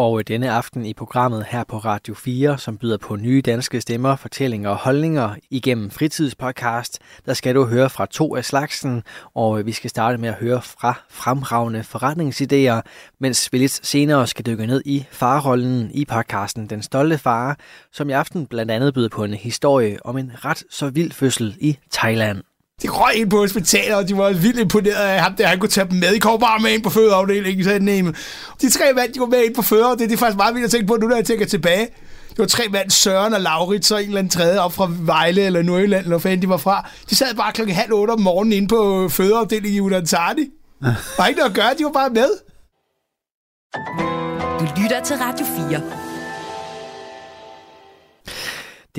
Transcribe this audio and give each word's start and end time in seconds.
Og 0.00 0.18
øh, 0.18 0.24
denne 0.28 0.50
aften 0.50 0.86
i 0.86 0.94
programmet 0.94 1.46
her 1.48 1.64
på 1.64 1.78
Radio 1.78 2.14
4, 2.14 2.58
som 2.58 2.78
byder 2.78 2.96
på 2.98 3.16
nye 3.16 3.42
danske 3.42 3.80
stemmer, 3.80 4.16
fortællinger 4.16 4.70
og 4.70 4.76
holdninger 4.76 5.34
igennem 5.50 5.90
fritidspodcast, 5.90 6.98
der 7.26 7.34
skal 7.34 7.54
du 7.54 7.64
høre 7.64 7.90
fra 7.90 8.06
to 8.06 8.36
af 8.36 8.44
slagsen, 8.44 9.02
og 9.34 9.58
øh, 9.58 9.66
vi 9.66 9.72
skal 9.72 9.90
starte 9.90 10.18
med 10.18 10.28
at 10.28 10.34
høre 10.34 10.62
fra 10.62 10.94
fremragende 11.10 11.80
forretningsidéer, 11.80 12.80
mens 13.18 13.52
vi 13.52 13.58
lidt 13.58 13.86
senere 13.86 14.26
skal 14.26 14.46
dykke 14.46 14.66
ned 14.66 14.82
i 14.84 15.04
farrollen 15.10 15.90
i 15.94 16.04
podcasten 16.04 16.66
Den 16.70 16.82
Stolte 16.82 17.18
Far, 17.18 17.58
som 17.92 18.10
i 18.10 18.12
aften 18.12 18.46
blandt 18.46 18.72
andet 18.72 18.94
byder 18.94 19.08
på 19.08 19.24
en 19.24 19.34
historie 19.34 19.98
om 20.06 20.18
en 20.18 20.32
ret 20.44 20.64
så 20.70 20.90
vild 20.90 21.12
fødsel 21.12 21.56
i 21.60 21.78
Thailand. 21.92 22.49
De 22.82 22.88
røg 22.88 23.14
ind 23.14 23.30
på 23.30 23.36
hospitalet, 23.36 23.94
og 23.96 24.08
de 24.08 24.16
var 24.16 24.32
vildt 24.32 24.60
imponeret 24.60 24.94
af 24.94 25.20
ham, 25.20 25.34
der 25.34 25.46
han 25.46 25.58
kunne 25.58 25.68
tage 25.68 25.88
dem 25.90 25.98
med. 25.98 26.14
I 26.14 26.18
kommer 26.18 26.38
bare 26.38 26.58
med 26.58 26.70
ind 26.70 26.82
på 26.82 26.90
fødeafdelingen, 26.90 27.64
sagde 27.64 27.84
Neme. 27.84 28.14
De 28.60 28.70
tre 28.70 28.92
mænd, 28.96 29.12
de 29.12 29.20
var 29.20 29.26
med 29.26 29.44
ind 29.44 29.54
på 29.54 29.62
føder, 29.62 29.94
det 29.94 30.12
er 30.12 30.16
faktisk 30.16 30.36
meget 30.36 30.54
vildt 30.54 30.64
at 30.64 30.70
tænke 30.70 30.86
på, 30.86 30.96
nu 30.96 31.08
når 31.08 31.16
jeg 31.16 31.24
tænker 31.24 31.46
tilbage. 31.46 31.88
Det 32.30 32.38
var 32.38 32.46
tre 32.46 32.68
mænd, 32.68 32.90
Søren 32.90 33.34
og 33.34 33.40
Laurits, 33.40 33.90
og 33.90 34.02
en 34.02 34.06
eller 34.08 34.18
anden 34.18 34.30
tredje 34.30 34.58
op 34.58 34.72
fra 34.72 34.88
Vejle 34.90 35.42
eller 35.42 35.62
Nordjylland, 35.62 36.04
eller 36.04 36.18
hvor 36.18 36.30
de 36.30 36.48
var 36.48 36.56
fra. 36.56 36.88
De 37.10 37.16
sad 37.16 37.34
bare 37.34 37.52
klokken 37.52 37.76
halv 37.76 37.92
otte 37.92 38.10
om 38.10 38.20
morgenen 38.20 38.52
inde 38.52 38.68
på 38.68 39.08
fødeafdelingen 39.08 39.76
i 39.76 39.80
Udansardi. 39.80 40.50
Der 40.82 40.94
var 41.18 41.26
ikke 41.26 41.38
noget 41.38 41.50
at 41.50 41.56
gøre, 41.56 41.74
de 41.78 41.84
var 41.84 41.92
bare 41.92 42.10
med. 42.10 42.30
Du 44.60 44.82
lytter 44.82 45.00
til 45.04 45.16
Radio 45.16 45.46
4. 45.70 46.09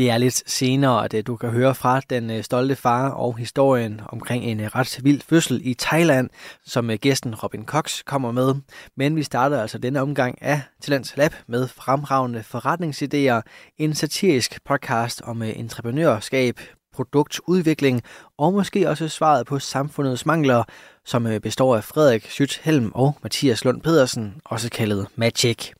Det 0.02 0.10
er 0.10 0.18
lidt 0.18 0.52
senere, 0.52 1.06
at 1.06 1.14
øh, 1.14 1.24
du 1.28 1.36
kan 1.36 1.50
høre 1.50 1.76
fra 1.76 2.02
den 2.10 2.32
øh, 2.32 2.44
stolte 2.44 2.76
far 2.76 3.10
og 3.10 3.38
historien 3.38 4.02
omkring 4.06 4.44
en 4.44 4.60
øh, 4.60 4.68
ret 4.68 5.00
vild 5.04 5.22
fødsel 5.30 5.62
i 5.64 5.74
Thailand, 5.74 6.30
som 6.66 6.90
gæsten 6.98 7.36
Robin 7.36 7.66
Cox 7.66 8.04
kommer 8.06 8.32
med. 8.32 8.56
Men 8.98 9.16
vi 9.16 9.24
starter 9.24 9.62
altså 9.62 9.78
denne 9.78 10.02
omgang 10.02 10.42
af 10.42 10.62
Talents 10.82 11.18
Lab 11.18 11.34
med 11.48 11.68
fremragende 11.68 12.44
forretningsidéer, 12.56 13.42
en 13.78 13.96
satirisk 13.96 14.64
podcast 14.66 15.22
om 15.22 15.42
entreprenørskab, 15.42 16.60
produktudvikling 16.94 18.02
og 18.38 18.54
måske 18.54 18.90
også 18.90 19.08
svaret 19.08 19.48
på 19.48 19.60
samfundets 19.60 20.26
mangler, 20.26 20.64
som 21.06 21.28
består 21.44 21.76
af 21.76 21.84
Frederik 21.84 22.26
Schütz 22.26 22.60
Helm 22.64 22.92
og 22.96 23.18
Mathias 23.24 23.66
Lund 23.66 23.82
Pedersen, 23.82 24.34
også 24.46 24.70
kaldet 24.70 25.08
Magic. 25.16 25.72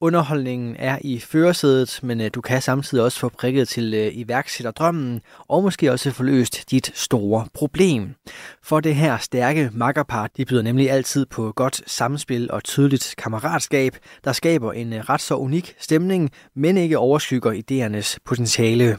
Underholdningen 0.00 0.76
er 0.78 0.98
i 1.00 1.18
førersædet, 1.20 2.00
men 2.02 2.20
øh, 2.20 2.30
du 2.34 2.40
kan 2.40 2.62
samtidig 2.62 3.04
også 3.04 3.18
få 3.18 3.28
prikket 3.28 3.68
til 3.68 3.94
øh, 3.94 4.10
iværksætterdrømmen, 4.12 5.20
og 5.38 5.62
måske 5.62 5.92
også 5.92 6.10
få 6.10 6.22
løst 6.22 6.70
dit 6.70 6.92
store 6.94 7.46
problem. 7.54 8.14
For 8.62 8.80
det 8.80 8.94
her 8.94 9.18
stærke 9.18 9.70
makkerpar, 9.72 10.30
de 10.36 10.44
byder 10.44 10.62
nemlig 10.62 10.90
altid 10.90 11.26
på 11.26 11.52
godt 11.52 11.82
samspil 11.86 12.50
og 12.50 12.64
tydeligt 12.64 13.14
kammeratskab, 13.18 13.96
der 14.24 14.32
skaber 14.32 14.72
en 14.72 14.92
øh, 14.92 15.00
ret 15.00 15.20
så 15.20 15.34
unik 15.34 15.74
stemning, 15.78 16.30
men 16.56 16.76
ikke 16.76 16.98
overskygger 16.98 17.52
idéernes 17.52 18.16
potentiale. 18.24 18.98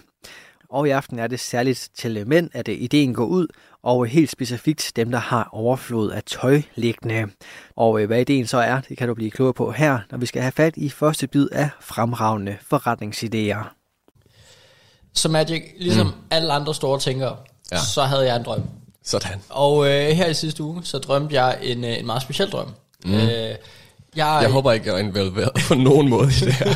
Og 0.69 0.87
i 0.87 0.91
aften 0.91 1.19
er 1.19 1.27
det 1.27 1.39
særligt 1.39 1.89
til 1.95 2.27
mænd, 2.27 2.49
at 2.53 2.67
ideen 2.67 3.13
går 3.13 3.25
ud, 3.25 3.47
og 3.87 4.05
helt 4.05 4.31
specifikt 4.31 4.91
dem, 4.95 5.11
der 5.11 5.17
har 5.17 5.49
overflod 5.51 6.11
af 6.11 6.23
tøj 6.23 6.61
liggende. 6.75 7.27
Og 7.75 8.01
øh, 8.01 8.07
hvad 8.07 8.21
ideen 8.21 8.47
så 8.47 8.57
er, 8.57 8.81
det 8.81 8.97
kan 8.97 9.07
du 9.07 9.13
blive 9.13 9.31
klogere 9.31 9.53
på 9.53 9.71
her, 9.71 9.99
når 10.11 10.17
vi 10.17 10.25
skal 10.25 10.41
have 10.41 10.51
fat 10.51 10.73
i 10.77 10.89
første 10.89 11.27
bid 11.27 11.47
af 11.51 11.69
fremragende 11.81 12.57
forretningsidéer. 12.73 13.65
Så 15.13 15.29
Magic, 15.29 15.63
ligesom 15.77 16.07
mm. 16.07 16.13
alle 16.31 16.53
andre 16.53 16.75
store 16.75 16.99
tænkere, 16.99 17.37
ja. 17.71 17.77
så 17.77 18.03
havde 18.03 18.25
jeg 18.25 18.35
en 18.35 18.43
drøm. 18.43 18.63
Sådan. 19.03 19.41
Og 19.49 19.85
øh, 19.85 20.09
her 20.09 20.27
i 20.27 20.33
sidste 20.33 20.63
uge, 20.63 20.83
så 20.83 20.97
drømte 20.97 21.35
jeg 21.35 21.57
en, 21.61 21.83
øh, 21.83 21.99
en 21.99 22.05
meget 22.05 22.21
speciel 22.21 22.49
drøm. 22.49 22.69
Mm. 23.05 23.13
Øh, 23.13 23.55
jeg, 24.17 24.39
jeg 24.41 24.51
håber 24.51 24.71
ikke, 24.71 24.87
jeg 24.87 24.95
er 24.95 24.99
involveret 24.99 25.51
på 25.67 25.73
nogen 25.73 26.09
måde 26.09 26.27
i 26.27 26.45
det 26.45 26.53
her. 26.53 26.73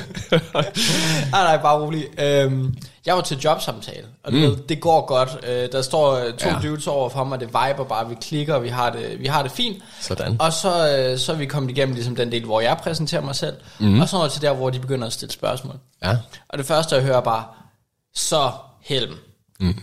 nej, 1.31 1.43
nej, 1.43 1.61
bare 1.61 1.79
rolig. 1.79 2.19
Øhm, 2.19 2.75
jeg 3.05 3.15
var 3.15 3.21
til 3.21 3.37
jobsamtale, 3.37 4.07
og 4.23 4.33
mm. 4.33 4.39
det, 4.39 4.69
det 4.69 4.79
går 4.79 5.05
godt. 5.05 5.37
Øh, 5.47 5.71
der 5.71 5.81
står 5.81 6.13
øh, 6.13 6.33
to 6.33 6.49
ja. 6.49 6.59
dudes 6.63 6.87
over 6.87 7.09
for 7.09 7.23
mig, 7.23 7.39
det 7.39 7.47
viber 7.47 7.83
bare, 7.89 8.09
vi 8.09 8.15
klikker, 8.21 8.53
og 8.53 8.63
vi 8.63 8.69
har 8.69 8.89
det, 8.89 9.19
vi 9.19 9.25
har 9.25 9.43
det 9.43 9.51
fint. 9.51 9.83
Sådan. 9.99 10.37
Og 10.39 10.53
så, 10.53 10.97
øh, 10.97 11.19
så 11.19 11.31
er 11.31 11.35
vi 11.35 11.45
kommet 11.45 11.71
igennem 11.71 11.95
ligesom 11.95 12.15
den 12.15 12.31
del, 12.31 12.45
hvor 12.45 12.61
jeg 12.61 12.77
præsenterer 12.77 13.21
mig 13.21 13.35
selv, 13.35 13.55
mm. 13.79 14.01
og 14.01 14.09
så 14.09 14.17
er 14.17 14.27
til 14.27 14.41
der, 14.41 14.53
hvor 14.53 14.69
de 14.69 14.79
begynder 14.79 15.07
at 15.07 15.13
stille 15.13 15.31
spørgsmål. 15.31 15.75
Ja. 16.03 16.17
Og 16.49 16.57
det 16.57 16.65
første, 16.65 16.95
jeg 16.95 17.03
hører 17.03 17.21
bare, 17.21 17.43
så 18.15 18.51
Helm. 18.81 19.13
Mm. 19.59 19.81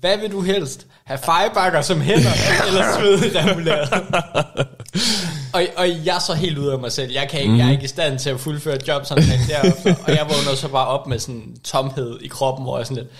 Hvad 0.00 0.16
vil 0.16 0.32
du 0.32 0.40
helst? 0.40 0.86
Have 1.04 1.18
fejbakker 1.18 1.80
som 1.80 2.00
hænder, 2.00 2.30
eller 2.66 2.84
svede 2.98 3.40
remuleret? 3.40 3.88
og, 5.58 5.66
og 5.76 5.88
jeg 6.06 6.16
er 6.16 6.20
så 6.20 6.34
helt 6.34 6.58
ude 6.58 6.72
af 6.72 6.78
mig 6.78 6.92
selv. 6.92 7.12
Jeg, 7.12 7.28
kan 7.28 7.40
ikke, 7.40 7.52
mm. 7.52 7.58
jeg 7.58 7.66
er 7.66 7.70
ikke 7.70 7.84
i 7.84 7.88
stand 7.88 8.18
til 8.18 8.30
at 8.30 8.40
fuldføre 8.40 8.78
job 8.88 9.04
sådan 9.06 9.24
derefter. 9.24 9.94
og 10.04 10.10
jeg 10.10 10.26
vågner 10.28 10.56
så 10.56 10.68
bare 10.68 10.86
op 10.86 11.06
med 11.06 11.18
sådan 11.18 11.34
en 11.34 11.58
tomhed 11.64 12.20
i 12.20 12.28
kroppen, 12.28 12.64
hvor 12.64 12.76
jeg 12.76 12.86
sådan 12.86 13.02
lidt, 13.02 13.12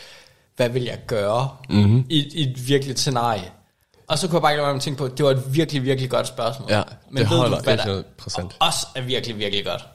hvad 0.56 0.68
vil 0.68 0.82
jeg 0.82 0.98
gøre 1.06 1.48
mm. 1.68 1.98
i, 1.98 2.40
i 2.40 2.50
et 2.50 2.68
virkeligt 2.68 2.98
scenarie? 2.98 3.50
Og 4.08 4.18
så 4.18 4.28
kunne 4.28 4.34
jeg 4.34 4.42
bare 4.42 4.52
ikke 4.52 4.62
lade 4.62 4.72
mig 4.72 4.82
tænke 4.82 4.98
på, 4.98 5.04
at 5.04 5.18
det 5.18 5.24
var 5.24 5.30
et 5.30 5.54
virkelig, 5.54 5.84
virkelig 5.84 6.10
godt 6.10 6.26
spørgsmål. 6.26 6.70
Ja, 6.70 6.82
Men 7.10 7.22
det 7.22 7.30
ved 7.30 7.38
holder 7.38 7.58
du, 7.58 7.64
hvad 7.64 7.76
der 7.76 8.02
også 8.58 8.86
er 8.94 9.00
virkelig, 9.00 9.38
virkelig 9.38 9.64
godt? 9.64 9.86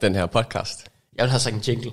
Den 0.00 0.14
her 0.14 0.26
podcast. 0.26 0.84
Jeg 1.16 1.22
vil 1.22 1.30
have 1.30 1.40
sagt 1.40 1.54
en 1.54 1.60
jingle. 1.60 1.90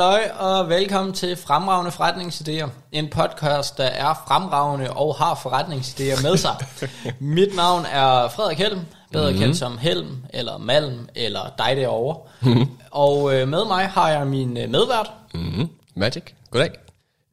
Halløj 0.00 0.30
og 0.38 0.68
velkommen 0.68 1.14
til 1.14 1.36
Fremragende 1.36 1.90
Forretningsidéer. 1.90 2.68
En 2.92 3.08
podcast, 3.08 3.78
der 3.78 3.84
er 3.84 4.24
fremragende 4.28 4.90
og 4.90 5.14
har 5.14 5.34
forretningsidéer 5.34 6.22
med 6.22 6.36
sig. 6.36 6.56
Mit 7.36 7.56
navn 7.56 7.84
er 7.84 8.28
Frederik 8.28 8.58
Helm, 8.58 8.80
bedre 9.12 9.30
mm-hmm. 9.30 9.42
kendt 9.42 9.56
som 9.56 9.78
Helm, 9.78 10.16
eller 10.34 10.58
Malm, 10.58 11.08
eller 11.14 11.40
dig 11.58 11.76
derovre. 11.76 12.16
Mm-hmm. 12.42 12.68
Og 12.90 13.34
øh, 13.34 13.48
med 13.48 13.64
mig 13.64 13.86
har 13.86 14.10
jeg 14.10 14.26
min 14.26 14.56
øh, 14.56 14.70
medvært. 14.70 15.10
Mm-hmm. 15.34 15.68
Magic, 15.94 16.22
goddag. 16.50 16.70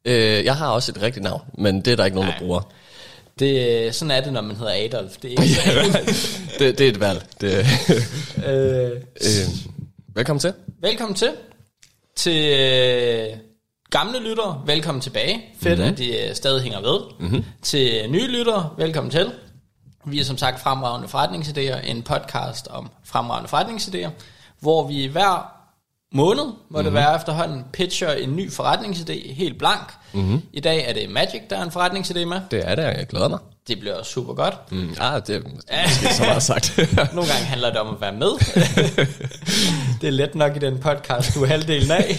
Øh, 0.04 0.44
jeg 0.44 0.56
har 0.56 0.68
også 0.68 0.92
et 0.96 1.02
rigtigt 1.02 1.24
navn, 1.24 1.42
men 1.58 1.80
det 1.80 1.92
er 1.92 1.96
der 1.96 2.04
ikke 2.04 2.14
nogen, 2.14 2.28
Nej. 2.28 2.38
der 2.38 2.44
bruger. 2.44 2.60
Det, 3.38 3.94
sådan 3.94 4.10
er 4.10 4.20
det, 4.20 4.32
når 4.32 4.40
man 4.40 4.56
hedder 4.56 4.72
Adolf. 4.84 5.16
Det 5.22 5.34
er, 5.34 5.42
ikke 5.42 5.98
det, 6.58 6.78
det 6.78 6.86
er 6.86 6.90
et 6.90 7.00
valg. 7.00 7.26
Det, 7.40 7.50
øh, 8.48 8.90
øh, 8.90 9.48
velkommen 10.14 10.40
til. 10.40 10.52
Velkommen 10.80 11.14
til. 11.14 11.30
Til 12.18 12.58
øh, 12.60 13.38
gamle 13.90 14.18
lyttere, 14.18 14.62
velkommen 14.66 15.00
tilbage. 15.00 15.44
Fedt, 15.62 15.78
mm-hmm. 15.78 15.92
at 15.92 15.98
de 15.98 16.28
øh, 16.28 16.34
stadig 16.34 16.62
hænger 16.62 16.80
ved. 16.80 17.00
Mm-hmm. 17.20 17.44
Til 17.62 18.10
nye 18.10 18.26
lyttere, 18.26 18.70
velkommen 18.78 19.10
til. 19.10 19.32
Vi 20.04 20.20
er 20.20 20.24
som 20.24 20.38
sagt 20.38 20.60
Fremragende 20.60 21.08
Forretningsidéer, 21.08 21.90
en 21.90 22.02
podcast 22.02 22.68
om 22.68 22.90
fremragende 23.04 23.48
forretningsidéer, 23.48 24.10
hvor 24.60 24.86
vi 24.86 25.06
hver 25.06 25.52
måned, 26.12 26.44
må 26.44 26.54
mm-hmm. 26.68 26.84
det 26.84 26.92
være 26.92 27.16
efterhånden, 27.16 27.64
pitcher 27.72 28.12
en 28.12 28.36
ny 28.36 28.50
forretningsidé 28.50 29.32
helt 29.32 29.58
blank. 29.58 29.92
Mm-hmm. 30.12 30.42
I 30.52 30.60
dag 30.60 30.88
er 30.88 30.92
det 30.92 31.10
Magic, 31.10 31.40
der 31.50 31.58
er 31.58 31.62
en 31.62 31.70
forretningsidé 31.70 32.24
med. 32.24 32.40
Det 32.50 32.68
er 32.68 32.74
det, 32.74 32.82
jeg 32.82 33.06
glæder 33.08 33.28
mig. 33.28 33.38
Det 33.68 33.80
bliver 33.80 34.02
super 34.02 34.34
godt. 34.34 34.72
Mm, 34.72 34.94
ah, 35.00 35.22
det 35.26 35.36
er 35.36 35.40
måske 35.82 36.14
så 36.14 36.22
meget 36.22 36.42
sagt. 36.42 36.78
Nogle 37.14 37.30
gange 37.30 37.44
handler 37.44 37.70
det 37.70 37.78
om 37.78 37.94
at 37.94 38.00
være 38.00 38.12
med. 38.12 38.30
det 40.00 40.06
er 40.06 40.10
let 40.10 40.34
nok 40.34 40.56
i 40.56 40.58
den 40.58 40.78
podcast, 40.78 41.34
du 41.34 41.42
er 41.42 41.46
halvdelen 41.46 41.90
af. 41.90 42.18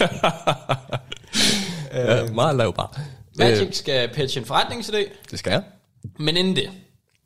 ja, 1.94 2.32
meget 2.32 2.56
lav 2.56 2.74
bare. 2.74 2.88
Magic 3.36 3.66
øh. 3.66 3.72
skal 3.72 4.08
pitche 4.08 4.40
en 4.40 4.46
forretningsidé. 4.46 5.30
Det 5.30 5.38
skal 5.38 5.50
jeg. 5.50 5.62
Men 6.18 6.36
inden 6.36 6.56
det, 6.56 6.70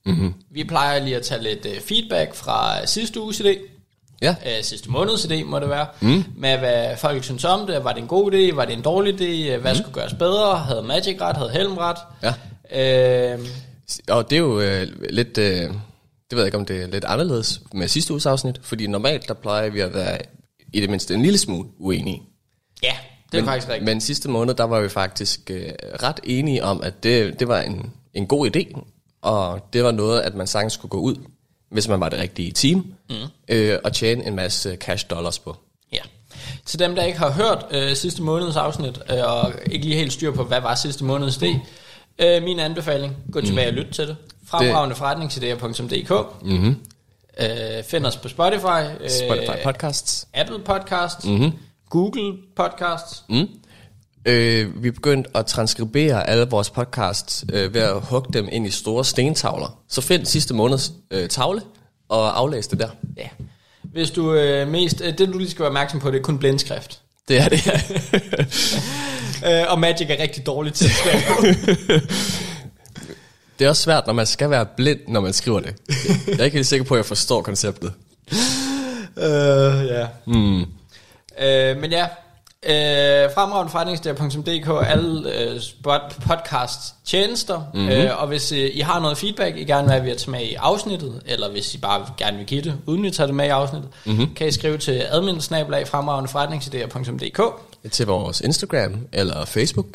mm-hmm. 0.06 0.34
vi 0.50 0.64
plejer 0.64 1.04
lige 1.04 1.16
at 1.16 1.22
tage 1.22 1.42
lidt 1.42 1.66
uh, 1.66 1.82
feedback 1.88 2.34
fra 2.34 2.86
sidste 2.86 3.20
uges 3.20 3.40
idé. 3.40 3.58
Ja. 4.24 4.58
Uh, 4.58 4.64
sidste 4.64 4.90
måneds 4.90 5.24
idé 5.24 5.44
må 5.44 5.58
det 5.58 5.68
være. 5.68 5.86
Mm. 6.00 6.24
Med 6.36 6.58
hvad 6.58 6.96
folk 6.96 7.24
synes 7.24 7.44
om 7.44 7.66
det. 7.66 7.84
Var 7.84 7.92
det 7.92 8.00
en 8.00 8.08
god 8.08 8.32
idé? 8.32 8.54
Var 8.54 8.64
det 8.64 8.72
en 8.72 8.82
dårlig 8.82 9.14
idé? 9.14 9.56
Hvad 9.56 9.72
mm. 9.72 9.76
skulle 9.76 9.94
gøres 9.94 10.14
bedre? 10.14 10.58
Havde 10.58 10.82
Magic 10.82 11.20
ret? 11.20 11.36
Havde 11.36 11.50
Helm 11.50 11.76
ret? 11.78 11.98
Ja. 12.22 12.34
Uh, 13.34 13.40
og 14.08 14.30
det 14.30 14.36
er 14.36 14.40
jo 14.40 14.60
øh, 14.60 14.86
lidt, 15.10 15.38
øh, 15.38 15.60
det 15.60 15.72
ved 16.30 16.38
jeg 16.38 16.46
ikke 16.46 16.58
om 16.58 16.64
det 16.64 16.82
er 16.82 16.86
lidt 16.86 17.04
anderledes 17.04 17.60
med 17.72 17.88
sidste 17.88 18.12
uges 18.12 18.26
afsnit, 18.26 18.60
fordi 18.62 18.86
normalt 18.86 19.28
der 19.28 19.34
plejer 19.34 19.70
vi 19.70 19.80
at 19.80 19.94
være 19.94 20.18
i 20.72 20.80
det 20.80 20.90
mindste 20.90 21.14
en 21.14 21.22
lille 21.22 21.38
smule 21.38 21.68
uenige. 21.78 22.22
Ja, 22.82 22.92
det 23.32 23.38
er 23.38 23.42
men, 23.42 23.44
faktisk 23.44 23.68
rigtigt. 23.68 23.84
Men 23.84 24.00
sidste 24.00 24.30
måned, 24.30 24.54
der 24.54 24.64
var 24.64 24.80
vi 24.80 24.88
faktisk 24.88 25.50
øh, 25.50 25.72
ret 26.02 26.20
enige 26.24 26.64
om, 26.64 26.82
at 26.82 27.02
det, 27.02 27.40
det 27.40 27.48
var 27.48 27.60
en, 27.60 27.92
en 28.14 28.26
god 28.26 28.56
idé, 28.56 28.80
og 29.22 29.68
det 29.72 29.84
var 29.84 29.92
noget, 29.92 30.20
at 30.20 30.34
man 30.34 30.46
sagtens 30.46 30.72
skulle 30.72 30.90
gå 30.90 30.98
ud 30.98 31.16
hvis 31.70 31.88
man 31.88 32.00
var 32.00 32.08
det 32.08 32.18
rigtige 32.18 32.52
team, 32.52 32.94
mm. 33.10 33.16
øh, 33.48 33.78
og 33.84 33.92
tjene 33.92 34.26
en 34.26 34.34
masse 34.34 34.76
cash 34.76 35.10
dollars 35.10 35.38
på. 35.38 35.56
Ja. 35.92 35.98
Til 36.64 36.78
dem, 36.78 36.94
der 36.94 37.02
ikke 37.02 37.18
har 37.18 37.30
hørt 37.30 37.66
øh, 37.70 37.96
sidste 37.96 38.22
måneds 38.22 38.56
afsnit, 38.56 38.98
øh, 39.10 39.18
og 39.24 39.52
ikke 39.70 39.86
lige 39.86 39.98
helt 39.98 40.12
styr 40.12 40.32
på, 40.32 40.44
hvad 40.44 40.60
var 40.60 40.74
sidste 40.74 41.04
måneds 41.04 41.36
idé, 41.36 41.58
øh, 42.18 42.42
min 42.42 42.58
anbefaling, 42.58 43.16
gå 43.32 43.40
tilbage 43.40 43.68
og 43.68 43.72
lyt 43.72 43.86
til 43.92 44.08
det. 44.08 44.16
Fremragende 44.46 44.96
forretningsidéer.dk 44.96 46.42
mm-hmm. 46.42 46.76
øh, 47.40 47.84
Find 47.84 48.06
os 48.06 48.16
på 48.16 48.28
Spotify, 48.28 49.00
øh, 49.00 49.10
Spotify 49.10 49.62
podcasts. 49.64 50.26
Apple 50.34 50.58
Podcasts, 50.58 51.26
mm-hmm. 51.26 51.52
Google 51.90 52.38
Podcasts. 52.56 53.24
Mm. 53.28 53.48
Øh, 54.24 54.82
vi 54.82 54.88
er 54.88 54.92
begyndt 54.92 55.26
at 55.34 55.46
transkribere 55.46 56.30
alle 56.30 56.46
vores 56.50 56.70
podcasts 56.70 57.44
øh, 57.52 57.74
ved 57.74 57.80
at 57.80 58.00
hugge 58.00 58.32
dem 58.32 58.48
ind 58.52 58.66
i 58.66 58.70
store 58.70 59.04
stentavler. 59.04 59.78
Så 59.88 60.00
find 60.00 60.26
sidste 60.26 60.54
måneds 60.54 60.92
øh, 61.10 61.28
tavle 61.28 61.60
og 62.08 62.38
aflæs 62.38 62.66
det 62.66 62.78
der. 62.78 62.88
Ja. 63.16 63.28
Hvis 63.82 64.10
du 64.10 64.34
øh, 64.34 64.68
mest, 64.68 65.00
øh, 65.04 65.18
det 65.18 65.28
du 65.28 65.38
lige 65.38 65.50
skal 65.50 65.60
være 65.60 65.68
opmærksom 65.68 66.00
på, 66.00 66.10
det 66.10 66.18
er 66.18 66.22
kun 66.22 66.38
blindskrift. 66.38 67.00
Det 67.28 67.40
er 67.40 67.48
det, 67.48 67.66
ja. 67.66 67.80
Øh, 69.46 69.64
og 69.68 69.78
Magic 69.80 70.06
er 70.10 70.22
rigtig 70.22 70.46
dårligt 70.46 70.74
til 70.76 70.84
at 70.84 70.90
skrive. 70.92 72.00
Det 73.58 73.64
er 73.64 73.68
også 73.68 73.82
svært, 73.82 74.06
når 74.06 74.14
man 74.14 74.26
skal 74.26 74.50
være 74.50 74.66
blind, 74.76 74.98
når 75.08 75.20
man 75.20 75.32
skriver 75.32 75.60
det. 75.60 75.74
Jeg 76.28 76.40
er 76.40 76.44
ikke 76.44 76.56
helt 76.56 76.66
sikker 76.66 76.84
på, 76.86 76.94
at 76.94 76.98
jeg 76.98 77.06
forstår 77.06 77.42
konceptet. 77.42 77.92
øh, 79.16 79.86
ja. 79.86 80.06
Mm. 80.26 80.60
Øh, 81.40 81.76
men 81.80 81.90
ja, 81.90 82.06
øh, 82.66 83.30
fremragende 83.34 83.72
alle 84.80 85.32
øh, 85.34 85.56
spot- 85.56 86.28
podcast 86.28 86.80
tjenester, 87.04 87.62
mm-hmm. 87.74 87.88
øh, 87.88 88.20
og 88.22 88.28
hvis 88.28 88.52
øh, 88.52 88.70
I 88.72 88.80
har 88.80 89.00
noget 89.00 89.18
feedback, 89.18 89.56
I 89.56 89.64
gerne 89.64 89.82
vil 89.82 89.92
have, 89.92 90.10
at 90.10 90.16
tage 90.16 90.30
med 90.30 90.40
i 90.40 90.54
afsnittet, 90.54 91.22
eller 91.26 91.50
hvis 91.50 91.74
I 91.74 91.78
bare 91.78 92.06
gerne 92.16 92.36
vil 92.36 92.46
give 92.46 92.62
det, 92.62 92.74
uden 92.86 93.04
at 93.04 93.12
tage 93.12 93.26
det 93.26 93.34
med 93.34 93.44
i 93.44 93.48
afsnittet, 93.48 93.90
mm-hmm. 94.04 94.34
kan 94.34 94.48
I 94.48 94.52
skrive 94.52 94.78
til 94.78 95.02
admin 95.08 95.40
fremragende 95.86 96.30
forretningsidéer.dk. 96.30 97.40
Til 97.92 98.06
vores 98.06 98.40
Instagram, 98.40 99.06
eller 99.12 99.44
Facebook, 99.44 99.86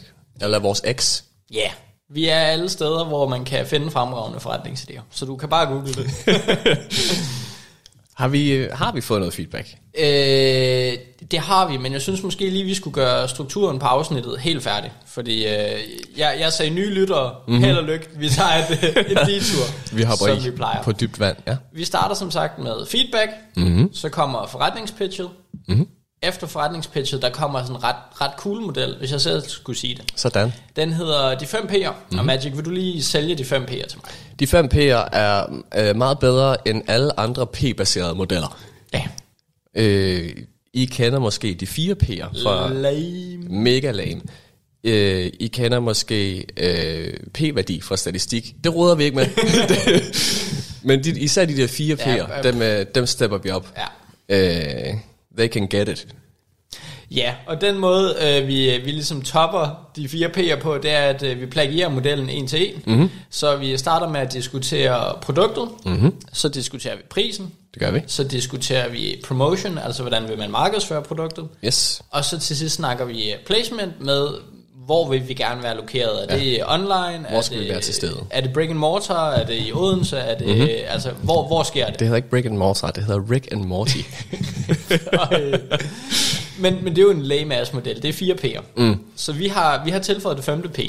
eller 0.42 0.60
vores 0.60 0.82
X. 0.96 1.24
Ja, 1.54 1.58
yeah. 1.60 1.72
vi 2.10 2.28
er 2.28 2.40
alle 2.40 2.70
steder, 2.70 3.06
hvor 3.06 3.28
man 3.28 3.46
kan 3.46 3.66
finde 3.66 3.92
fremragende 3.92 4.40
forretningsidéer, 4.40 5.02
så 5.12 5.26
du 5.26 5.36
kan 5.36 5.50
bare 5.50 5.66
google 5.66 5.94
det. 5.94 6.10
Har 8.20 8.28
vi, 8.28 8.52
øh, 8.52 8.72
har 8.74 8.92
vi 8.92 9.02
fået 9.02 9.20
noget 9.20 9.34
feedback? 9.34 9.68
Øh, 10.00 10.06
det 11.32 11.40
har 11.40 11.68
vi, 11.68 11.78
men 11.78 11.94
jeg 11.94 12.02
synes 12.02 12.24
måske 12.24 12.50
lige, 12.50 12.64
vi 12.64 12.74
skulle 12.74 12.94
gøre 12.94 13.30
strukturen 13.30 13.80
på 13.80 13.86
afsnittet 13.86 14.40
helt 14.40 14.64
færdig. 14.64 14.92
Fordi 15.06 15.46
øh, 15.46 15.80
jeg, 16.18 16.36
jeg 16.40 16.54
sagde 16.54 16.72
nye 16.72 16.90
lyttere, 16.90 17.36
mm-hmm. 17.48 17.64
held 17.64 17.78
og 17.78 17.84
lykke, 17.84 18.06
vi 18.16 18.30
tager 18.30 18.50
et, 18.50 18.72
et 19.12 19.18
detur, 19.34 19.96
vi 19.96 20.04
hopper 20.04 20.36
som 20.36 20.46
vi 20.46 20.52
plejer. 20.52 20.84
på 20.84 20.92
dybt 20.92 21.20
vand. 21.20 21.38
Ja. 21.48 21.56
Vi 21.74 21.84
starter 21.86 22.16
som 22.16 22.32
sagt 22.32 22.60
med 22.60 22.86
feedback, 22.92 23.32
mm-hmm. 23.56 23.94
så 23.94 24.10
kommer 24.10 24.48
forretningspitchet. 24.48 25.30
Mm-hmm. 25.68 25.88
Efter 26.22 26.48
forretningspitchet, 26.48 27.22
der 27.22 27.30
kommer 27.30 27.62
sådan 27.62 27.76
en 27.76 27.84
ret, 27.84 27.96
ret 28.22 28.32
cool 28.38 28.62
model, 28.62 28.96
hvis 29.00 29.12
jeg 29.12 29.22
selv 29.22 29.42
skulle 29.42 29.80
sige 29.80 29.96
det. 29.96 30.04
Sådan. 30.16 30.54
Den 30.76 30.94
hedder 30.94 31.38
de 31.38 31.46
5 31.46 31.62
P'er, 31.62 31.90
mm-hmm. 31.90 32.20
og 32.20 32.26
Magic, 32.26 32.56
vil 32.56 32.66
du 32.66 32.70
lige 32.70 33.04
sælge 33.04 33.36
de 33.36 33.46
5 33.46 33.64
P'er 33.64 33.88
til 33.88 34.00
mig? 34.04 34.12
De 34.40 34.48
5 34.48 34.70
P'er 34.74 35.10
er 35.12 35.46
øh, 35.76 35.96
meget 35.96 36.20
bedre 36.20 36.68
end 36.68 36.84
alle 36.88 37.20
andre 37.20 37.48
P-baserede 37.48 38.16
modeller. 38.16 38.60
Ja. 38.94 39.04
Øh, 39.76 40.30
I 40.74 40.86
kender 40.86 41.20
måske 41.20 41.54
de 41.54 41.68
4 41.68 41.96
P'er 42.04 42.44
fra 42.44 42.74
Lame. 42.74 43.38
Mega 43.50 43.92
lame. 43.92 44.22
Øh, 44.84 45.32
I 45.40 45.48
kender 45.48 45.80
måske 45.80 46.46
øh, 46.58 47.14
P-værdi 47.34 47.82
fra 47.82 47.98
statistik. 47.98 48.56
Det 48.64 48.76
råder 48.76 48.96
vi 48.96 49.04
ikke 49.04 49.16
med. 49.16 49.28
Men 50.88 51.04
de, 51.04 51.20
især 51.20 51.46
de 51.46 51.58
der 51.58 51.68
4 51.68 51.96
P'er, 51.96 52.10
ja, 52.10 52.36
ja. 52.36 52.52
Dem, 52.52 52.62
øh, 52.62 52.86
dem 52.96 53.06
stepper 53.06 53.38
vi 53.38 53.50
op. 53.50 53.74
Ja. 54.30 54.90
Øh, 54.90 54.94
they 55.40 55.48
can 55.48 55.68
get 55.68 55.88
it. 55.88 56.08
Ja, 57.12 57.36
og 57.48 57.62
den 57.62 57.78
måde, 57.78 58.16
øh, 58.22 58.48
vi, 58.48 58.82
vi 58.84 58.92
ligesom 58.92 59.22
topper 59.22 59.90
de 59.96 60.10
fire 60.10 60.28
P'er 60.28 60.62
på, 60.62 60.78
det 60.78 60.92
er, 60.92 61.02
at 61.02 61.24
øh, 61.24 61.42
vi 61.42 61.46
plagierer 61.46 61.90
modellen 61.90 62.30
en 62.30 62.48
til 62.48 62.70
en. 62.70 62.84
Mm-hmm. 62.86 63.10
Så 63.30 63.56
vi 63.56 63.78
starter 63.78 64.10
med 64.10 64.20
at 64.20 64.34
diskutere 64.34 65.16
produktet, 65.22 65.70
mm-hmm. 65.86 66.14
så 66.34 66.50
diskuterer 66.50 66.96
vi 66.96 67.02
prisen. 67.10 67.54
Det 67.74 67.82
gør 67.82 67.92
vi. 67.92 68.02
Så 68.08 68.24
diskuterer 68.24 68.90
vi 68.90 69.22
promotion, 69.26 69.78
altså 69.78 70.04
hvordan 70.04 70.30
vil 70.30 70.38
man 70.38 70.52
markedsføre 70.52 71.02
produktet. 71.02 71.48
Yes. 71.66 72.02
Og 72.10 72.26
så 72.26 72.40
til 72.40 72.58
sidst 72.58 72.76
snakker 72.76 73.06
vi 73.06 73.34
placement 73.46 74.02
med, 74.02 74.28
hvor 74.90 75.10
vil 75.10 75.28
vi 75.28 75.34
gerne 75.34 75.64
være 75.64 75.76
lokeret? 75.76 76.26
Er 76.30 76.38
ja. 76.38 76.44
det 76.44 76.64
online? 76.68 77.26
Hvor 77.30 77.42
skal 77.42 77.58
er 77.58 77.60
det, 77.60 77.68
vi 77.68 77.74
være 77.74 77.82
til 77.82 77.94
stede? 77.94 78.26
Er 78.30 78.42
det 78.42 78.54
brick 78.54 78.70
and 78.70 78.80
mortar? 78.80 79.32
Er 79.32 79.46
det 79.46 79.68
i 79.68 79.72
Odense? 79.74 80.18
Er 80.18 80.38
det, 80.38 80.48
mm-hmm. 80.48 80.68
altså, 80.88 81.12
hvor, 81.12 81.48
hvor 81.48 81.64
sker 81.64 81.86
det? 81.86 82.00
Det 82.00 82.08
hedder 82.08 82.16
ikke 82.16 82.30
brick 82.30 82.46
and 82.46 82.58
mortar, 82.58 82.92
det 82.92 83.04
hedder 83.04 83.32
Rick 83.32 83.52
and 83.52 83.66
Morty. 83.66 83.98
men, 86.64 86.84
men 86.84 86.96
det 86.96 86.98
er 86.98 87.02
jo 87.02 87.12
en 87.12 87.22
lame 87.22 87.56
ass 87.56 87.74
model. 87.74 88.02
Det 88.02 88.10
er 88.10 88.14
4 88.14 88.36
P'er. 88.36 88.62
Mm. 88.78 88.96
Så 89.16 89.32
vi 89.32 89.48
har, 89.48 89.86
vi 89.86 89.92
har 89.92 90.00
tilføjet 90.00 90.38
det 90.38 90.46
femte 90.46 90.70
P. 90.70 90.80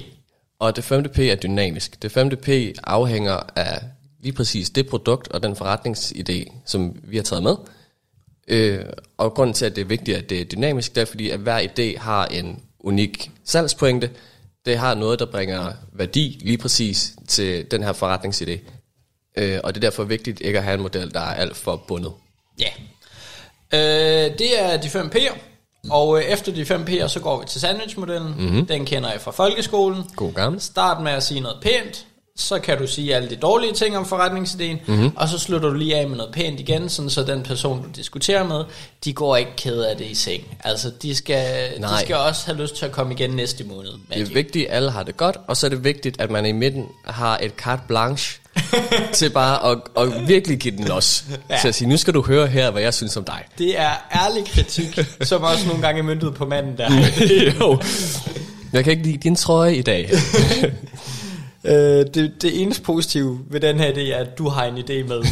Og 0.58 0.76
det 0.76 0.84
femte 0.84 1.08
P 1.08 1.18
er 1.18 1.34
dynamisk. 1.34 2.02
Det 2.02 2.12
femte 2.12 2.36
P 2.36 2.48
afhænger 2.84 3.40
af 3.56 3.82
lige 4.22 4.32
præcis 4.32 4.70
det 4.70 4.88
produkt 4.88 5.28
og 5.28 5.42
den 5.42 5.52
forretningsidé, 5.52 6.52
som 6.66 6.96
vi 7.04 7.16
har 7.16 7.24
taget 7.24 7.42
med. 7.42 7.56
Øh, 8.48 8.84
og 9.18 9.34
grunden 9.34 9.54
til, 9.54 9.66
at 9.66 9.76
det 9.76 9.82
er 9.82 9.86
vigtigt, 9.86 10.18
at 10.18 10.30
det 10.30 10.40
er 10.40 10.44
dynamisk, 10.44 10.94
det 10.94 11.00
er 11.00 11.04
fordi, 11.04 11.30
at 11.30 11.40
hver 11.40 11.60
idé 11.60 11.98
har 11.98 12.26
en 12.26 12.60
unik 12.80 13.30
salgspointe. 13.44 14.10
Det 14.64 14.78
har 14.78 14.94
noget, 14.94 15.18
der 15.18 15.26
bringer 15.26 15.72
værdi 15.92 16.40
lige 16.44 16.58
præcis 16.58 17.12
til 17.28 17.70
den 17.70 17.82
her 17.82 17.92
forretningsidé. 17.92 18.58
Øh, 19.36 19.60
og 19.64 19.74
det 19.74 19.84
er 19.84 19.90
derfor 19.90 20.04
vigtigt 20.04 20.40
ikke 20.40 20.58
at 20.58 20.64
have 20.64 20.74
en 20.74 20.80
model, 20.82 21.14
der 21.14 21.20
er 21.20 21.34
alt 21.34 21.56
for 21.56 21.84
bundet. 21.88 22.12
Ja. 22.58 22.68
Øh, 23.72 24.38
det 24.38 24.60
er 24.62 24.76
de 24.76 24.88
fem 24.88 25.10
P'er. 25.14 25.38
Og 25.90 26.18
øh, 26.18 26.24
efter 26.24 26.52
de 26.52 26.64
fem 26.64 26.84
P'er, 26.84 27.08
så 27.08 27.20
går 27.20 27.40
vi 27.40 27.46
til 27.46 27.60
sandwichmodellen. 27.60 28.34
Mm-hmm. 28.38 28.66
Den 28.66 28.86
kender 28.86 29.10
jeg 29.10 29.20
fra 29.20 29.30
folkeskolen. 29.30 30.04
God 30.16 30.32
gammel. 30.32 30.60
Start 30.60 31.02
med 31.02 31.12
at 31.12 31.22
sige 31.22 31.40
noget 31.40 31.58
pænt. 31.62 32.06
Så 32.40 32.58
kan 32.58 32.78
du 32.78 32.86
sige 32.86 33.14
alle 33.16 33.30
de 33.30 33.36
dårlige 33.36 33.72
ting 33.72 33.96
om 33.96 34.06
forretningsideen. 34.06 34.78
Mm-hmm. 34.86 35.12
Og 35.16 35.28
så 35.28 35.38
slutter 35.38 35.68
du 35.68 35.74
lige 35.74 35.96
af 35.96 36.08
med 36.08 36.16
noget 36.16 36.32
pænt 36.32 36.60
igen, 36.60 36.88
sådan 36.88 37.10
så 37.10 37.22
den 37.22 37.42
person, 37.42 37.82
du 37.82 37.88
diskuterer 37.96 38.44
med, 38.44 38.64
de 39.04 39.12
går 39.12 39.36
ikke 39.36 39.50
ked 39.56 39.82
af 39.82 39.96
det 39.96 40.06
i 40.06 40.14
seng. 40.14 40.42
Altså, 40.64 40.90
de 41.02 41.14
skal, 41.14 41.70
de 41.78 42.00
skal 42.00 42.16
også 42.16 42.46
have 42.46 42.58
lyst 42.58 42.76
til 42.76 42.86
at 42.86 42.92
komme 42.92 43.14
igen 43.14 43.30
næste 43.30 43.64
måned. 43.64 43.90
Magic. 44.08 44.24
Det 44.24 44.30
er 44.30 44.34
vigtigt, 44.34 44.68
at 44.68 44.76
alle 44.76 44.90
har 44.90 45.02
det 45.02 45.16
godt, 45.16 45.36
og 45.46 45.56
så 45.56 45.66
er 45.66 45.70
det 45.70 45.84
vigtigt, 45.84 46.20
at 46.20 46.30
man 46.30 46.46
i 46.46 46.52
midten 46.52 46.86
har 47.04 47.38
et 47.42 47.52
carte 47.56 47.82
blanche 47.88 48.40
til 49.12 49.30
bare 49.30 49.70
at, 49.70 49.78
at 49.96 50.28
virkelig 50.28 50.58
give 50.58 50.76
den 50.76 50.84
los. 50.84 51.24
Ja. 51.50 51.58
Til 51.60 51.68
at 51.68 51.74
sige, 51.74 51.88
nu 51.88 51.96
skal 51.96 52.14
du 52.14 52.22
høre 52.22 52.46
her, 52.46 52.70
hvad 52.70 52.82
jeg 52.82 52.94
synes 52.94 53.16
om 53.16 53.24
dig. 53.24 53.44
Det 53.58 53.80
er 53.80 53.90
ærlig 54.14 54.44
kritik, 54.46 54.98
som 55.22 55.42
også 55.42 55.66
nogle 55.66 55.82
gange 55.82 55.98
er 55.98 56.04
myndet 56.04 56.34
på 56.34 56.46
manden 56.46 56.78
der. 56.78 56.90
jo. 57.60 57.78
Jeg 58.72 58.84
kan 58.84 58.90
ikke 58.90 59.02
lide 59.02 59.16
din 59.16 59.36
trøje 59.36 59.74
i 59.74 59.82
dag. 59.82 60.10
øh, 61.64 61.72
det, 62.14 62.42
det 62.42 62.62
eneste 62.62 62.82
positive 62.82 63.40
ved 63.50 63.60
den 63.60 63.78
her 63.78 63.92
idé 63.92 64.00
er, 64.00 64.16
at 64.16 64.38
du 64.38 64.48
har 64.48 64.64
en 64.64 64.78
idé 64.78 65.08
med. 65.08 65.22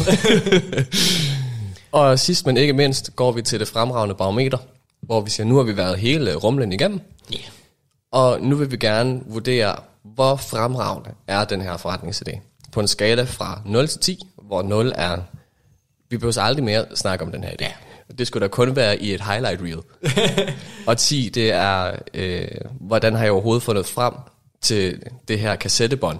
og 1.92 2.18
sidst 2.18 2.46
men 2.46 2.56
ikke 2.56 2.72
mindst 2.72 3.16
går 3.16 3.32
vi 3.32 3.42
til 3.42 3.60
det 3.60 3.68
fremragende 3.68 4.14
barometer, 4.14 4.58
hvor 5.00 5.20
vi 5.20 5.30
siger, 5.30 5.46
nu 5.46 5.56
har 5.56 5.62
vi 5.62 5.76
været 5.76 5.98
hele 5.98 6.34
rumlen 6.34 6.72
igennem. 6.72 7.00
Yeah. 7.34 7.44
Og 8.12 8.40
nu 8.40 8.56
vil 8.56 8.70
vi 8.70 8.76
gerne 8.76 9.20
vurdere, 9.26 9.76
hvor 10.02 10.36
fremragende 10.36 11.10
er 11.26 11.44
den 11.44 11.60
her 11.60 11.76
forretningsidé 11.76 12.40
på 12.72 12.80
en 12.80 12.88
skala 12.88 13.22
fra 13.22 13.60
0 13.66 13.88
til 13.88 14.00
10, 14.00 14.26
hvor 14.42 14.62
0 14.62 14.92
er, 14.94 15.16
vi 16.10 16.16
behøver 16.16 16.40
aldrig 16.42 16.64
mere 16.64 16.84
snakke 16.94 17.24
om 17.24 17.32
den 17.32 17.44
her 17.44 17.50
idé. 17.50 17.64
Ja. 17.64 17.72
Det 18.18 18.26
skulle 18.26 18.42
da 18.42 18.48
kun 18.48 18.76
være 18.76 19.02
i 19.02 19.14
et 19.14 19.20
highlight 19.20 19.60
reel. 19.62 19.82
og 20.88 20.98
10, 20.98 21.30
det 21.34 21.52
er, 21.52 21.92
øh, 22.14 22.48
hvordan 22.80 23.14
har 23.14 23.22
jeg 23.22 23.32
overhovedet 23.32 23.62
fundet 23.62 23.86
frem 23.86 24.12
til 24.60 25.02
det 25.28 25.38
her 25.38 25.56
kassettebånd. 25.56 26.18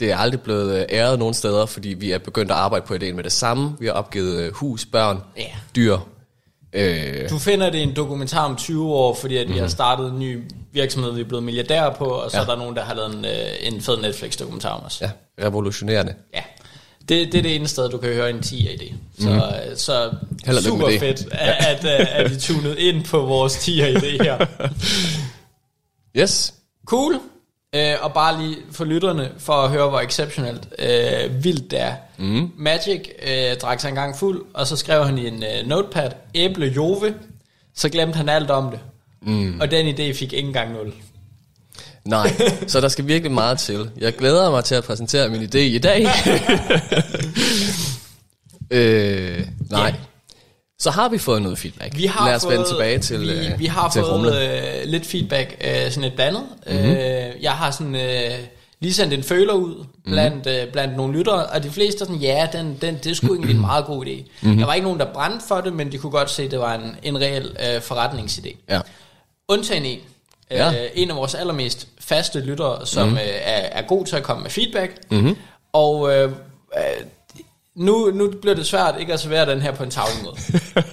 Det 0.00 0.10
er 0.10 0.16
aldrig 0.16 0.40
blevet 0.40 0.78
øh, 0.78 0.84
æret 0.90 1.18
nogen 1.18 1.34
steder, 1.34 1.66
fordi 1.66 1.88
vi 1.88 2.12
er 2.12 2.18
begyndt 2.18 2.50
at 2.50 2.56
arbejde 2.56 2.86
på 2.86 2.94
ideen 2.94 3.16
med 3.16 3.24
det 3.24 3.32
samme. 3.32 3.76
Vi 3.80 3.86
har 3.86 3.92
opgivet 3.92 4.40
øh, 4.40 4.52
hus, 4.52 4.86
børn, 4.86 5.20
ja. 5.36 5.42
dyr. 5.76 5.98
Øh. 6.72 7.30
Du 7.30 7.38
finder 7.38 7.70
det 7.70 7.78
i 7.78 7.82
en 7.82 7.96
dokumentar 7.96 8.44
om 8.44 8.56
20 8.56 8.92
år, 8.92 9.14
fordi 9.14 9.36
at 9.36 9.40
vi 9.40 9.46
mm-hmm. 9.46 9.60
har 9.60 9.68
startet 9.68 10.10
en 10.10 10.18
ny 10.18 10.42
virksomhed, 10.72 11.12
vi 11.12 11.20
er 11.20 11.24
blevet 11.24 11.44
milliardærer 11.44 11.94
på, 11.94 12.04
og 12.04 12.30
så 12.30 12.36
ja. 12.36 12.42
er 12.42 12.46
der 12.46 12.56
nogen, 12.56 12.76
der 12.76 12.82
har 12.82 12.94
lavet 12.94 13.14
en, 13.14 13.24
øh, 13.24 13.74
en 13.74 13.80
fed 13.80 13.96
Netflix-dokumentar 13.96 14.70
om 14.70 14.84
os. 14.84 15.00
Ja, 15.00 15.10
revolutionerende. 15.44 16.14
Ja. 16.34 16.42
Det, 17.00 17.32
det 17.32 17.38
er 17.38 17.42
det 17.42 17.56
eneste 17.56 17.74
sted, 17.74 17.88
du 17.88 17.98
kan 17.98 18.12
høre 18.12 18.30
en 18.30 18.42
10 18.42 18.68
af 18.68 18.78
det. 18.78 18.92
Så, 19.18 19.30
mm. 19.30 19.76
så 19.76 20.62
super 20.62 20.88
det. 20.88 21.00
fedt, 21.00 21.28
at, 21.32 21.84
at, 21.84 22.06
at, 22.08 22.32
I 22.32 22.40
tunet 22.40 22.78
ind 22.78 23.04
på 23.04 23.18
vores 23.18 23.56
10 23.56 23.80
af 23.80 24.00
det 24.00 24.22
her. 24.22 24.46
Yes. 26.16 26.54
Cool. 26.86 27.20
Uh, 27.76 28.04
og 28.04 28.14
bare 28.14 28.42
lige 28.42 28.56
for 28.72 28.84
lytterne, 28.84 29.30
for 29.38 29.52
at 29.52 29.70
høre, 29.70 29.88
hvor 29.88 30.00
exceptionelt 30.00 30.66
uh, 30.78 31.44
vildt 31.44 31.70
det 31.70 31.80
er. 31.80 31.94
Mm. 32.18 32.50
Magic 32.56 33.00
uh, 33.22 33.58
drak 33.62 33.80
sig 33.80 33.88
engang 33.88 34.16
fuld, 34.18 34.44
og 34.54 34.66
så 34.66 34.76
skrev 34.76 35.04
han 35.04 35.18
i 35.18 35.26
en 35.26 35.34
uh, 35.34 35.68
notepad, 35.68 36.10
æble 36.34 36.66
jove, 36.66 37.14
så 37.74 37.88
glemte 37.88 38.16
han 38.16 38.28
alt 38.28 38.50
om 38.50 38.70
det. 38.70 38.80
Mm. 39.22 39.60
Og 39.60 39.70
den 39.70 39.88
idé 39.88 40.18
fik 40.18 40.32
ikke 40.32 40.48
engang 40.48 40.72
0. 40.72 40.92
Nej, 42.04 42.32
så 42.66 42.80
der 42.80 42.88
skal 42.88 43.06
virkelig 43.06 43.32
meget 43.32 43.58
til. 43.58 43.90
Jeg 43.96 44.16
glæder 44.16 44.50
mig 44.50 44.64
til 44.64 44.74
at 44.74 44.84
præsentere 44.84 45.28
min 45.28 45.42
idé 45.42 45.58
i 45.58 45.78
dag. 45.78 46.06
Øh, 48.72 49.46
nej. 49.70 49.86
Ja. 49.86 49.94
Så 50.80 50.90
har 50.90 51.08
vi 51.08 51.18
fået 51.18 51.42
noget 51.42 51.58
feedback. 51.58 51.96
Vi 51.96 52.06
har 52.06 52.26
Lad 52.26 52.36
os 52.36 52.42
fået, 52.42 52.52
vende 52.52 52.68
tilbage 52.68 52.98
til, 52.98 53.20
vi, 53.20 53.46
øh, 53.46 53.58
vi 53.58 53.66
har 53.66 53.88
til 53.90 54.00
fået 54.02 54.12
rumlen. 54.12 54.32
øh, 54.34 54.84
lidt 54.84 55.06
feedback, 55.06 55.56
øh, 55.64 55.90
sådan 55.90 56.04
et 56.04 56.14
blandet. 56.14 56.42
Mhm. 56.66 56.76
Mm-hmm. 56.76 56.90
Øh, 56.90 57.42
jeg 57.42 57.52
har 57.52 57.70
sådan 57.70 57.94
øh, 57.94 58.30
lige 58.80 58.94
sendt 58.94 59.14
en 59.14 59.22
føler 59.22 59.52
ud 59.52 59.84
blandt, 60.04 60.46
Mhm. 60.46 60.54
øh, 60.54 60.72
blandt 60.72 60.96
nogle 60.96 61.18
lyttere, 61.18 61.46
og 61.46 61.62
de 61.62 61.70
fleste 61.70 62.02
er 62.02 62.06
sådan, 62.06 62.20
ja, 62.20 62.48
den, 62.52 62.78
den, 62.80 62.98
det 63.04 63.16
sgu 63.16 63.26
egentlig 63.34 63.54
en 63.54 63.60
meget 63.60 63.84
god 63.84 64.06
idé. 64.06 64.10
Mhm. 64.16 64.24
Mm-hmm. 64.40 64.58
Der 64.58 64.66
var 64.66 64.74
ikke 64.74 64.84
nogen, 64.84 65.00
der 65.00 65.12
brændte 65.12 65.44
for 65.48 65.60
det, 65.60 65.72
men 65.72 65.92
de 65.92 65.98
kunne 65.98 66.12
godt 66.12 66.30
se, 66.30 66.42
at 66.42 66.50
det 66.50 66.58
var 66.58 66.74
en, 66.74 66.96
en 67.02 67.20
reel 67.20 67.56
øh, 67.60 67.80
forretningsidé. 67.82 68.56
Ja. 68.68 68.80
Undtagen 69.48 69.84
en. 69.84 69.98
Ja. 70.50 70.68
Øh, 70.68 70.88
en 70.94 71.10
af 71.10 71.16
vores 71.16 71.34
allermest 71.34 71.88
faste 72.00 72.40
lyttere, 72.40 72.86
som 72.86 73.08
mm. 73.08 73.14
øh, 73.14 73.20
er, 73.24 73.52
er 73.72 73.82
god 73.82 74.04
til 74.04 74.16
at 74.16 74.22
komme 74.22 74.42
med 74.42 74.50
feedback. 74.50 74.92
Mm-hmm. 75.10 75.36
Og 75.72 76.12
øh, 76.16 76.24
øh, 76.24 76.32
nu, 77.76 78.10
nu 78.14 78.30
bliver 78.40 78.54
det 78.54 78.66
svært 78.66 78.94
ikke 79.00 79.12
at 79.12 79.20
servere 79.20 79.50
den 79.50 79.62
her 79.62 79.72
på 79.72 79.82
en 79.82 79.90
tavlig 79.90 80.24
måde. 80.24 80.36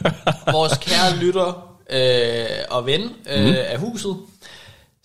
vores 0.58 0.78
kære 0.78 1.16
lytter 1.16 1.78
øh, 1.90 2.46
og 2.70 2.86
ven 2.86 3.02
øh, 3.30 3.46
mm. 3.46 3.54
af 3.56 3.80
huset 3.80 4.18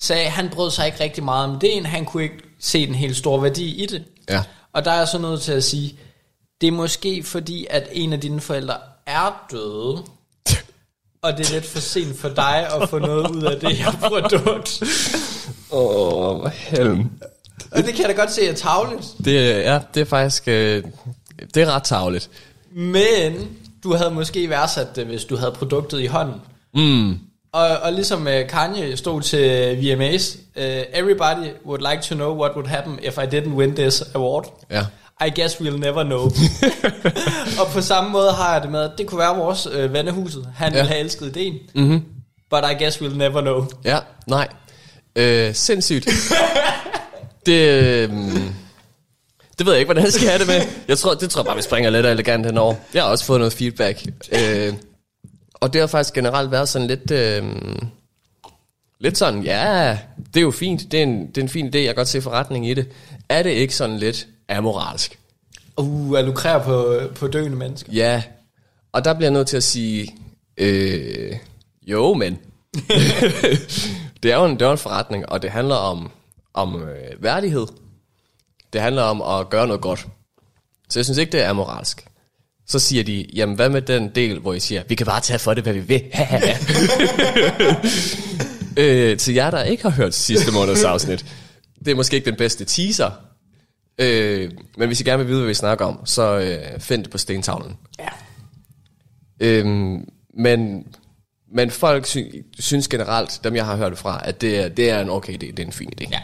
sagde, 0.03 0.31
han 0.31 0.49
brød 0.49 0.71
sig 0.71 0.87
ikke 0.87 1.01
rigtig 1.01 1.25
meget 1.25 1.49
om 1.49 1.57
ideen. 1.57 1.87
Han 1.87 2.05
kunne 2.05 2.23
ikke 2.23 2.39
se 2.61 2.87
den 2.87 2.95
helt 2.95 3.17
store 3.17 3.43
værdi 3.43 3.83
i 3.83 3.87
det. 3.87 4.05
Ja. 4.31 4.43
Og 4.73 4.85
der 4.85 4.91
er 4.91 4.99
jeg 4.99 5.09
så 5.09 5.19
nødt 5.19 5.43
til 5.43 5.53
at 5.53 5.65
sige, 5.65 5.99
det 6.61 6.67
er 6.67 6.73
måske 6.73 7.23
fordi, 7.23 7.67
at 7.71 7.89
en 7.93 8.13
af 8.13 8.21
dine 8.21 8.41
forældre 8.41 8.77
er 9.07 9.47
døde, 9.51 10.03
og 11.23 11.39
det 11.39 11.49
er 11.49 11.53
lidt 11.53 11.67
for 11.67 11.81
sent 11.81 12.19
for 12.19 12.29
dig 12.29 12.69
at 12.83 12.89
få 12.89 12.99
noget 12.99 13.31
ud 13.31 13.43
af 13.43 13.61
det 13.61 13.77
her 13.77 13.93
produkt. 13.93 14.83
Åh, 15.73 16.43
oh, 16.43 16.51
helm. 16.51 17.11
Og 17.71 17.79
det 17.79 17.95
kan 17.95 17.99
jeg 17.99 18.09
da 18.09 18.21
godt 18.21 18.33
se 18.33 18.49
er 18.49 18.55
tavligt. 18.55 19.07
Det, 19.25 19.35
ja, 19.49 19.81
det 19.95 20.01
er 20.01 20.05
faktisk... 20.05 20.43
Øh, 20.47 20.85
det 21.55 21.63
er 21.63 21.71
ret 21.75 21.83
tavligt. 21.85 22.31
Men 22.73 23.49
du 23.85 23.95
havde 23.95 24.11
måske 24.11 24.49
værdsat 24.51 24.97
det, 24.97 25.07
hvis 25.07 25.25
du 25.25 25.37
havde 25.37 25.53
produktet 25.53 26.01
i 26.01 26.07
hånden. 26.07 26.41
Mm. 26.75 27.19
Og, 27.53 27.69
og 27.83 27.93
ligesom 27.93 28.27
uh, 28.27 28.49
Kanye 28.49 28.97
stod 28.97 29.23
til 29.23 29.77
VMAs, 29.83 30.37
uh, 30.57 30.63
everybody 30.95 31.49
would 31.67 31.91
like 31.91 32.03
to 32.03 32.15
know 32.15 32.41
what 32.41 32.53
would 32.55 32.69
happen 32.69 32.99
if 33.03 33.19
I 33.19 33.37
didn't 33.37 33.55
win 33.55 33.75
this 33.77 34.03
award. 34.15 34.45
Ja. 34.71 34.83
I 35.27 35.31
guess 35.41 35.57
we'll 35.57 35.77
never 35.79 36.03
know. 36.03 36.21
og 37.61 37.73
på 37.73 37.81
samme 37.81 38.11
måde 38.11 38.33
har 38.33 38.53
jeg 38.53 38.63
det 38.63 38.71
med, 38.71 38.81
at 38.81 38.91
det 38.99 39.07
kunne 39.07 39.19
være 39.19 39.37
vores 39.37 39.69
øh, 39.73 39.93
vennehuset. 39.93 40.49
Han 40.57 40.73
Ja. 40.73 40.79
ville 40.79 40.89
have 40.89 41.01
elsket 41.01 41.27
ideen. 41.37 41.55
Mm-hmm. 41.75 42.03
But 42.51 42.65
I 42.71 42.75
guess 42.85 42.97
we'll 42.97 43.17
never 43.17 43.41
know. 43.41 43.67
Ja, 43.85 43.99
nej. 44.27 44.49
Øh, 45.17 45.55
sindssygt. 45.55 46.09
det, 47.47 47.69
øh, 47.69 48.11
det 49.59 49.67
ved 49.67 49.73
jeg 49.73 49.81
ikke, 49.81 49.89
hvordan 49.89 50.05
jeg 50.05 50.13
skal 50.13 50.29
have 50.29 50.39
det 50.39 50.47
med. 50.47 50.61
Jeg 50.89 50.99
tror, 50.99 51.15
det 51.15 51.31
tror 51.31 51.41
jeg 51.41 51.47
bare, 51.47 51.57
vi 51.57 51.63
springer 51.63 51.91
lidt 51.91 52.07
elegant 52.07 52.47
henover. 52.47 52.75
Jeg 52.95 53.03
har 53.03 53.11
også 53.11 53.25
fået 53.25 53.41
noget 53.41 53.53
feedback. 53.53 54.07
Øh, 54.33 54.75
og 55.55 55.73
det 55.73 55.81
har 55.81 55.89
faktisk 55.89 56.15
generelt 56.15 56.51
været 56.51 56.69
sådan 56.69 56.89
lidt... 56.89 57.11
Øh, 57.11 57.43
lidt 59.01 59.19
sådan, 59.19 59.43
ja, 59.43 59.99
det 60.35 60.37
er 60.37 60.41
jo 60.41 60.51
fint. 60.51 60.93
Det 60.93 60.99
er, 60.99 61.03
en, 61.03 61.27
det 61.27 61.39
er 61.39 61.43
en 61.43 61.49
fin 61.49 61.67
idé, 61.67 61.79
jeg 61.79 61.87
kan 61.87 61.95
godt 61.95 62.09
se 62.09 62.23
forretning 62.23 62.69
i 62.69 62.75
det. 62.75 62.89
Er 63.29 63.43
det 63.43 63.51
ikke 63.51 63.77
sådan 63.77 63.99
lidt 63.99 64.27
amoralsk? 64.49 65.19
Uh, 65.77 66.19
at 66.19 66.25
lukrere 66.25 66.65
på, 66.65 67.01
på 67.15 67.27
døende 67.27 67.57
mennesker. 67.57 67.93
Ja, 67.93 68.23
og 68.93 69.05
der 69.05 69.15
bliver 69.15 69.27
jeg 69.27 69.33
nødt 69.33 69.49
til 69.49 69.57
at 69.57 69.63
sige, 69.63 70.15
øh, 70.57 71.37
jo, 71.87 72.15
men. 72.15 72.39
det 74.23 74.33
er 74.33 74.37
jo 74.37 74.45
en, 74.45 74.53
det 74.53 74.63
er 74.63 74.67
jo 74.67 74.73
en 74.73 74.79
forretning, 74.79 75.29
og 75.29 75.43
det 75.43 75.51
handler 75.51 75.75
om, 75.75 76.11
om 76.55 76.83
øh, 76.83 77.23
værdighed. 77.23 77.67
Det 78.73 78.81
handler 78.81 79.03
om 79.03 79.23
at 79.23 79.51
gøre 79.51 79.67
noget 79.67 79.83
godt. 79.83 80.07
Så 80.89 80.99
jeg 80.99 81.05
synes 81.05 81.19
ikke, 81.19 81.33
det 81.33 81.43
er 81.43 81.53
moralsk. 81.53 82.05
Så 82.67 82.79
siger 82.79 83.05
de, 83.05 83.27
jamen 83.35 83.57
hvad 83.57 83.69
med 83.69 83.83
den 83.83 84.09
del, 84.15 84.39
hvor 84.39 84.53
I 84.55 84.61
siger, 84.61 84.83
vi 84.89 84.95
kan 84.95 85.07
bare 85.07 85.21
tage 85.21 85.39
for 85.39 85.55
det, 85.55 85.63
hvad 85.63 85.73
vi 85.73 85.81
vil. 85.81 86.03
øh, 88.85 89.19
til 89.19 89.35
jer, 89.35 89.51
der 89.51 89.63
ikke 89.63 89.83
har 89.83 89.91
hørt 89.91 90.15
sidste 90.15 90.53
måneds 90.53 90.85
afsnit, 90.85 91.27
det 91.85 91.91
er 91.91 91.95
måske 91.95 92.17
ikke 92.17 92.31
den 92.31 92.37
bedste 92.39 92.65
teaser, 92.65 93.11
øh, 93.99 94.51
men 94.77 94.87
hvis 94.87 95.01
I 95.01 95.05
gerne 95.05 95.19
vil 95.19 95.29
vide, 95.29 95.39
hvad 95.41 95.49
vi 95.49 95.55
snakker 95.55 95.85
om, 95.85 96.07
så 96.07 96.39
øh, 96.39 96.81
find 96.81 97.03
det 97.03 97.11
på 97.11 97.19
stentavlen. 97.19 97.77
Ja. 97.99 98.09
Øhm, 99.41 100.09
men, 100.35 100.87
men 101.55 101.71
folk 101.71 102.07
sy- 102.07 102.19
synes 102.59 102.89
generelt, 102.89 103.41
dem 103.45 103.57
jeg 103.57 103.67
har 103.67 103.77
hørt 103.77 103.99
fra, 103.99 104.21
at 104.25 104.41
det 104.41 104.59
er, 104.59 104.69
det 104.69 104.91
er 104.91 105.01
en 105.01 105.11
okay 105.11 105.33
idé, 105.33 105.37
det 105.47 105.59
er 105.59 105.67
en 105.67 105.73
fin 105.73 105.91
idé. 106.01 106.09
Ja. 106.11 106.21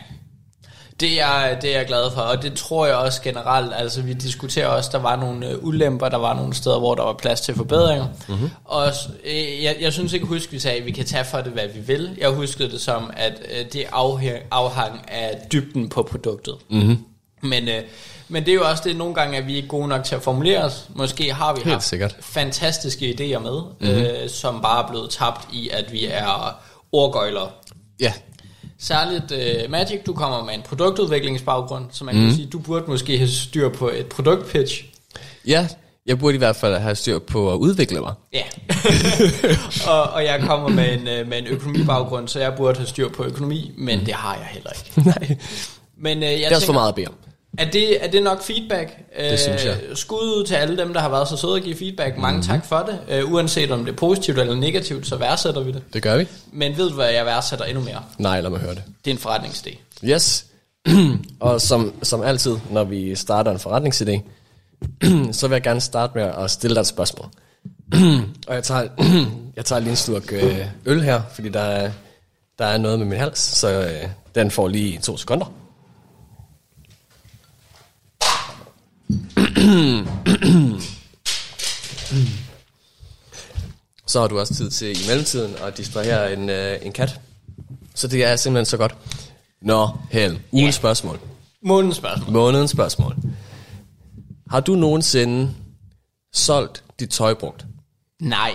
Det 1.00 1.20
er, 1.20 1.60
det 1.60 1.74
er 1.74 1.78
jeg 1.78 1.86
glad 1.86 2.10
for, 2.14 2.20
og 2.20 2.42
det 2.42 2.54
tror 2.54 2.86
jeg 2.86 2.96
også 2.96 3.22
generelt, 3.22 3.72
altså 3.76 4.02
vi 4.02 4.12
diskuterer 4.12 4.66
også, 4.66 4.90
der 4.92 4.98
var 4.98 5.16
nogle 5.16 5.48
øh, 5.48 5.64
ulemper, 5.64 6.08
der 6.08 6.16
var 6.16 6.34
nogle 6.34 6.54
steder, 6.54 6.78
hvor 6.78 6.94
der 6.94 7.02
var 7.02 7.12
plads 7.12 7.40
til 7.40 7.54
forbedringer. 7.54 8.06
Mm-hmm. 8.28 8.50
Og 8.64 8.86
øh, 9.24 9.62
jeg, 9.62 9.76
jeg 9.80 9.92
synes 9.92 10.12
ikke, 10.12 10.26
husk, 10.26 10.52
vi 10.52 10.58
sagde, 10.58 10.78
at 10.78 10.86
vi 10.86 10.90
kan 10.90 11.04
tage 11.04 11.24
for 11.24 11.38
det, 11.38 11.52
hvad 11.52 11.68
vi 11.74 11.80
vil. 11.80 12.10
Jeg 12.18 12.28
huskede 12.28 12.70
det 12.70 12.80
som, 12.80 13.10
at 13.16 13.32
øh, 13.58 13.64
det 13.72 13.84
afhæng, 13.92 14.36
afhang 14.50 15.04
af 15.08 15.38
dybden 15.52 15.88
på 15.88 16.02
produktet. 16.02 16.54
Mm-hmm. 16.70 16.98
Men, 17.42 17.68
øh, 17.68 17.82
men 18.28 18.44
det 18.44 18.50
er 18.50 18.54
jo 18.54 18.64
også 18.68 18.82
det, 18.86 18.96
nogle 18.96 19.14
gange, 19.14 19.38
at 19.38 19.46
vi 19.46 19.56
ikke 19.56 19.66
er 19.66 19.70
gode 19.70 19.88
nok 19.88 20.04
til 20.04 20.14
at 20.14 20.22
formulere 20.22 20.64
os. 20.64 20.84
Måske 20.94 21.32
har 21.34 21.52
vi 21.52 21.60
Helt 21.64 21.72
haft 21.72 21.84
sikkert. 21.84 22.16
fantastiske 22.20 23.10
idéer 23.20 23.38
med, 23.38 23.60
mm-hmm. 23.80 24.22
øh, 24.22 24.28
som 24.28 24.60
bare 24.62 24.84
er 24.84 24.88
blevet 24.88 25.10
tabt 25.10 25.48
i, 25.52 25.68
at 25.72 25.92
vi 25.92 26.06
er 26.06 26.58
ordgøjlere. 26.92 27.48
Ja, 28.00 28.12
Særligt 28.80 29.32
uh, 29.32 29.70
Magic, 29.70 30.00
du 30.06 30.12
kommer 30.12 30.44
med 30.44 30.54
en 30.54 30.62
produktudviklingsbaggrund, 30.62 31.84
så 31.90 32.04
man 32.04 32.14
mm. 32.14 32.20
kan 32.20 32.34
sige, 32.34 32.46
du 32.46 32.58
burde 32.58 32.84
måske 32.88 33.18
have 33.18 33.28
styr 33.28 33.68
på 33.68 33.88
et 33.88 34.06
produktpitch. 34.06 34.84
ja, 35.46 35.68
jeg 36.06 36.18
burde 36.18 36.34
i 36.34 36.38
hvert 36.38 36.56
fald 36.56 36.76
have 36.76 36.94
styr 36.94 37.18
på 37.18 37.52
at 37.52 37.56
udvikle 37.56 38.00
mig. 38.00 38.14
Ja. 38.32 38.42
og, 39.92 40.02
og 40.02 40.24
jeg 40.24 40.40
kommer 40.40 40.68
med 40.68 40.98
en, 40.98 41.08
øh, 41.08 41.28
med 41.28 41.38
en 41.38 41.46
økonomibaggrund, 41.46 42.28
så 42.28 42.40
jeg 42.40 42.54
burde 42.56 42.78
have 42.78 42.86
styr 42.86 43.08
på 43.08 43.24
økonomi, 43.24 43.72
men 43.78 43.98
mm. 43.98 44.04
det 44.04 44.14
har 44.14 44.34
jeg 44.34 44.46
heller 44.50 44.70
ikke. 44.70 45.00
Nej, 45.10 45.36
Men 45.96 46.18
uh, 46.18 46.24
jeg 46.24 46.38
det 46.38 46.46
er 46.46 46.54
også 46.54 46.66
for 46.66 46.72
meget 46.72 46.88
at 46.88 46.94
bede 46.94 47.06
om. 47.06 47.14
Er 47.58 47.70
det, 47.70 48.04
er 48.04 48.10
det 48.10 48.22
nok 48.22 48.42
feedback? 48.42 48.98
Det 49.20 49.40
synes 49.40 49.64
jeg. 49.64 49.78
Øh, 49.88 49.96
Skud 49.96 50.18
ud 50.18 50.44
til 50.46 50.54
alle 50.54 50.78
dem, 50.78 50.92
der 50.92 51.00
har 51.00 51.08
været 51.08 51.28
så 51.28 51.36
søde 51.36 51.56
at 51.56 51.62
give 51.62 51.76
feedback. 51.76 52.16
Mange 52.16 52.36
mm-hmm. 52.36 52.52
tak 52.52 52.66
for 52.66 52.88
det. 53.08 53.22
Uh, 53.24 53.32
uanset 53.32 53.70
om 53.70 53.84
det 53.84 53.92
er 53.92 53.96
positivt 53.96 54.38
eller 54.38 54.54
negativt, 54.54 55.06
så 55.06 55.16
værdsætter 55.16 55.60
vi 55.60 55.72
det. 55.72 55.82
Det 55.92 56.02
gør 56.02 56.16
vi. 56.16 56.28
Men 56.52 56.76
ved 56.76 56.88
du, 56.88 56.94
hvad 56.94 57.10
jeg 57.10 57.26
værdsætter 57.26 57.64
endnu 57.64 57.84
mere? 57.84 58.02
Nej, 58.18 58.40
lad 58.40 58.50
mig 58.50 58.60
høre 58.60 58.74
det. 58.74 58.82
Det 59.04 59.10
er 59.10 59.14
en 59.14 59.20
forretningsidé. 59.20 59.78
Yes. 60.04 60.46
og 61.40 61.60
som, 61.60 61.94
som 62.02 62.22
altid, 62.22 62.56
når 62.70 62.84
vi 62.84 63.14
starter 63.14 63.50
en 63.50 63.56
forretningsidé, 63.56 64.20
så 65.38 65.48
vil 65.48 65.54
jeg 65.54 65.62
gerne 65.62 65.80
starte 65.80 66.12
med 66.18 66.32
at 66.38 66.50
stille 66.50 66.74
dig 66.74 66.80
et 66.80 66.86
spørgsmål. 66.86 67.26
og 68.48 68.54
jeg 68.54 68.64
tager, 68.64 68.88
jeg 69.56 69.64
tager 69.64 69.80
lige 69.80 69.90
en 69.90 69.96
slurk 69.96 70.32
øh, 70.32 70.66
øl 70.86 71.02
her, 71.02 71.22
fordi 71.32 71.48
der 71.48 71.60
er, 71.60 71.90
der 72.58 72.64
er 72.64 72.78
noget 72.78 72.98
med 72.98 73.06
min 73.06 73.18
hals, 73.18 73.38
så 73.38 73.80
øh, 73.80 74.08
den 74.34 74.50
får 74.50 74.68
lige 74.68 74.98
to 74.98 75.16
sekunder. 75.16 75.52
Så 84.06 84.20
har 84.20 84.28
du 84.28 84.38
også 84.38 84.54
tid 84.54 84.70
til 84.70 85.04
i 85.04 85.08
mellemtiden 85.08 85.54
at 85.66 85.76
distrahere 85.76 86.32
en, 86.32 86.48
øh, 86.50 86.78
en 86.82 86.92
kat. 86.92 87.20
Så 87.94 88.08
det 88.08 88.24
er 88.24 88.36
simpelthen 88.36 88.66
så 88.66 88.76
godt. 88.76 88.94
Nå, 89.62 89.88
Hel, 90.10 90.40
ugens 90.52 90.66
Ja. 90.66 90.70
spørgsmål. 90.78 91.20
Månedens 91.62 91.96
spørgsmål. 91.96 92.32
Månedens 92.32 92.70
spørgsmål. 92.70 93.16
Har 94.50 94.60
du 94.60 94.74
nogensinde 94.74 95.54
solgt 96.32 96.84
dit 97.00 97.10
tøj 97.10 97.34
brugt? 97.34 97.66
Nej. 98.20 98.54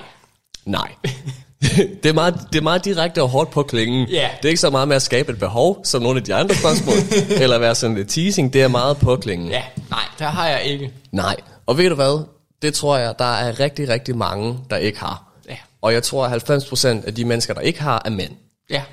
Nej. 0.66 0.96
det, 2.04 2.10
er 2.10 2.14
meget, 2.14 2.40
det 2.52 2.58
er 2.60 2.64
meget 2.64 2.86
direkte 2.86 3.22
og 3.22 3.30
hårdt 3.30 3.52
på 3.52 3.64
klingen. 3.64 4.08
Ja. 4.08 4.30
Det 4.38 4.46
er 4.46 4.50
ikke 4.50 4.62
så 4.62 4.70
meget 4.70 4.88
med 4.88 4.96
at 4.96 5.02
skabe 5.02 5.32
et 5.32 5.40
behov, 5.40 5.86
som 5.86 6.02
nogle 6.02 6.18
af 6.18 6.24
de 6.24 6.34
andre 6.36 6.56
spørgsmål, 6.56 6.96
eller 7.44 7.60
være 7.60 7.76
sådan 7.76 7.96
lidt 7.96 8.10
teasing. 8.10 8.54
Det 8.54 8.62
er 8.62 8.68
meget 8.68 8.98
på 8.98 9.16
klingen. 9.16 9.50
Ja, 9.50 9.64
nej, 9.90 10.04
der 10.20 10.26
har 10.26 10.48
jeg 10.48 10.64
ikke. 10.64 10.92
Nej. 11.12 11.36
Og 11.66 11.78
ved 11.78 11.90
du 11.90 11.96
hvad? 11.96 12.26
Det 12.62 12.74
tror 12.74 12.98
jeg, 12.98 13.16
der 13.20 13.26
er 13.36 13.60
rigtig, 13.60 13.90
rigtig 13.90 14.18
mange, 14.18 14.60
der 14.70 14.78
ikke 14.78 15.00
har. 15.00 15.24
Ja. 15.50 15.56
Og 15.82 15.94
jeg 15.94 16.04
tror, 16.04 16.26
at 16.26 16.50
90% 16.50 16.88
af 17.08 17.16
de 17.16 17.26
mennesker, 17.26 17.54
der 17.54 17.62
ikke 17.62 17.82
har, 17.82 18.02
er 18.06 18.10
mænd. 18.10 18.32
Ja. 18.70 18.84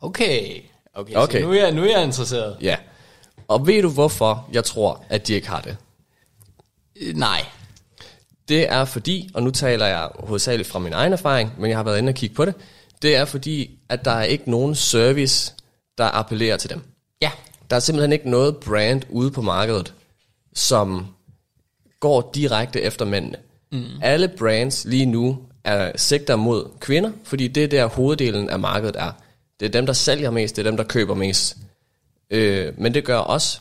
Okay. 0.00 0.62
Okay, 0.94 1.14
Okay. 1.14 1.40
Så 1.40 1.46
nu, 1.46 1.52
er 1.52 1.62
jeg, 1.62 1.72
nu 1.72 1.82
er 1.84 1.90
jeg 1.90 2.04
interesseret. 2.04 2.56
Ja. 2.60 2.76
Og 3.48 3.66
ved 3.66 3.82
du, 3.82 3.88
hvorfor 3.88 4.48
jeg 4.52 4.64
tror, 4.64 5.04
at 5.08 5.26
de 5.26 5.32
ikke 5.34 5.48
har 5.48 5.60
det? 5.60 5.76
Øh, 7.00 7.14
Nej. 7.16 7.44
Det 8.48 8.72
er 8.72 8.84
fordi, 8.84 9.30
og 9.34 9.42
nu 9.42 9.50
taler 9.50 9.86
jeg 9.86 10.08
hovedsageligt 10.14 10.68
fra 10.68 10.78
min 10.78 10.92
egen 10.92 11.12
erfaring, 11.12 11.52
men 11.58 11.70
jeg 11.70 11.78
har 11.78 11.84
været 11.84 11.98
inde 11.98 12.10
og 12.10 12.14
kigge 12.14 12.34
på 12.34 12.44
det, 12.44 12.54
det 13.02 13.16
er 13.16 13.24
fordi, 13.24 13.78
at 13.88 14.04
der 14.04 14.10
er 14.10 14.22
ikke 14.22 14.50
nogen 14.50 14.74
service, 14.74 15.54
der 15.98 16.04
appellerer 16.04 16.56
til 16.56 16.70
dem. 16.70 16.80
Ja. 17.22 17.30
Der 17.70 17.76
er 17.76 17.80
simpelthen 17.80 18.12
ikke 18.12 18.30
noget 18.30 18.56
brand 18.56 19.02
ude 19.08 19.30
på 19.30 19.42
markedet, 19.42 19.94
som 20.54 21.06
går 22.00 22.30
direkte 22.34 22.80
efter 22.80 23.04
mændene. 23.04 23.36
Mm. 23.72 23.84
Alle 24.02 24.28
brands 24.28 24.84
lige 24.84 25.06
nu 25.06 25.38
er 25.64 25.92
sigter 25.96 26.36
mod 26.36 26.70
kvinder, 26.80 27.10
fordi 27.24 27.48
det 27.48 27.64
er 27.64 27.68
der 27.68 27.86
hoveddelen 27.86 28.50
af 28.50 28.58
markedet 28.58 28.96
er. 28.96 29.12
Det 29.60 29.66
er 29.66 29.70
dem, 29.70 29.86
der 29.86 29.92
sælger 29.92 30.30
mest, 30.30 30.56
det 30.56 30.66
er 30.66 30.70
dem, 30.70 30.76
der 30.76 30.84
køber 30.84 31.14
mest. 31.14 31.56
Øh, 32.30 32.80
men 32.80 32.94
det 32.94 33.04
gør 33.04 33.18
også, 33.18 33.60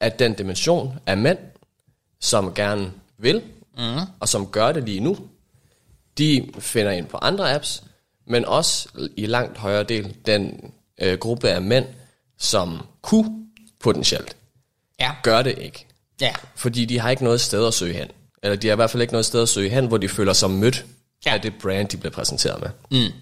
at 0.00 0.18
den 0.18 0.34
dimension 0.34 0.98
af 1.06 1.16
mænd, 1.16 1.38
som 2.20 2.54
gerne 2.54 2.92
vil 3.18 3.42
mm. 3.78 4.00
og 4.20 4.28
som 4.28 4.46
gør 4.46 4.72
det 4.72 4.84
lige 4.84 5.00
nu, 5.00 5.18
de 6.18 6.48
finder 6.58 6.92
ind 6.92 7.06
på 7.06 7.16
andre 7.16 7.54
apps, 7.54 7.82
men 8.26 8.44
også 8.44 8.88
i 9.16 9.26
langt 9.26 9.58
højere 9.58 9.82
del 9.82 10.16
den 10.26 10.72
øh, 11.00 11.18
gruppe 11.18 11.48
af 11.50 11.62
mænd, 11.62 11.86
som 12.38 12.86
kunne 13.02 13.46
potentielt, 13.80 14.36
Ja. 15.00 15.10
gør 15.22 15.42
det 15.42 15.58
ikke. 15.58 15.86
Ja. 16.20 16.32
Fordi 16.56 16.84
de 16.84 16.98
har 16.98 17.10
ikke 17.10 17.24
noget 17.24 17.40
sted 17.40 17.66
at 17.66 17.74
søge 17.74 17.94
hen. 17.94 18.08
Eller 18.42 18.56
de 18.56 18.66
har 18.66 18.74
i 18.74 18.76
hvert 18.76 18.90
fald 18.90 19.00
ikke 19.02 19.12
noget 19.12 19.26
sted 19.26 19.42
at 19.42 19.48
søge 19.48 19.70
hen, 19.70 19.86
hvor 19.86 19.96
de 19.98 20.08
føler 20.08 20.32
sig 20.32 20.50
mødt 20.50 20.86
Ja. 21.26 21.34
af 21.34 21.40
det 21.40 21.52
brand, 21.62 21.88
de 21.88 21.96
bliver 21.96 22.12
præsenteret 22.12 22.60
med. 22.90 23.00
Mm. 23.00 23.12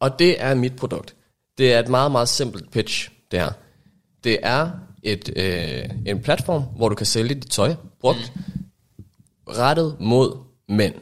Og 0.00 0.18
det 0.18 0.42
er 0.42 0.54
mit 0.54 0.76
produkt. 0.76 1.14
Det 1.58 1.72
er 1.72 1.78
et 1.78 1.88
meget, 1.88 2.12
meget 2.12 2.28
simpelt 2.28 2.70
pitch, 2.70 3.10
det 3.30 3.40
her. 3.40 3.52
Det 4.24 4.38
er 4.42 4.70
et, 5.02 5.30
øh, 5.36 5.84
en 6.06 6.22
platform, 6.22 6.62
hvor 6.62 6.88
du 6.88 6.94
kan 6.94 7.06
sælge 7.06 7.34
dit 7.34 7.50
tøj 7.50 7.74
brugt, 8.00 8.32
mm. 8.36 8.63
Rettet 9.48 9.96
mod 10.00 10.36
mænd. 10.68 10.94
100% 10.94 10.96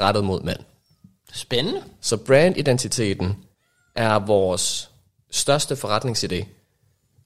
rettet 0.00 0.24
mod 0.24 0.42
mænd. 0.42 0.58
Spændende. 1.32 1.82
Så 2.00 2.16
brandidentiteten 2.16 3.36
er 3.94 4.18
vores 4.18 4.90
største 5.30 5.74
forretningsidé, 5.74 6.44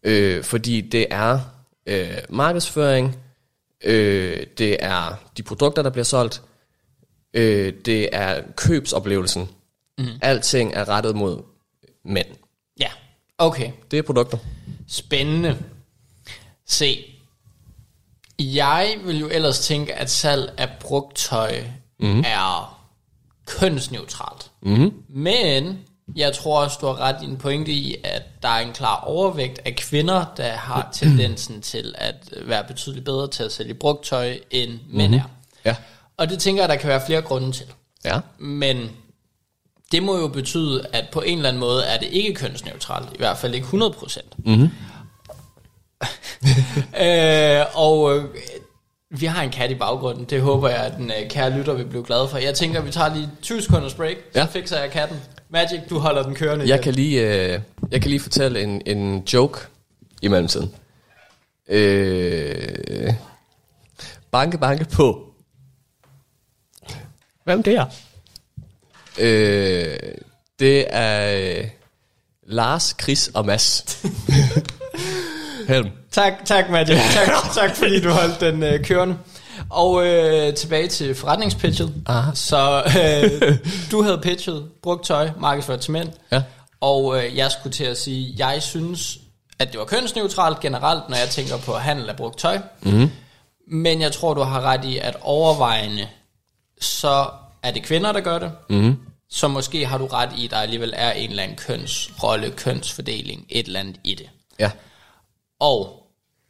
øh, 0.02 0.45
fordi 0.45 0.81
det 0.81 1.07
er 1.11 1.40
øh, 1.87 2.19
markedsføring, 2.28 3.16
øh, 3.85 4.47
det 4.59 4.76
er 4.81 5.14
de 5.37 5.43
produkter, 5.43 5.83
der 5.83 5.90
bliver 5.90 6.04
solgt, 6.04 6.43
øh, 7.35 7.73
det 7.85 8.09
er 8.12 8.43
købsoplevelsen. 8.57 9.49
Mm. 9.99 10.07
Alting 10.23 10.75
er 10.75 10.88
rettet 10.88 11.16
mod 11.16 11.43
mænd. 12.04 12.26
Ja. 12.81 12.88
Okay. 13.38 13.73
Det 13.90 13.99
er 13.99 14.02
produkter. 14.02 14.38
Spændende. 14.88 15.59
Se, 16.66 17.13
jeg 18.38 18.97
vil 19.05 19.19
jo 19.19 19.29
ellers 19.33 19.61
tænke, 19.61 19.95
at 19.95 20.11
salg 20.11 20.53
af 20.57 20.69
brugt 20.81 21.17
tøj 21.17 21.64
mm. 22.00 22.21
er 22.26 22.81
kønsneutralt. 23.47 24.50
Mm. 24.62 24.93
Men 25.09 25.79
jeg 26.17 26.33
tror 26.33 26.62
også, 26.62 26.79
du 26.81 26.87
har 26.87 27.00
ret 27.00 27.17
i 27.23 27.25
en 27.25 27.37
pointe 27.37 27.73
i, 27.73 27.97
at 28.05 28.23
der 28.43 28.49
er 28.49 28.61
en 28.61 28.73
klar 28.73 28.97
overvægt 28.97 29.61
af 29.64 29.76
kvinder, 29.76 30.25
der 30.37 30.53
har 30.53 30.88
tendensen 31.00 31.61
til 31.62 31.95
at 31.99 32.14
være 32.43 32.64
betydeligt 32.64 33.05
bedre 33.05 33.29
til 33.29 33.43
at 33.43 33.53
sælge 33.53 33.75
brugt 33.75 34.05
tøj, 34.05 34.38
end 34.50 34.79
mænd 34.88 35.14
er. 35.14 35.23
Ja. 35.64 35.76
Og 36.17 36.31
det 36.31 36.38
tænker 36.38 36.62
jeg, 36.62 36.69
der 36.69 36.76
kan 36.76 36.88
være 36.88 37.07
flere 37.07 37.23
grunde 37.23 37.53
til. 37.53 37.67
Ja. 38.05 38.21
Men 38.38 38.91
det 39.93 40.03
må 40.03 40.19
jo 40.19 40.29
betyde, 40.29 40.87
at 40.93 41.09
på 41.12 41.21
en 41.21 41.38
eller 41.38 41.49
anden 41.49 41.61
måde 41.61 41.85
er 41.85 41.99
det 41.99 42.09
ikke 42.11 42.35
kønsneutralt. 42.35 43.09
I 43.12 43.17
hvert 43.19 43.38
fald 43.38 43.55
ikke 43.55 43.67
100%. 43.67 44.21
Mm-hmm. 44.38 44.71
øh, 47.05 47.65
og 47.75 48.17
øh, 48.17 48.25
vi 49.11 49.27
har 49.27 49.43
en 49.43 49.51
kat 49.51 49.71
i 49.71 49.75
baggrunden. 49.75 50.25
Det 50.25 50.41
håber 50.43 50.69
jeg, 50.69 50.79
at 50.79 50.93
den 50.97 51.11
øh, 51.11 51.29
kære 51.31 51.51
lytter 51.59 51.73
vil 51.75 51.85
blive 51.87 52.05
glad 52.05 52.29
for. 52.29 52.39
Jeg 52.39 52.55
tænker, 52.55 52.81
vi 52.81 52.91
tager 52.91 53.15
lige 53.15 53.31
20 53.43 53.63
sekunders 53.63 53.95
break, 53.95 54.17
så 54.33 54.39
Ja. 54.39 54.45
fikser 54.45 54.81
jeg 54.81 54.91
katten. 54.91 55.17
Magic, 55.49 55.81
du 55.91 55.99
holder 55.99 56.23
den 56.23 56.35
kørende. 56.35 56.69
Jeg 56.69 56.75
igen. 56.75 56.83
kan 56.85 56.95
lige, 56.95 57.21
øh, 57.55 57.61
jeg 57.91 58.01
kan 58.03 58.11
lige 58.11 58.21
fortælle 58.21 58.63
en, 58.63 58.83
en 58.87 59.23
joke 59.33 59.59
i 60.23 60.29
mellemtiden. 60.29 60.75
Øh, 61.69 63.15
banke, 64.31 64.59
banke 64.59 64.85
på. 64.85 65.25
Hvem 67.45 67.63
det 67.63 67.75
er? 67.75 67.87
Øh, 69.19 69.97
det 70.59 70.85
er 70.89 71.59
øh, 71.61 71.69
Lars, 72.47 72.97
Chris 73.03 73.29
og 73.35 73.47
Mads. 73.47 74.03
Helm. 75.69 75.89
Tak, 76.14 76.33
tak 76.44 76.71
Magic. 76.71 76.99
Tak, 77.14 77.52
tak 77.54 77.76
fordi 77.76 78.00
du 78.00 78.11
holdt 78.11 78.40
den 78.40 78.62
øh, 78.62 78.85
kørende. 78.85 79.18
Og 79.71 80.06
øh, 80.06 80.54
tilbage 80.54 80.88
til 80.88 81.14
forretningspitchet. 81.14 81.94
Aha. 82.06 82.30
Så 82.35 82.83
øh, 83.00 83.59
du 83.91 84.02
havde 84.02 84.19
pitchet 84.23 84.69
brugt 84.82 85.06
tøj, 85.06 85.30
markedsført 85.41 85.80
til 85.80 85.93
mænd. 85.93 86.08
Ja. 86.32 86.43
Og 86.80 87.19
øh, 87.19 87.36
jeg 87.36 87.50
skulle 87.50 87.73
til 87.73 87.84
at 87.84 87.99
sige, 87.99 88.34
jeg 88.39 88.62
synes, 88.62 89.19
at 89.58 89.73
det 89.73 89.78
var 89.78 89.84
kønsneutralt 89.84 90.60
generelt, 90.60 91.08
når 91.08 91.17
jeg 91.17 91.28
tænker 91.28 91.58
på 91.58 91.73
handel 91.73 92.08
af 92.08 92.17
brugt 92.17 92.39
tøj. 92.39 92.58
Mm. 92.82 93.10
Men 93.69 94.00
jeg 94.00 94.12
tror, 94.12 94.34
du 94.34 94.43
har 94.43 94.60
ret 94.60 94.84
i, 94.84 94.99
at 94.99 95.17
overvejende, 95.21 96.08
så 96.80 97.26
er 97.62 97.71
det 97.71 97.82
kvinder, 97.82 98.12
der 98.12 98.21
gør 98.21 98.39
det. 98.39 98.52
Mm. 98.71 98.97
Så 99.30 99.49
måske 99.49 99.86
har 99.86 99.99
du 99.99 100.06
ret 100.06 100.30
i, 100.36 100.45
at 100.45 100.50
der 100.50 100.56
alligevel 100.56 100.93
er 100.97 101.12
en 101.12 101.30
eller 101.30 101.43
anden 101.43 101.56
kønsrolle, 101.56 102.50
kønsfordeling, 102.50 103.47
et 103.49 103.67
eller 103.67 103.80
andet 103.80 103.97
i 104.04 104.15
det. 104.15 104.30
Ja. 104.58 104.71
Og 105.60 106.03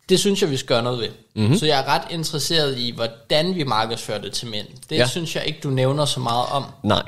det 0.09 0.21
synes 0.21 0.43
jeg, 0.43 0.51
vi 0.51 0.57
skal 0.57 0.69
gøre 0.69 0.83
noget 0.83 1.01
ved. 1.01 1.09
Mm-hmm. 1.35 1.57
Så 1.57 1.67
jeg 1.67 1.81
er 1.81 1.85
ret 1.89 2.03
interesseret 2.11 2.79
i, 2.79 2.91
hvordan 2.91 3.55
vi 3.55 3.65
markedsfører 3.65 4.21
det 4.21 4.33
til 4.33 4.49
mænd. 4.49 4.67
Det 4.91 4.97
ja. 4.97 5.07
Synes 5.07 5.37
jeg 5.37 5.45
ikke, 5.47 5.59
du 5.63 5.71
nævner 5.71 6.05
så 6.05 6.21
meget 6.21 6.47
om. 6.53 6.65
Nej. 6.83 7.03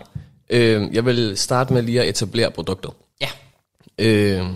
Øh, 0.50 0.94
jeg 0.94 1.04
vil 1.04 1.36
starte 1.36 1.72
med 1.72 1.82
lige 1.82 2.02
at 2.02 2.08
etablere 2.08 2.50
produktet. 2.50 2.90
Ja. 3.20 3.28
Øh, 3.98 4.46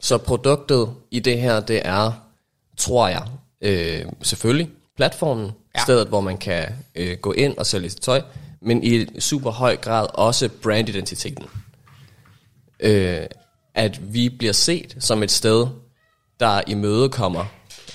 så 0.00 0.18
produktet 0.18 0.90
i 1.10 1.20
det 1.20 1.40
her, 1.40 1.60
det 1.60 1.80
er, 1.84 2.12
tror 2.76 3.08
jeg, 3.08 3.26
øh, 3.60 4.04
selvfølgelig 4.22 4.70
platformen, 4.96 5.50
ja. 5.76 5.82
stedet 5.82 6.08
hvor 6.08 6.20
man 6.20 6.38
kan 6.38 6.66
øh, 6.94 7.16
gå 7.18 7.32
ind 7.32 7.56
og 7.58 7.66
sælge 7.66 7.90
sit 7.90 8.00
tøj, 8.00 8.22
men 8.62 8.84
i 8.84 9.20
super 9.20 9.50
høj 9.50 9.76
grad 9.76 10.06
også 10.14 10.48
brandidentiteten. 10.62 11.44
Øh, 12.80 13.20
at 13.74 14.14
vi 14.14 14.28
bliver 14.28 14.52
set 14.52 14.96
som 15.00 15.22
et 15.22 15.30
sted, 15.30 15.66
der 16.40 16.60
imødekommer 16.66 17.44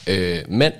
øh, 0.09 0.39
mænd 0.47 0.73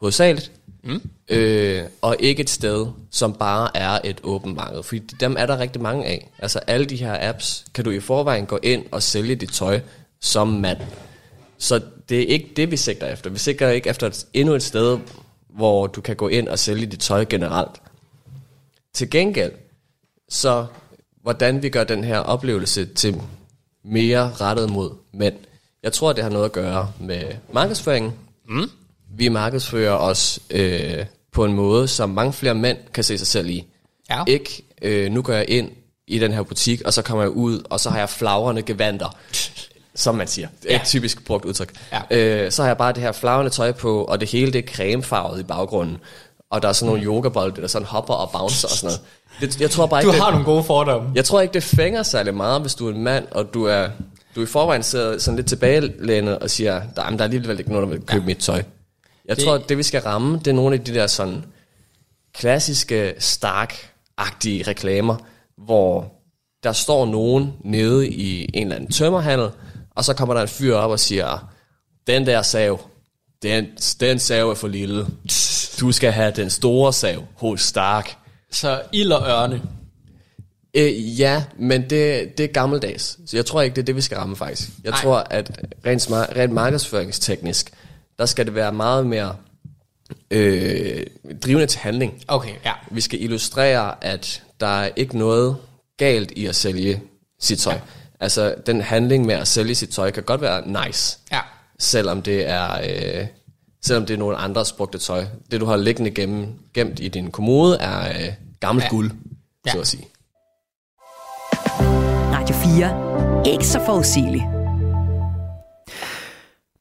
hovedsageligt, 0.00 0.52
mm. 0.84 1.00
øh, 1.28 1.82
og 2.02 2.16
ikke 2.18 2.40
et 2.40 2.50
sted, 2.50 2.86
som 3.10 3.32
bare 3.32 3.76
er 3.76 3.98
et 4.04 4.20
åbent 4.22 4.56
marked. 4.56 4.82
Fordi 4.82 4.98
dem 4.98 5.36
er 5.38 5.46
der 5.46 5.58
rigtig 5.58 5.82
mange 5.82 6.06
af. 6.06 6.30
Altså 6.38 6.58
alle 6.58 6.86
de 6.86 6.96
her 6.96 7.28
apps, 7.28 7.64
kan 7.74 7.84
du 7.84 7.90
i 7.90 8.00
forvejen 8.00 8.46
gå 8.46 8.58
ind 8.62 8.84
og 8.90 9.02
sælge 9.02 9.34
dit 9.34 9.52
tøj 9.52 9.80
som 10.20 10.48
mand. 10.48 10.78
Så 11.58 11.80
det 12.08 12.20
er 12.20 12.26
ikke 12.26 12.50
det, 12.56 12.70
vi 12.70 12.76
sigter 12.76 13.06
efter. 13.06 13.30
Vi 13.30 13.38
sigter 13.38 13.68
ikke 13.68 13.88
efter 13.88 14.06
et, 14.06 14.26
endnu 14.34 14.54
et 14.54 14.62
sted, 14.62 14.98
hvor 15.48 15.86
du 15.86 16.00
kan 16.00 16.16
gå 16.16 16.28
ind 16.28 16.48
og 16.48 16.58
sælge 16.58 16.86
dit 16.86 17.00
tøj 17.00 17.24
generelt. 17.24 17.82
Til 18.94 19.10
gengæld, 19.10 19.52
så 20.28 20.66
hvordan 21.22 21.62
vi 21.62 21.68
gør 21.68 21.84
den 21.84 22.04
her 22.04 22.18
oplevelse 22.18 22.86
til 22.86 23.20
mere 23.84 24.32
rettet 24.32 24.70
mod 24.70 24.90
mænd. 25.12 25.34
Jeg 25.82 25.92
tror, 25.92 26.12
det 26.12 26.24
har 26.24 26.30
noget 26.30 26.44
at 26.44 26.52
gøre 26.52 26.92
med 27.00 27.22
markedsføringen. 27.52 28.12
Mm. 28.50 28.70
Vi 29.16 29.28
markedsfører 29.28 29.92
os 29.92 30.38
øh, 30.50 31.04
på 31.32 31.44
en 31.44 31.52
måde, 31.52 31.88
som 31.88 32.10
mange 32.10 32.32
flere 32.32 32.54
mænd 32.54 32.78
kan 32.94 33.04
se 33.04 33.18
sig 33.18 33.26
selv 33.26 33.48
i. 33.48 33.64
Ja. 34.10 34.22
Ikke, 34.26 34.62
øh, 34.82 35.10
nu 35.12 35.22
går 35.22 35.32
jeg 35.32 35.44
ind 35.48 35.70
i 36.06 36.18
den 36.18 36.32
her 36.32 36.42
butik, 36.42 36.82
og 36.84 36.92
så 36.92 37.02
kommer 37.02 37.22
jeg 37.24 37.30
ud, 37.30 37.62
og 37.70 37.80
så 37.80 37.90
har 37.90 37.98
jeg 37.98 38.08
flagrende 38.08 38.62
gevanter, 38.62 39.16
som 39.94 40.14
man 40.14 40.26
siger. 40.28 40.48
Det 40.62 40.70
er 40.70 40.74
Ja. 40.74 40.80
et 40.80 40.86
typisk 40.86 41.24
brugt 41.24 41.44
udtryk. 41.44 41.72
Ja. 41.92 42.16
Øh, 42.44 42.52
så 42.52 42.62
har 42.62 42.68
jeg 42.68 42.76
bare 42.76 42.92
det 42.92 43.02
her 43.02 43.12
flagrende 43.12 43.50
tøj 43.50 43.72
på, 43.72 44.04
og 44.04 44.20
det 44.20 44.28
hele 44.30 44.52
det 44.52 44.58
er 44.68 44.72
cremefarvet 44.74 45.40
i 45.40 45.42
baggrunden. 45.42 45.96
Og 46.50 46.62
der 46.62 46.68
er 46.68 46.72
sådan 46.72 46.86
nogle 46.94 47.04
yogabolde, 47.06 47.60
der 47.62 47.66
sådan 47.68 47.86
hopper 47.86 48.14
og 48.14 48.30
bouncer 48.30 48.68
og 48.68 48.74
sådan 48.74 48.86
noget. 48.86 49.00
Det, 49.54 49.60
jeg 49.60 49.70
tror 49.70 49.86
bare 49.86 50.02
Du 50.02 50.06
ikke, 50.08 50.16
det, 50.16 50.22
har 50.24 50.30
nogle 50.30 50.44
gode 50.44 50.64
fordomme. 50.64 51.10
jeg 51.14 51.24
tror 51.24 51.40
ikke, 51.40 51.54
det 51.54 51.62
fænger 51.62 52.02
særlig 52.02 52.34
meget, 52.34 52.60
hvis 52.60 52.74
du 52.74 52.88
er 52.88 52.92
en 52.94 53.02
mand, 53.02 53.26
og 53.30 53.54
du 53.54 53.64
er 53.64 53.88
du 54.36 54.42
i 54.42 54.46
forvejen 54.46 54.82
sidder 54.82 55.18
sådan 55.18 55.36
lidt 55.36 55.46
tilbagelænet 55.46 56.38
og 56.38 56.50
siger, 56.50 56.82
der, 56.96 57.02
jamen, 57.04 57.18
der 57.18 57.24
er 57.24 57.26
alligevel 57.28 57.58
ikke 57.58 57.70
nogen, 57.72 57.88
der 57.88 57.96
vil 57.96 58.06
købe 58.06 58.22
ja. 58.22 58.26
mit 58.26 58.38
tøj. 58.38 58.62
Jeg 59.24 59.36
Det- 59.36 59.44
tror, 59.44 59.54
at 59.54 59.68
det 59.68 59.78
vi 59.78 59.82
skal 59.82 60.00
ramme, 60.00 60.38
det 60.38 60.46
er 60.46 60.52
nogle 60.52 60.74
af 60.76 60.84
de 60.84 60.94
der 60.94 61.06
sådan 61.06 61.44
klassiske, 62.34 63.14
stark-agtige 63.18 64.62
reklamer, 64.62 65.16
hvor 65.58 66.12
der 66.62 66.72
står 66.72 67.06
nogen 67.06 67.52
nede 67.64 68.08
i 68.08 68.42
en 68.54 68.62
eller 68.62 68.76
anden 68.76 68.92
tømmerhandel, 68.92 69.48
og 69.90 70.04
så 70.04 70.14
kommer 70.14 70.34
der 70.34 70.42
en 70.42 70.48
fyr 70.48 70.74
op 70.74 70.90
og 70.90 71.00
siger, 71.00 71.50
den 72.06 72.26
der 72.26 72.42
sav, 72.42 72.80
den, 73.42 73.66
den 74.00 74.18
sav 74.18 74.50
er 74.50 74.54
for 74.54 74.68
lille. 74.68 75.06
Du 75.80 75.92
skal 75.92 76.12
have 76.12 76.30
den 76.36 76.50
store 76.50 76.92
sav 76.92 77.24
hos 77.34 77.60
Stark. 77.62 78.16
Så 78.50 78.82
ild 78.92 79.12
og 79.12 79.28
ørne. 79.28 79.62
Øh, 80.74 81.20
ja, 81.20 81.44
men 81.58 81.82
det, 81.90 82.38
det 82.38 82.40
er 82.44 82.46
gammeldags. 82.52 83.18
Så 83.26 83.36
jeg 83.36 83.46
tror 83.46 83.62
ikke, 83.62 83.74
det 83.76 83.82
er 83.82 83.86
det, 83.86 83.96
vi 83.96 84.00
skal 84.00 84.16
ramme 84.18 84.36
faktisk. 84.36 84.68
Jeg. 84.84 84.90
Nej. 84.90 85.00
tror, 85.02 85.16
at 85.18 85.60
rent, 85.86 86.02
smar- 86.02 86.36
rent 86.36 86.52
markedsføringsteknisk, 86.52 87.70
der 88.18 88.26
skal 88.26 88.46
det 88.46 88.54
være 88.54 88.72
meget 88.72 89.06
mere 89.06 89.36
øh, 90.30 91.06
drivende 91.42 91.66
til 91.66 91.80
handling. 91.80 92.22
Okay, 92.28 92.54
ja. 92.64 92.72
Vi 92.90 93.00
skal 93.00 93.22
illustrere, 93.22 94.04
at 94.04 94.42
der 94.60 94.66
er 94.82 94.90
ikke 94.96 95.18
noget 95.18 95.56
galt 95.96 96.30
i 96.30 96.46
at 96.46 96.54
sælge 96.56 97.02
sit 97.40 97.58
tøj. 97.58 97.72
Ja. 97.74 97.80
Altså, 98.20 98.54
den 98.66 98.80
handling 98.80 99.26
med 99.26 99.34
at 99.34 99.48
sælge 99.48 99.74
sit 99.74 99.88
tøj 99.88 100.10
kan 100.10 100.22
godt 100.22 100.40
være 100.40 100.86
nice, 100.86 101.18
Ja. 101.32 101.40
selvom 101.78 102.22
det 102.22 102.48
er... 102.48 102.72
Øh, 103.20 103.26
Selvom 103.82 104.06
det 104.06 104.14
er 104.14 104.18
nogle 104.18 104.36
andres 104.36 104.72
brugte 104.72 104.98
tøj. 104.98 105.24
Det, 105.50 105.60
du 105.60 105.66
har 105.66 105.76
liggende 105.76 106.10
gennem, 106.10 106.46
gemt 106.74 107.00
i 107.00 107.08
din 107.08 107.30
kommode, 107.30 107.76
er 107.78 108.08
øh, 108.08 108.32
gammelt 108.60 108.84
ja. 108.84 108.88
guld, 108.90 109.10
Ja. 109.66 109.72
så 109.72 109.80
at 109.80 109.86
sige. 109.86 110.04
Radio 112.50 112.62
4. 113.44 113.52
Ikke 113.52 113.66
så 113.66 113.80
forudsigeligt. 113.86 114.44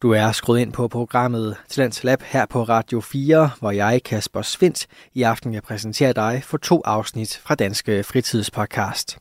Du 0.01 0.11
er 0.11 0.31
skruet 0.31 0.59
ind 0.59 0.73
på 0.73 0.87
programmet 0.87 1.55
Talents 1.69 2.03
Lab 2.03 2.21
her 2.21 2.45
på 2.45 2.63
Radio 2.63 3.01
4, 3.01 3.49
hvor 3.59 3.71
jeg, 3.71 4.01
Kasper 4.05 4.41
Svindt, 4.41 4.87
i 5.13 5.23
aften 5.23 5.53
kan 5.53 5.61
præsentere 5.61 6.13
dig 6.13 6.41
for 6.43 6.57
to 6.57 6.81
afsnit 6.85 7.41
fra 7.43 7.55
Danske 7.55 8.03
Fritidspodcast. 8.03 9.17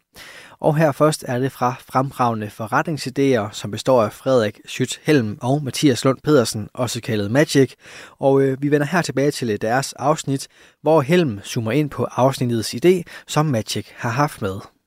Og 0.61 0.76
her 0.76 0.92
først 0.92 1.24
er 1.28 1.38
det 1.38 1.52
fra 1.52 1.74
fremragende 1.92 2.50
forretningsidéer, 2.61 3.52
som 3.52 3.70
består 3.70 4.02
af 4.02 4.12
Frederik 4.12 4.61
Schütz 4.68 4.98
Helm 5.02 5.38
og 5.42 5.64
Mathias 5.64 6.04
Lund 6.04 6.18
Pedersen, 6.24 6.68
også 6.74 7.00
kaldet 7.00 7.30
Magic. 7.30 7.72
Og 8.18 8.42
øh, 8.42 8.62
vi 8.62 8.70
vender 8.70 8.87
her 8.87 9.02
tilbage 9.02 9.30
til 9.30 9.62
deres 9.62 9.92
afsnit, 9.92 10.48
hvor 10.82 11.00
Helm 11.00 11.40
zoomer 11.44 11.72
ind 11.72 11.90
på 11.90 12.04
afsnittets 12.04 12.74
idé, 12.74 13.02
som 13.26 13.46
Magic 13.46 13.87
har 13.96 14.11
haft 14.11 14.42
med. 14.42 14.77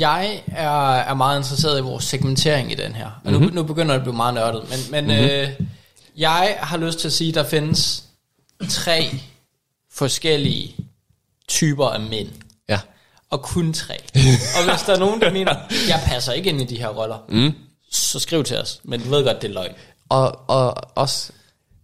Jeg 0.00 0.42
er, 0.46 0.92
er 0.92 1.14
meget 1.14 1.38
interesseret 1.38 1.78
i 1.78 1.82
vores 1.82 2.04
segmentering 2.04 2.72
i 2.72 2.74
den 2.74 2.94
her. 2.94 3.20
Og 3.24 3.32
nu, 3.32 3.38
mm-hmm. 3.38 3.54
nu 3.54 3.62
begynder 3.62 3.94
det 3.94 3.98
at 3.98 4.02
blive 4.02 4.16
meget 4.16 4.34
nørdet. 4.34 4.62
Men, 4.70 4.78
men 4.90 5.04
mm-hmm. 5.04 5.30
øh, 5.30 5.48
jeg 6.16 6.56
har 6.60 6.76
lyst 6.76 6.98
til 6.98 7.08
at 7.08 7.12
sige, 7.12 7.28
at 7.28 7.34
der 7.34 7.44
findes 7.44 8.04
tre 8.68 9.20
forskellige 9.92 10.76
typer 11.48 11.86
af 11.86 12.00
mænd. 12.00 12.28
Ja. 12.68 12.80
Og 13.30 13.42
kun 13.42 13.72
tre. 13.72 13.94
og 14.56 14.70
hvis 14.70 14.82
der 14.86 14.94
er 14.94 14.98
nogen, 14.98 15.20
der 15.20 15.32
mener, 15.32 15.54
jeg 15.88 16.02
passer 16.06 16.32
ikke 16.32 16.50
ind 16.50 16.60
i 16.60 16.64
de 16.64 16.78
her 16.78 16.88
roller, 16.88 17.18
mm. 17.28 17.52
så 17.90 18.18
skriv 18.18 18.44
til 18.44 18.56
os. 18.56 18.80
Men 18.84 19.02
du 19.02 19.10
ved 19.10 19.24
godt, 19.24 19.42
det 19.42 19.48
er 19.48 19.54
løgn. 19.54 19.72
Og, 20.08 20.50
og 20.50 20.74
også, 20.94 21.32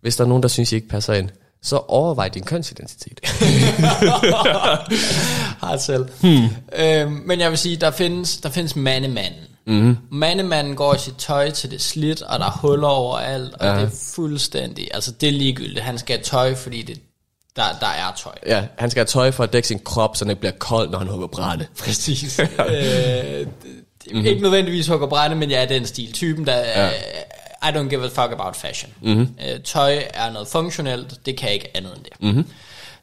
hvis 0.01 0.17
der 0.17 0.25
er 0.25 0.29
nogen, 0.29 0.43
der 0.43 0.49
synes, 0.49 0.73
I 0.73 0.75
ikke 0.75 0.89
passer 0.89 1.15
ind, 1.15 1.31
så 1.63 1.77
overvej 1.77 2.29
din 2.29 2.45
kønsidentitet. 2.45 3.21
har 5.67 5.77
selv. 5.77 6.07
Hmm. 6.21 6.49
Øhm, 6.79 7.23
men 7.27 7.41
jeg 7.41 7.51
vil 7.51 7.59
sige, 7.59 7.77
der 7.77 7.91
findes, 7.91 8.37
der 8.37 8.51
findes 8.51 8.77
mandemanden. 8.77 9.41
Mm-hmm. 9.67 9.97
Mandemanden 10.11 10.77
går 10.77 10.95
i 10.95 10.99
sit 10.99 11.15
tøj 11.19 11.51
til 11.51 11.71
det 11.71 11.81
slidt, 11.81 12.23
og 12.23 12.39
der 12.39 12.47
er 12.47 12.51
huller 12.51 12.89
overalt, 12.89 13.55
og 13.55 13.67
ja. 13.67 13.75
det 13.75 13.83
er 13.83 13.91
fuldstændig, 14.15 14.89
altså 14.95 15.13
det 15.13 15.29
er 15.29 15.33
ligegyldigt. 15.33 15.81
Han 15.81 15.99
skal 15.99 16.17
have 16.17 16.25
tøj, 16.25 16.55
fordi 16.55 16.83
det, 16.83 17.01
der, 17.57 17.63
der 17.81 17.87
er 17.87 18.13
tøj. 18.17 18.33
ja, 18.47 18.65
han 18.79 18.91
skal 18.91 19.01
have 19.01 19.07
tøj 19.07 19.31
for 19.31 19.45
at 19.45 19.53
dække 19.53 19.69
sin 19.69 19.79
krop, 19.79 20.17
så 20.17 20.25
den 20.25 20.31
ikke 20.31 20.41
bliver 20.41 20.53
kold, 20.59 20.91
når 20.91 20.99
han 20.99 21.09
hugger 21.09 21.27
brænde. 21.27 21.67
Præcis. 21.81 22.39
øh, 22.39 22.47
mm-hmm. 22.47 24.27
Ikke 24.27 24.43
nødvendigvis 24.43 24.87
hugger 24.87 25.07
brænde, 25.07 25.37
men 25.37 25.51
jeg 25.51 25.63
er 25.63 25.67
den 25.67 25.87
stil. 25.87 26.13
Typen, 26.13 26.47
der 26.47 26.57
ja. 26.57 26.91
I 27.63 27.73
don't 27.73 27.89
give 27.89 28.05
a 28.05 28.09
fuck 28.09 28.33
about 28.33 28.57
fashion. 28.57 28.93
Mm-hmm. 29.01 29.29
Øh, 29.49 29.61
tøj 29.61 30.03
er 30.15 30.33
noget 30.33 30.49
funktionelt, 30.49 31.27
det 31.27 31.37
kan 31.37 31.53
ikke 31.53 31.77
andet 31.77 31.97
end 31.97 32.05
det. 32.05 32.13
Mm-hmm. 32.21 32.45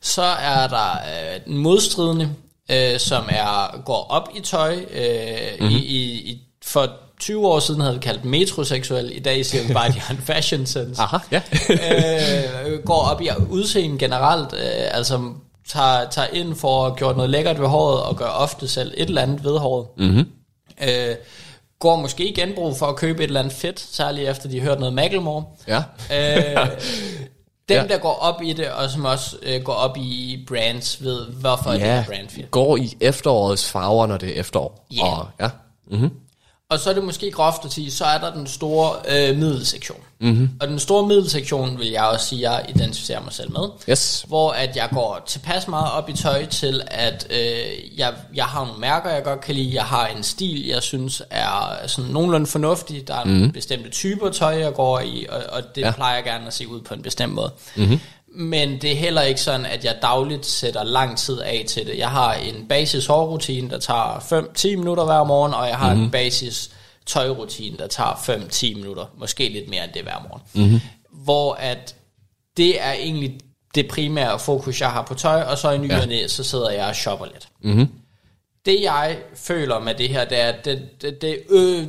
Så 0.07 0.23
er 0.23 0.67
der 0.67 0.91
øh, 0.91 1.39
den 1.45 1.57
modstridende, 1.57 2.29
øh, 2.71 2.99
som 2.99 3.23
er 3.29 3.81
går 3.85 4.07
op 4.09 4.29
i 4.35 4.39
tøj. 4.39 4.75
Øh, 4.91 5.59
mm-hmm. 5.59 5.75
i, 5.75 5.79
i, 5.79 6.31
i, 6.31 6.41
for 6.63 6.89
20 7.19 7.47
år 7.47 7.59
siden 7.59 7.81
havde 7.81 7.93
vi 7.93 7.99
kaldt 7.99 8.25
metroseksuel. 8.25 9.17
I 9.17 9.19
dag 9.19 9.45
siger 9.45 9.67
vi 9.67 9.73
bare, 9.73 9.87
at 9.87 9.93
de 9.93 9.99
har 9.99 10.13
en 10.13 10.21
fashion 10.21 10.65
sense. 10.65 11.01
Aha, 11.01 11.17
ja. 11.31 11.41
øh, 12.73 12.83
går 12.83 13.01
op 13.01 13.21
i 13.21 13.29
udseende 13.49 13.97
generelt. 13.97 14.53
Øh, 14.53 14.97
altså 14.97 15.31
tager, 15.67 16.09
tager 16.09 16.27
ind 16.33 16.55
for 16.55 16.85
at 16.85 16.95
gøre 16.95 17.13
noget 17.13 17.29
lækkert 17.29 17.59
ved 17.59 17.67
håret, 17.67 18.03
og 18.03 18.15
gør 18.15 18.25
ofte 18.25 18.67
selv 18.67 18.93
et 18.97 19.09
eller 19.09 19.21
andet 19.21 19.43
ved 19.43 19.57
håret. 19.57 19.87
Mm-hmm. 19.97 20.25
Øh, 20.81 21.15
går 21.79 21.95
måske 21.95 22.27
i 22.27 22.33
genbrug 22.33 22.77
for 22.77 22.85
at 22.85 22.95
købe 22.95 23.23
et 23.23 23.27
eller 23.27 23.39
andet 23.39 23.53
fedt, 23.53 23.79
særligt 23.79 24.29
efter 24.29 24.49
de 24.49 24.59
har 24.59 24.67
hørt 24.67 24.79
noget 24.79 24.93
Macklemore. 24.93 25.43
Ja. 25.67 25.83
Øh, 26.13 26.67
dem, 27.69 27.77
Ja. 27.77 27.87
der 27.87 27.97
går 27.97 28.13
op 28.13 28.41
i 28.41 28.53
det, 28.53 28.71
og 28.71 28.89
som 28.89 29.05
også 29.05 29.35
øh, 29.43 29.61
går 29.63 29.73
op 29.73 29.97
i 29.97 30.43
brands, 30.47 31.03
ved 31.03 31.25
hvorfor 31.25 31.71
ja. 31.71 31.77
det 31.77 31.83
er 31.87 32.05
brand 32.05 32.29
fedt. 32.29 32.51
går 32.51 32.77
i 32.77 32.93
efterårets 33.01 33.69
farver, 33.69 34.07
når 34.07 34.17
det 34.17 34.29
er 34.37 34.39
efterår. 34.39 34.85
Ja. 34.95 35.05
Og, 35.05 35.27
ja. 35.39 35.49
Mm-hmm. 35.91 36.09
Og 36.69 36.79
så 36.79 36.89
er 36.89 36.93
det 36.93 37.03
måske 37.03 37.31
groft 37.31 37.65
at 37.65 37.71
sige, 37.71 37.91
så 37.91 38.05
er 38.05 38.17
der 38.17 38.33
den 38.33 38.47
store 38.47 38.95
øh, 39.09 39.37
middelsektion. 39.37 39.97
Mm-hmm. 40.19 40.49
Og 40.61 40.67
den 40.67 40.79
store 40.79 41.07
middelsektion 41.07 41.79
vil 41.79 41.87
jeg 41.87 42.03
også 42.03 42.25
sige, 42.25 42.51
jeg 42.51 42.65
identificerer 42.69 43.23
mig 43.23 43.33
selv 43.33 43.51
med. 43.51 43.69
Yes. 43.89 44.25
Hvor 44.27 44.51
at 44.51 44.75
jeg 44.75 44.89
går 44.93 45.23
tilpas 45.27 45.67
meget 45.67 45.91
op 45.91 46.09
i 46.09 46.13
tøj 46.13 46.45
til, 46.45 46.81
at 46.87 47.27
øh, 47.29 47.99
jeg, 47.99 48.13
jeg 48.35 48.45
har 48.45 48.65
nogle 48.65 48.79
mærker, 48.79 49.09
jeg 49.09 49.23
godt 49.23 49.41
kan 49.41 49.55
lide. 49.55 49.75
Jeg 49.75 49.83
har 49.83 50.07
en 50.07 50.23
stil, 50.23 50.65
jeg 50.67 50.83
synes 50.83 51.21
er 51.29 51.87
sådan 51.87 52.11
nogenlunde 52.11 52.47
fornuftig. 52.47 53.07
Der 53.07 53.15
er 53.15 53.25
nogle 53.25 53.51
bestemte 53.51 53.89
typer 53.89 54.29
tøj, 54.29 54.59
jeg 54.59 54.73
går 54.73 54.99
i, 54.99 55.25
og, 55.29 55.43
og 55.49 55.75
det 55.75 55.81
ja. 55.81 55.91
plejer 55.91 56.15
jeg 56.15 56.23
gerne 56.23 56.47
at 56.47 56.53
se 56.53 56.67
ud 56.67 56.81
på 56.81 56.93
en 56.93 57.01
bestemt 57.01 57.33
måde. 57.33 57.51
Mm-hmm. 57.75 57.99
Men 58.39 58.81
det 58.81 58.91
er 58.91 58.95
heller 58.95 59.21
ikke 59.21 59.41
sådan, 59.41 59.65
at 59.65 59.85
jeg 59.85 59.95
dagligt 60.01 60.45
sætter 60.45 60.83
lang 60.83 61.17
tid 61.17 61.39
af 61.39 61.65
til 61.67 61.85
det. 61.85 61.97
Jeg 61.97 62.09
har 62.09 62.33
en 62.33 62.67
basis 62.67 63.05
hårrutine, 63.05 63.69
der 63.69 63.79
tager 63.79 64.19
5-10 64.19 64.77
minutter 64.77 65.05
hver 65.05 65.23
morgen, 65.23 65.53
og 65.53 65.67
jeg 65.67 65.77
har 65.77 65.89
mm-hmm. 65.89 66.05
en 66.05 66.11
basis 66.11 66.71
tøjrutine, 67.05 67.77
der 67.77 67.87
tager 67.87 68.13
5-10 68.13 68.75
minutter. 68.75 69.05
Måske 69.17 69.49
lidt 69.49 69.69
mere 69.69 69.83
end 69.83 69.91
det 69.93 70.01
hver 70.01 70.27
morgen. 70.29 70.41
Mm-hmm. 70.53 70.79
Hvor 71.11 71.53
at 71.53 71.95
det 72.57 72.81
er 72.81 72.91
egentlig 72.91 73.39
det 73.75 73.87
primære 73.87 74.39
fokus, 74.39 74.81
jeg 74.81 74.91
har 74.91 75.01
på 75.01 75.13
tøj, 75.13 75.41
og 75.41 75.57
så 75.57 75.71
i 75.71 75.77
ny 75.77 75.89
Ja. 75.89 76.27
så 76.27 76.43
sidder 76.43 76.69
jeg 76.69 76.85
og 76.85 76.95
shopper 76.95 77.25
lidt. 77.25 77.47
Mm-hmm. 77.61 77.87
Det 78.65 78.81
jeg 78.81 79.17
føler 79.35 79.79
med 79.79 79.93
det 79.95 80.09
her, 80.09 80.25
det 80.25 80.39
er, 80.39 80.51
det, 80.51 81.01
det, 81.01 81.21
det 81.21 81.39
øh, 81.49 81.87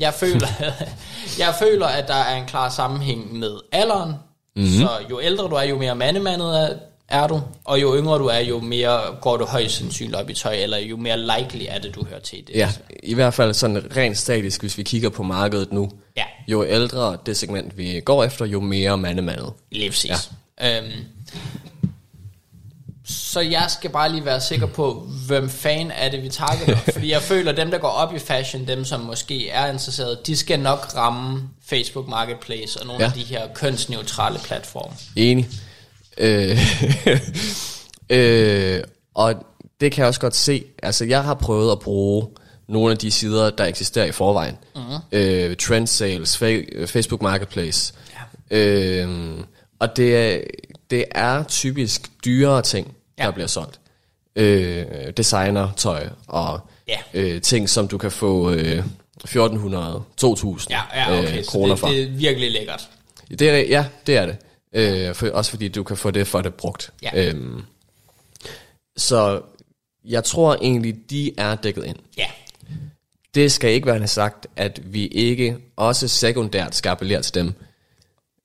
jeg 0.00 0.14
føler, 0.14 0.48
jeg 1.44 1.54
føler, 1.58 1.86
at 1.86 2.08
der 2.08 2.14
er 2.14 2.36
en 2.36 2.46
klar 2.46 2.68
sammenhæng 2.68 3.38
med 3.38 3.58
alderen. 3.72 4.14
Mm-hmm. 4.58 4.80
Så 4.80 4.88
jo 5.10 5.20
ældre 5.20 5.44
du 5.44 5.54
er, 5.54 5.62
jo 5.62 5.78
mere 5.78 5.94
mandemandet 5.94 6.78
er, 7.08 7.26
du, 7.26 7.40
og 7.64 7.80
jo 7.80 7.96
yngre 7.96 8.18
du 8.18 8.26
er, 8.26 8.38
jo 8.38 8.60
mere 8.60 9.00
går 9.20 9.36
du 9.36 9.44
højst 9.44 9.74
sandsynligt 9.74 10.16
op 10.16 10.30
i 10.30 10.34
tøj, 10.34 10.54
eller 10.54 10.78
jo 10.78 10.96
mere 10.96 11.18
likely 11.18 11.66
er 11.68 11.78
det, 11.78 11.94
du 11.94 12.04
hører 12.04 12.20
til 12.20 12.38
det. 12.46 12.54
Ja, 12.54 12.70
i 13.02 13.14
hvert 13.14 13.34
fald 13.34 13.54
sådan 13.54 13.96
rent 13.96 14.18
statisk, 14.18 14.60
hvis 14.60 14.78
vi 14.78 14.82
kigger 14.82 15.08
på 15.08 15.22
markedet 15.22 15.72
nu. 15.72 15.90
Ja. 16.16 16.24
Jo 16.48 16.64
ældre 16.64 17.16
det 17.26 17.36
segment, 17.36 17.78
vi 17.78 18.00
går 18.04 18.24
efter, 18.24 18.44
jo 18.44 18.60
mere 18.60 18.98
mandemandet. 18.98 19.52
Lige 19.72 19.90
præcis. 19.90 20.30
Ja. 20.60 20.78
Øhm, 20.78 20.92
så 23.32 23.40
jeg 23.40 23.66
skal 23.68 23.90
bare 23.90 24.12
lige 24.12 24.24
være 24.24 24.40
sikker 24.40 24.66
på, 24.66 25.08
hvem 25.26 25.50
fan 25.50 25.90
er 25.90 26.08
det, 26.10 26.22
vi 26.22 26.28
targeter. 26.28 26.76
Fordi 26.92 27.10
jeg 27.10 27.22
føler, 27.22 27.50
at 27.50 27.56
dem, 27.56 27.70
der 27.70 27.78
går 27.78 27.88
op 27.88 28.14
i 28.14 28.18
fashion, 28.18 28.66
dem 28.68 28.84
som 28.84 29.00
måske 29.00 29.48
er 29.48 29.66
interesserede, 29.66 30.18
de 30.26 30.36
skal 30.36 30.60
nok 30.60 30.94
ramme 30.96 31.42
Facebook 31.66 32.08
Marketplace 32.08 32.80
og 32.80 32.86
nogle 32.86 33.02
Ja. 33.02 33.06
af 33.08 33.12
de 33.14 33.24
her 33.24 33.42
kønsneutrale 33.54 34.38
platforme. 34.38 34.94
Enig. 35.16 35.48
Øh, 36.18 36.58
øh, 38.10 38.80
og 39.14 39.34
det 39.80 39.92
kan 39.92 40.00
jeg 40.00 40.08
også 40.08 40.20
godt 40.20 40.36
se. 40.36 40.64
Altså, 40.82 41.04
jeg 41.04 41.24
har 41.24 41.34
prøvet 41.34 41.72
at 41.72 41.78
bruge 41.78 42.26
nogle 42.68 42.92
af 42.92 42.98
de 42.98 43.10
sider, 43.10 43.50
der 43.50 43.64
eksisterer 43.64 44.06
i 44.06 44.12
forvejen. 44.12 44.56
Mm-hmm. 44.74 44.94
Øh, 45.12 45.56
trend 45.56 45.86
sales, 45.86 46.36
fa- 46.42 46.84
Facebook 46.86 47.22
Marketplace. 47.22 47.92
Ja. 48.50 48.56
Øh, 48.58 49.38
og 49.78 49.96
det 49.96 50.16
er, 50.16 50.40
det 50.90 51.04
er 51.10 51.42
typisk 51.42 52.10
dyrere 52.24 52.62
ting, 52.62 52.94
ja. 53.18 53.24
der 53.24 53.30
bliver 53.30 53.46
solgt. 53.46 53.80
Øh, 54.36 54.86
designer, 55.16 55.68
tøj 55.76 56.08
og 56.26 56.60
Ja. 56.88 56.98
øh, 57.14 57.42
ting, 57.42 57.68
som 57.68 57.88
du 57.88 57.98
kan 57.98 58.10
få 58.12 58.50
øh, 58.50 58.82
1400, 59.24 60.02
2000 60.16 60.70
Ja, 60.70 60.80
ja 60.94 61.18
okay. 61.18 61.38
øh, 61.38 61.44
kroner 61.44 61.74
det, 61.74 61.78
for. 61.78 61.88
det 61.88 62.02
er 62.02 62.08
virkelig 62.10 62.50
lækkert. 62.52 62.88
Det 63.38 63.42
er, 63.42 63.58
ja, 63.58 63.86
det 64.06 64.16
er 64.16 64.26
det. 64.26 64.36
Øh, 64.72 65.14
for, 65.14 65.28
også 65.30 65.50
fordi 65.50 65.68
du 65.68 65.82
kan 65.82 65.96
få 65.96 66.10
det 66.10 66.26
for 66.26 66.40
det 66.42 66.54
brugt. 66.54 66.90
Ja. 67.02 67.10
Øhm, 67.28 67.62
så 68.96 69.40
jeg 70.04 70.24
tror 70.24 70.54
egentlig, 70.62 70.96
de 71.10 71.32
er 71.38 71.54
dækket 71.54 71.84
ind. 71.84 71.96
Ja. 72.18 72.26
Det 73.34 73.52
skal 73.52 73.70
ikke 73.70 73.86
være 73.86 74.06
sagt, 74.06 74.46
at 74.56 74.80
vi 74.84 75.06
ikke 75.06 75.56
også 75.76 76.08
sekundært 76.08 76.74
skal 76.74 76.90
appellere 76.90 77.22
til 77.22 77.34
dem. 77.34 77.52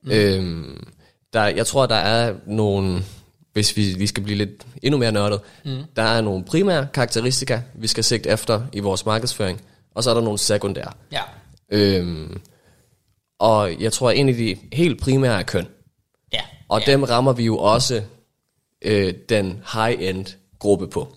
Mm. 0.03 0.11
Øhm, 0.11 0.87
der, 1.33 1.43
jeg 1.47 1.67
tror, 1.67 1.85
der 1.85 1.95
er 1.95 2.33
nogle, 2.47 3.03
hvis 3.53 3.77
vi 3.77 3.81
lige 3.81 4.07
skal 4.07 4.23
blive 4.23 4.37
lidt 4.37 4.65
endnu 4.83 4.97
mere 4.97 5.11
nørdet, 5.11 5.41
mm. 5.65 5.83
der 5.95 6.03
er 6.03 6.21
nogle 6.21 6.45
primære 6.45 6.87
karakteristika, 6.93 7.59
vi 7.73 7.87
skal 7.87 8.03
sigte 8.03 8.29
efter 8.29 8.61
i 8.73 8.79
vores 8.79 9.05
markedsføring, 9.05 9.61
og 9.95 10.03
så 10.03 10.09
er 10.09 10.13
der 10.13 10.21
nogle 10.21 10.39
sekundære. 10.39 10.91
Ja. 11.11 11.21
Øhm, 11.69 12.41
og 13.39 13.81
jeg 13.81 13.93
tror, 13.93 14.11
en 14.11 14.29
af 14.29 14.35
de 14.35 14.57
helt 14.73 15.01
primære 15.01 15.39
er 15.39 15.43
køn. 15.43 15.67
Ja. 16.33 16.41
Og 16.69 16.81
ja. 16.87 16.91
dem 16.91 17.03
rammer 17.03 17.33
vi 17.33 17.45
jo 17.45 17.57
også 17.57 18.01
øh, 18.81 19.13
den 19.29 19.63
high-end 19.73 20.25
gruppe 20.59 20.87
på. 20.87 21.15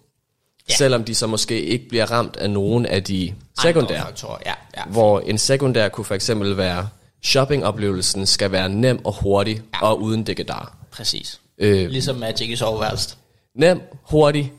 Ja. 0.68 0.75
Selvom 0.75 1.05
de 1.05 1.14
så 1.14 1.27
måske 1.27 1.62
ikke 1.62 1.88
bliver 1.88 2.11
ramt 2.11 2.37
af 2.37 2.51
nogen 2.51 2.87
af 2.87 3.05
de 3.05 3.35
sekundære. 3.62 4.05
Faktorer, 4.05 4.38
Ja, 4.46 4.55
ja. 4.77 4.85
Hvor 4.85 5.20
en 5.20 5.38
sekundær 5.38 5.88
kunne 5.88 6.05
for 6.05 6.14
eksempel 6.14 6.57
være, 6.57 6.88
shoppingoplevelsen 7.22 8.27
skal 8.27 8.53
være 8.53 8.68
nem 8.68 9.05
og 9.05 9.12
hurtig 9.12 9.62
ja. 9.75 9.87
og 9.87 10.03
uden 10.03 10.25
dækkedar. 10.25 10.77
Præcis. 10.90 11.40
Øh, 11.59 11.90
Ligesom 11.90 12.16
Magic 12.16 12.49
i 12.49 12.57
soveværelset. 12.57 13.16
nem, 13.55 13.81
hurtig. 14.03 14.53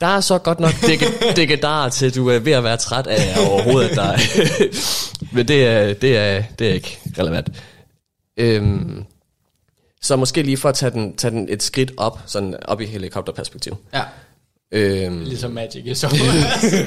Der 0.00 0.06
er 0.06 0.20
så 0.20 0.38
godt 0.38 0.60
nok 0.60 0.70
dække- 0.72 1.32
dækkedar 1.36 1.88
til, 1.88 2.14
du 2.14 2.28
er 2.28 2.38
ved 2.38 2.52
at 2.52 2.64
være 2.64 2.76
træt 2.76 3.06
af 3.06 3.48
overhovedet. 3.48 3.90
Der. 3.96 4.16
Men 5.34 5.48
det 5.48 5.66
er, 5.66 5.94
det, 5.94 6.16
er, 6.16 6.42
det 6.58 6.68
er 6.70 6.74
ikke 6.74 6.98
relevant. 7.18 7.48
Øhm, 8.36 9.04
så 10.02 10.16
måske 10.16 10.42
lige 10.42 10.56
for 10.56 10.68
at 10.68 10.74
tage 10.74 10.90
den, 10.90 11.16
tage 11.16 11.30
den 11.30 11.48
et 11.50 11.62
skridt 11.62 11.92
op, 11.96 12.18
sådan 12.26 12.56
op 12.64 12.80
i 12.80 12.84
helikopterperspektiv. 12.86 13.76
Ja. 13.94 14.02
Øhm, 14.72 15.24
Ligesom 15.24 15.50
Magic 15.50 15.82
i 15.84 15.94
soveværelset. 15.94 16.86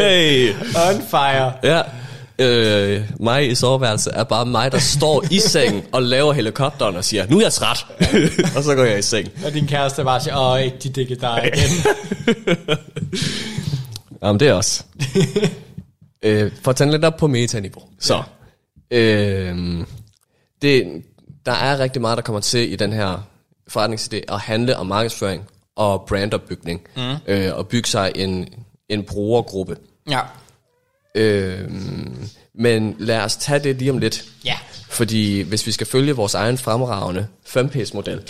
hey. 0.00 0.54
On 0.88 1.02
fire. 1.10 1.52
Ja. 1.62 1.82
Øh, 2.38 3.02
mig 3.20 3.50
i 3.50 3.54
soveværelset 3.54 4.12
er 4.16 4.24
bare 4.24 4.46
mig, 4.46 4.72
der 4.72 4.78
står 4.78 5.24
i 5.30 5.38
sengen 5.52 5.82
og 5.92 6.02
laver 6.02 6.32
helikopteren 6.32 6.96
og 6.96 7.04
siger, 7.04 7.26
nu 7.26 7.38
er 7.38 7.42
jeg 7.42 7.52
træt. 7.52 7.86
og 8.56 8.62
så 8.62 8.74
går 8.74 8.84
jeg 8.84 8.98
i 8.98 9.02
seng. 9.02 9.28
Og 9.46 9.52
din 9.52 9.66
kæreste 9.66 10.04
bare 10.04 10.20
siger, 10.20 10.38
åh, 10.38 10.60
ikke 10.60 10.78
de 10.78 10.88
dikke 10.88 11.14
dig 11.14 11.50
igen. 11.54 11.70
Jamen, 14.22 14.40
det 14.40 14.48
er 14.48 14.52
også. 14.52 14.84
øh, 16.22 16.52
for 16.62 16.70
at 16.70 16.76
tage 16.76 16.90
lidt 16.90 17.04
op 17.04 17.16
på 17.16 17.26
metaniveau. 17.26 17.82
Så, 18.00 18.22
øh, 18.90 19.56
det, 20.62 21.02
der 21.46 21.52
er 21.52 21.78
rigtig 21.78 22.02
meget, 22.02 22.16
der 22.16 22.22
kommer 22.22 22.40
til 22.40 22.72
i 22.72 22.76
den 22.76 22.92
her 22.92 23.26
forretningsidé 23.70 24.20
at 24.34 24.40
handle 24.40 24.76
om 24.76 24.86
markedsføring 24.86 25.44
og 25.76 26.04
brandopbygning. 26.08 26.80
Mm. 26.96 27.02
Øh, 27.26 27.54
og 27.56 27.68
bygge 27.68 27.88
sig 27.88 28.12
en, 28.14 28.48
en 28.88 29.02
brugergruppe. 29.04 29.76
ja. 30.10 30.20
Øh, 31.14 31.70
men 32.54 32.96
lad 32.98 33.20
os 33.20 33.36
tage 33.36 33.58
det 33.58 33.76
lige 33.76 33.90
om 33.90 33.98
lidt. 33.98 34.24
Ja. 34.44 34.58
Fordi 34.88 35.40
hvis 35.40 35.66
vi 35.66 35.72
skal 35.72 35.86
følge 35.86 36.12
vores 36.12 36.34
egen 36.34 36.58
fremragende 36.58 37.26
5P's-model, 37.46 38.20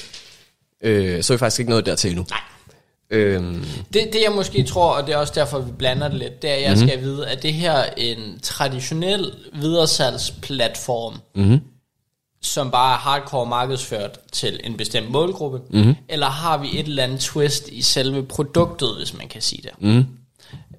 øh, 0.82 1.22
så 1.22 1.32
er 1.32 1.36
vi 1.36 1.38
faktisk 1.38 1.58
ikke 1.60 1.70
nået 1.70 1.86
dertil 1.86 2.10
endnu. 2.10 2.26
Nej. 2.30 2.40
Øhm, 3.10 3.64
Det, 3.92 4.08
det 4.12 4.22
jeg 4.24 4.32
måske 4.34 4.62
tror, 4.62 4.92
og 4.92 5.06
det 5.06 5.14
er 5.14 5.18
også 5.18 5.32
derfor, 5.36 5.58
vi 5.58 5.72
blander 5.78 6.08
det 6.08 6.18
lidt, 6.18 6.42
det 6.42 6.50
er, 6.50 6.54
at 6.54 6.62
jeg 6.62 6.70
mm-hmm. 6.70 6.88
skal 6.88 7.00
vide, 7.00 7.26
at 7.28 7.42
det 7.42 7.54
her 7.54 7.72
er 7.72 7.90
en 7.96 8.38
traditionel 8.42 9.32
videresalgsplatform, 9.52 11.14
mm-hmm. 11.34 11.60
som 12.42 12.70
bare 12.70 12.94
er 12.94 12.98
hardcore 12.98 13.46
markedsført 13.46 14.18
til 14.32 14.60
en 14.64 14.76
bestemt 14.76 15.10
målgruppe, 15.10 15.60
mm-hmm. 15.70 15.94
eller 16.08 16.26
har 16.26 16.58
vi 16.58 16.68
et 16.80 16.86
eller 16.86 17.02
andet 17.02 17.20
twist 17.20 17.68
i 17.68 17.82
selve 17.82 18.26
produktet, 18.26 18.96
hvis 18.96 19.14
man 19.14 19.28
kan 19.28 19.42
sige 19.42 19.62
det. 19.62 19.70
Mm-hmm. 19.78 20.04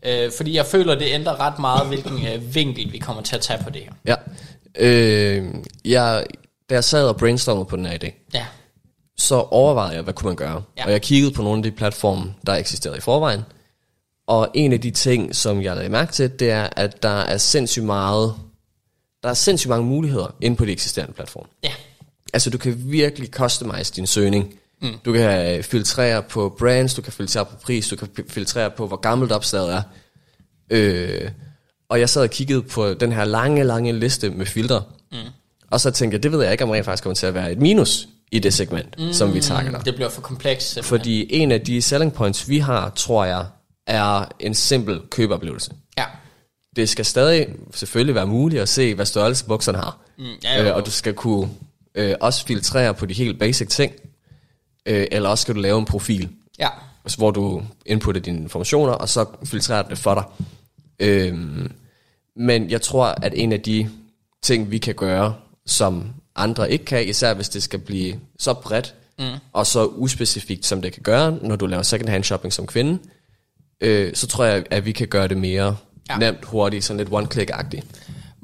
Øh, 0.06 0.32
fordi 0.38 0.54
jeg 0.56 0.65
føler, 0.65 0.96
det 0.96 1.08
ændrer 1.12 1.39
ret 1.39 1.60
meget, 1.60 1.88
hvilken 1.88 2.28
øh, 2.28 2.56
vinkel 2.56 2.91
vi 2.94 2.98
kommer 2.98 3.22
til 3.24 3.36
at 3.36 3.41
tage 3.41 3.63
på 3.63 3.70
det 3.70 3.82
her. 3.82 3.91
ja. 4.06 4.15
Øh, 4.80 5.46
jeg, 5.86 6.26
da 6.70 6.76
jeg 6.76 6.84
sad 6.84 7.08
og 7.08 7.18
brainstormede 7.18 7.65
på 7.65 7.76
den 7.76 7.86
her 7.86 7.98
idé, 8.04 8.30
Ja. 8.34 8.46
så 9.18 9.36
overvejede 9.36 9.96
jeg, 9.96 10.04
hvad 10.04 10.13
kunne 10.13 10.28
man 10.28 10.36
gøre. 10.36 10.63
Ja. 10.78 10.86
Og 10.86 10.91
jeg 10.91 11.02
kiggede 11.02 11.32
på 11.32 11.41
nogle 11.44 11.58
af 11.60 11.63
de 11.63 11.72
platforme, 11.72 12.34
der 12.46 12.54
eksisterede 12.56 12.98
i 12.98 13.02
forvejen. 13.02 13.41
Og 14.28 14.48
en 14.54 14.74
af 14.74 14.82
de 14.82 14.91
ting, 14.91 15.36
som 15.36 15.62
jeg 15.62 15.76
lagde 15.76 15.89
mærke 15.89 16.12
til, 16.13 16.39
det 16.39 16.52
er, 16.52 16.70
at 16.76 17.04
der 17.04 17.10
er 17.20 17.38
sindssygt 17.38 17.86
meget, 17.86 18.36
der 19.24 19.30
er 19.30 19.34
sindssygt 19.34 19.70
mange 19.70 19.86
muligheder 19.86 20.36
inde 20.41 20.58
på 20.58 20.65
de 20.65 20.72
eksisterende 20.72 21.13
platforme. 21.13 21.48
Ja. 21.63 21.72
Altså, 22.34 22.50
du 22.50 22.58
kan 22.58 22.74
virkelig 22.78 23.30
customize 23.30 23.94
din 23.94 24.08
søgning. 24.08 24.54
Mm. 24.82 24.94
Du 25.06 25.14
kan 25.14 25.58
øh, 25.58 25.64
filtrere 25.64 26.24
på 26.24 26.56
brands, 26.60 26.94
du 26.94 27.02
kan 27.02 27.14
filtrere 27.14 27.46
på 27.46 27.56
pris, 27.64 27.88
du 27.88 27.96
kan 27.96 28.08
fi- 28.20 28.30
filtrere 28.30 28.72
på, 28.72 28.88
hvor 28.88 28.98
gammelt 28.98 29.32
opslaget 29.32 29.74
er. 29.74 29.82
Øh, 30.70 31.30
og 31.90 32.00
jeg 32.00 32.10
sad 32.10 32.22
og 32.22 32.30
kiggede 32.30 32.62
på 32.62 32.94
den 32.94 33.12
her 33.12 33.26
lange, 33.26 33.64
lange 33.64 33.94
liste 34.00 34.30
med 34.30 34.46
filtre. 34.46 34.84
Mm. 35.12 35.18
Og 35.72 35.82
så 35.82 35.92
tænkte 35.92 36.16
jeg, 36.16 36.24
det 36.24 36.32
ved 36.32 36.44
jeg 36.44 36.52
ikke, 36.52 36.64
om 36.64 36.70
rent 36.70 36.86
faktisk 36.86 37.04
kommer 37.04 37.16
til 37.16 37.26
at 37.26 37.34
være 37.34 37.52
et 37.52 37.58
minus 37.58 38.08
i 38.32 38.40
det 38.40 38.54
segment, 38.54 39.00
mm. 39.00 39.14
som 39.14 39.34
vi 39.34 39.42
targeter. 39.42 39.82
Det 39.82 39.96
bliver 39.96 40.10
for 40.10 40.22
komplekst. 40.22 40.68
simpelthen. 40.74 41.00
Fordi 41.00 41.28
en 41.30 41.52
af 41.52 41.62
de 41.62 41.82
selling 41.82 42.14
points, 42.14 42.50
vi 42.50 42.58
har, 42.60 42.90
tror 42.90 43.26
jeg, 43.26 43.46
er 43.88 44.26
en 44.40 44.54
simpel 44.54 45.02
købeoplevelse. 45.10 45.72
Ja. 45.98 46.06
Det 46.76 46.90
skal 46.90 47.06
stadig 47.06 47.48
selvfølgelig 47.74 48.16
være 48.16 48.28
muligt 48.28 48.62
at 48.62 48.70
se, 48.70 48.96
hvad 48.96 49.06
størrelse 49.06 49.46
bukserne 49.46 49.78
har. 49.78 49.98
Mm, 50.18 50.26
ja, 50.44 50.62
jo, 50.62 50.70
øh, 50.70 50.76
og 50.76 50.86
du 50.86 50.92
skal 50.92 51.14
kunne 51.14 51.50
øh, 51.96 52.16
også 52.22 52.46
filtrere 52.46 52.94
på 52.94 53.06
de 53.06 53.14
helt 53.14 53.40
basic 53.40 53.68
ting. 53.68 53.92
Øh, 54.86 55.08
eller 55.12 55.30
også 55.30 55.41
skal 55.41 55.56
du 55.56 55.60
lave 55.60 55.80
en 55.80 55.86
profil, 55.86 56.30
ja. 56.60 56.69
altså, 57.04 57.17
hvor 57.17 57.32
du 57.32 57.63
inputter 57.86 58.21
dine 58.21 58.38
informationer, 58.39 58.93
og 58.93 59.10
så 59.10 59.26
filtrerer 59.45 59.82
det 59.82 59.98
for 59.98 60.13
dig. 60.13 60.24
Øhm, 61.00 61.71
men 62.36 62.69
jeg 62.69 62.82
tror, 62.82 63.06
at 63.06 63.34
en 63.36 63.52
af 63.52 63.62
de 63.62 63.89
ting, 64.43 64.71
vi 64.71 64.78
kan 64.78 64.95
gøre, 64.95 65.36
som 65.65 66.04
andre 66.36 66.71
ikke 66.71 66.86
kan, 66.86 67.08
især 67.08 67.34
hvis 67.34 67.50
det 67.50 67.63
skal 67.63 67.80
blive 67.80 68.19
så 68.39 68.54
bredt, 68.54 68.93
mm. 69.19 69.26
og 69.54 69.67
så 69.67 69.86
uspecifikt, 69.86 70.65
som 70.65 70.82
det 70.82 70.93
kan 70.93 71.04
gøre, 71.04 71.32
når 71.41 71.56
du 71.56 71.65
laver 71.65 71.84
second-hand 71.84 72.24
shopping 72.24 72.54
som 72.54 72.67
kvinde, 72.67 73.00
øh, 73.82 74.15
så 74.15 74.28
tror 74.28 74.43
jeg, 74.45 74.65
at 74.71 74.86
vi 74.86 74.91
kan 74.91 75.08
gøre 75.08 75.28
det 75.28 75.38
mere 75.38 75.76
Ja. 76.10 76.17
nemt, 76.17 76.45
hurtigt, 76.45 76.84
sådan 76.84 76.98
lidt 76.98 77.10
one-click-agtigt. 77.10 77.86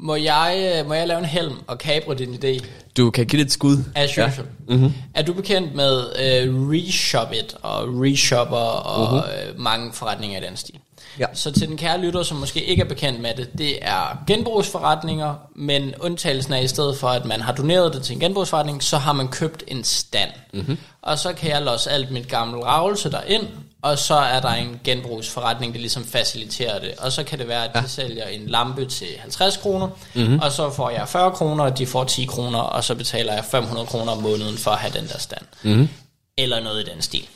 Må 0.04 0.16
jeg, 0.16 0.76
øh, 0.80 0.88
må 0.88 0.94
jeg 0.94 1.08
lave 1.08 1.20
en 1.20 1.26
helm 1.26 1.54
og 1.68 1.78
kabre 1.78 2.16
din 2.16 2.34
idé? 2.34 2.66
Du 2.98 3.12
kan 3.12 3.26
give 3.26 3.40
det 3.40 3.46
et 3.46 3.52
skud. 3.52 3.78
As 3.96 4.12
usual. 4.12 4.32
Ja. 4.38 4.76
Mm-hmm. 4.76 4.94
Er 5.14 5.22
du 5.22 5.34
bekendt 5.34 5.76
med 5.76 6.00
uh, 6.00 6.70
Reshopit 6.72 7.56
og 7.62 7.84
Reshopper 7.88 8.58
og 8.58 9.20
uh-huh. 9.20 9.54
uh, 9.54 9.60
mange 9.60 9.94
forretninger 9.94 10.42
i 10.42 10.46
den 10.46 10.58
stil? 10.58 10.76
Ja. 11.20 11.26
Så 11.34 11.52
til 11.52 11.68
den 11.68 11.78
kære 11.78 12.02
lytter, 12.02 12.24
som 12.24 12.38
måske 12.38 12.64
ikke 12.64 12.84
er 12.84 12.88
bekendt 12.88 13.22
med 13.22 13.34
det, 13.38 13.50
det 13.58 13.78
er 13.82 14.24
genbrugsforretninger, 14.28 15.36
men 15.56 15.94
undtagelsen 16.00 16.54
er 16.54 16.60
i 16.60 16.68
stedet 16.68 16.98
for, 16.98 17.08
at 17.08 17.26
man 17.26 17.42
har 17.42 17.54
doneret 17.54 17.94
det 17.94 18.04
til 18.04 18.14
en 18.14 18.20
genbrugsforretning, 18.20 18.84
så 18.84 18.98
har 18.98 19.14
man 19.14 19.28
købt 19.28 19.64
en 19.68 19.84
stand. 19.84 20.30
Mm-hmm. 20.54 20.78
Og 21.02 21.20
så 21.20 21.34
kan 21.34 21.50
jeg 21.50 21.62
låse 21.62 21.92
alt 21.92 22.12
mit 22.12 22.28
gamle 22.28 22.66
ravelse 22.66 23.12
derind, 23.12 23.48
og 23.82 24.00
så 24.00 24.16
er 24.16 24.40
der 24.40 24.50
en 24.50 24.80
genbrugsforretning, 24.84 25.74
der 25.74 25.80
ligesom 25.80 26.06
faciliterer 26.06 26.80
det. 26.80 26.94
Og 26.98 27.12
så 27.12 27.24
kan 27.24 27.40
det 27.40 27.48
være, 27.48 27.64
at 27.64 27.74
de 27.74 27.80
ja. 27.80 27.88
sælger 27.88 28.28
en 28.28 28.48
lampe 28.48 28.86
til 28.86 29.08
50 29.20 29.58
kroner, 29.58 29.90
mm-hmm. 30.16 30.40
og 30.40 30.52
så 30.52 30.72
får 30.72 30.90
jeg 30.90 31.08
40 31.10 31.32
kroner, 31.32 31.64
og 31.64 31.78
de 31.78 31.88
får 31.88 32.04
10 32.04 32.26
kroner, 32.26 32.60
og 32.60 32.84
så 32.84 32.96
betaler 32.96 33.34
jeg 33.34 33.46
500 33.46 33.88
kroner 33.88 34.12
om 34.12 34.22
måneden 34.22 34.58
for 34.58 34.72
at 34.72 34.78
have 34.78 34.94
den 34.94 35.08
der 35.08 35.18
stand. 35.18 35.46
Mm-hmm. 35.64 35.90
Eller 36.38 36.60
noget 36.60 36.88
i 36.88 36.92
den 36.92 37.02
stil. 37.02 37.28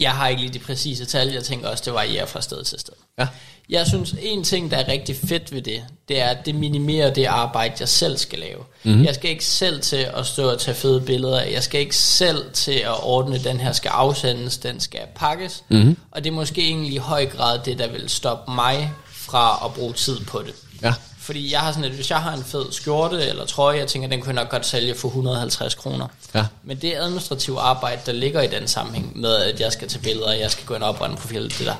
Jeg 0.00 0.12
har 0.12 0.28
ikke 0.28 0.42
lige 0.42 0.52
de 0.52 0.58
præcise 0.58 1.04
tal, 1.04 1.28
jeg 1.28 1.44
tænker 1.44 1.68
også, 1.68 1.82
det 1.84 1.94
varierer 1.94 2.26
fra 2.26 2.40
sted 2.40 2.64
til 2.64 2.80
sted. 2.80 2.94
Ja. 3.18 3.28
Jeg 3.72 3.86
synes, 3.86 4.14
en 4.20 4.44
ting, 4.44 4.70
der 4.70 4.76
er 4.76 4.88
rigtig 4.88 5.16
fedt 5.16 5.52
ved 5.52 5.62
det, 5.62 5.82
det 6.08 6.20
er, 6.20 6.26
at 6.26 6.46
det 6.46 6.54
minimerer 6.54 7.14
det 7.14 7.24
arbejde, 7.24 7.74
jeg 7.80 7.88
selv 7.88 8.16
skal 8.16 8.38
lave. 8.38 8.58
Mm-hmm. 8.82 9.04
Jeg 9.04 9.14
skal 9.14 9.30
ikke 9.30 9.44
selv 9.44 9.80
til 9.80 10.06
at 10.16 10.26
stå 10.26 10.50
og 10.50 10.58
tage 10.58 10.74
fede 10.74 11.00
billeder. 11.00 11.42
Jeg 11.42 11.62
skal 11.62 11.80
ikke 11.80 11.96
selv 11.96 12.52
til 12.52 12.72
at 12.72 13.02
ordne, 13.02 13.38
den 13.38 13.60
her 13.60 13.72
skal 13.72 13.88
afsendes, 13.88 14.58
den 14.58 14.80
skal 14.80 15.00
pakkes. 15.14 15.64
Mm-hmm. 15.68 15.96
Og 16.10 16.24
det 16.24 16.30
er 16.30 16.34
måske 16.34 16.62
egentlig 16.62 16.94
i 16.94 16.96
høj 16.96 17.26
grad 17.26 17.58
det, 17.64 17.78
der 17.78 17.88
vil 17.88 18.08
stoppe 18.08 18.54
mig 18.54 18.92
fra 19.06 19.62
at 19.64 19.74
bruge 19.74 19.92
tid 19.92 20.20
på 20.20 20.42
det. 20.46 20.54
Ja. 20.82 20.94
Fordi 21.18 21.52
jeg 21.52 21.60
har 21.60 21.72
sådan, 21.72 21.84
at 21.84 21.90
hvis 21.90 22.10
jeg 22.10 22.18
har 22.18 22.32
en 22.32 22.44
fed 22.44 22.64
skjorte 22.70 23.26
eller 23.26 23.46
trøje, 23.46 23.78
jeg 23.78 23.86
tænker, 23.88 24.08
den 24.08 24.20
kunne 24.20 24.34
jeg 24.34 24.42
nok 24.42 24.50
godt 24.50 24.66
sælge 24.66 24.94
for 24.94 25.08
150 25.08 25.74
kroner. 25.74 26.06
Ja. 26.34 26.46
Men 26.62 26.76
det 26.76 26.94
administrative 26.94 27.60
arbejde, 27.60 28.00
der 28.06 28.12
ligger 28.12 28.42
i 28.42 28.46
den 28.46 28.68
sammenhæng 28.68 29.20
med, 29.20 29.36
at 29.36 29.60
jeg 29.60 29.72
skal 29.72 29.88
tage 29.88 30.02
billeder, 30.02 30.32
jeg 30.32 30.50
skal 30.50 30.66
gå 30.66 30.74
ind 30.74 30.82
og 30.82 30.88
oprette 30.88 31.12
en 31.12 31.18
profil, 31.18 31.42
det 31.42 31.66
der, 31.66 31.74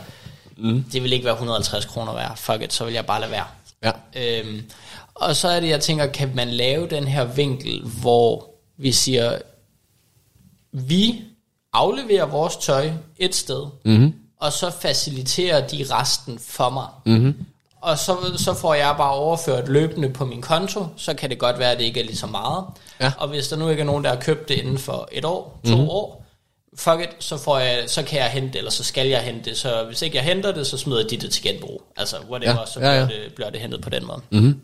mm. 0.63 0.85
det 0.93 1.03
vil 1.03 1.13
ikke 1.13 1.25
være 1.25 1.35
150 1.35 1.85
kroner 1.85 2.15
værd. 2.15 2.37
Fuck 2.37 2.63
it, 2.63 2.73
så 2.73 2.85
vil 2.85 2.95
jeg 2.95 3.07
bare 3.07 3.21
lade 3.21 3.31
være. 3.31 3.47
Ja. 3.85 3.93
Øhm, 4.17 4.63
og 5.15 5.37
så 5.37 5.49
er 5.49 5.61
det, 5.61 5.69
jeg 5.69 5.81
tænker, 5.81 6.07
kan 6.07 6.33
man 6.35 6.49
lave 6.49 6.89
den 6.89 7.07
her 7.07 7.25
vinkel, 7.25 7.83
hvor 8.01 8.51
vi 8.77 8.93
siger, 8.93 9.39
vi 10.73 11.23
afleverer 11.73 12.27
vores 12.27 12.57
tøj 12.57 12.91
et 13.17 13.35
sted, 13.35 13.67
mm-hmm. 13.85 14.15
og 14.41 14.53
så 14.53 14.71
faciliterer 14.71 15.67
de 15.67 15.87
resten 15.91 16.39
for 16.39 16.71
mig. 16.71 16.87
Mm-hmm. 17.07 17.35
Og 17.81 17.99
så, 17.99 18.17
så 18.37 18.55
får 18.55 18.75
jeg 18.75 18.95
bare 18.99 19.13
overført 19.13 19.69
løbende 19.69 20.11
på 20.11 20.25
min 20.25 20.43
konto, 20.43 20.87
så 20.97 21.15
kan 21.15 21.31
det 21.31 21.39
godt 21.39 21.59
være, 21.59 21.73
at 21.73 21.79
det 21.79 21.85
ikke 21.85 22.01
er 22.01 22.05
lige 22.05 22.17
så 22.17 22.27
meget. 22.27 22.65
Ja. 23.01 23.13
Og 23.19 23.29
hvis 23.29 23.49
der 23.49 23.57
nu 23.57 23.69
ikke 23.69 23.81
er 23.81 23.87
nogen, 23.87 24.05
der 24.05 24.11
har 24.11 24.21
købt 24.21 24.49
det 24.49 24.55
inden 24.55 24.79
for 24.79 25.09
et 25.13 25.25
år, 25.25 25.61
to 25.65 25.77
mm-hmm. 25.77 25.89
år, 25.89 26.22
fuck 26.77 27.01
it, 27.01 27.09
så, 27.19 27.37
får 27.37 27.59
jeg, 27.59 27.85
så 27.87 28.03
kan 28.03 28.19
jeg 28.19 28.31
hente 28.31 28.49
det, 28.53 28.59
eller 28.59 28.71
så 28.71 28.85
skal 28.85 29.09
jeg 29.09 29.21
hente 29.21 29.51
det. 29.51 29.59
Så 29.59 29.85
hvis 29.87 30.03
ikke 30.03 30.17
jeg 30.17 30.25
henter 30.25 30.53
det, 30.53 30.67
så 30.67 30.79
smider 30.79 31.09
de 31.09 31.17
det 31.17 31.31
til 31.31 31.43
genbrug. 31.43 31.83
Altså 31.97 32.17
whatever, 32.31 32.61
Ja, 32.61 32.67
så 32.67 32.81
ja, 32.81 33.01
ja. 33.01 33.07
bliver, 33.07 33.21
det, 33.21 33.35
bliver 33.35 33.51
det 33.51 33.61
hentet 33.61 33.81
på 33.81 33.91
den 33.91 34.07
måde. 34.07 34.21
Mm-hmm. 34.31 34.61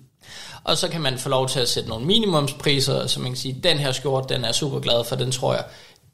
Og 0.64 0.76
så 0.76 0.88
kan 0.88 1.00
man 1.00 1.18
få 1.18 1.28
lov 1.28 1.48
til 1.48 1.60
at 1.60 1.68
sætte 1.68 1.88
nogle 1.88 2.06
minimumspriser, 2.06 3.06
så 3.06 3.20
man 3.20 3.30
kan 3.30 3.36
sige, 3.36 3.60
den 3.62 3.78
her 3.78 3.92
skjort, 3.92 4.28
den 4.28 4.44
er 4.44 4.52
super 4.52 4.80
glad 4.80 5.04
for, 5.04 5.16
den 5.16 5.32
tror 5.32 5.54
jeg, 5.54 5.64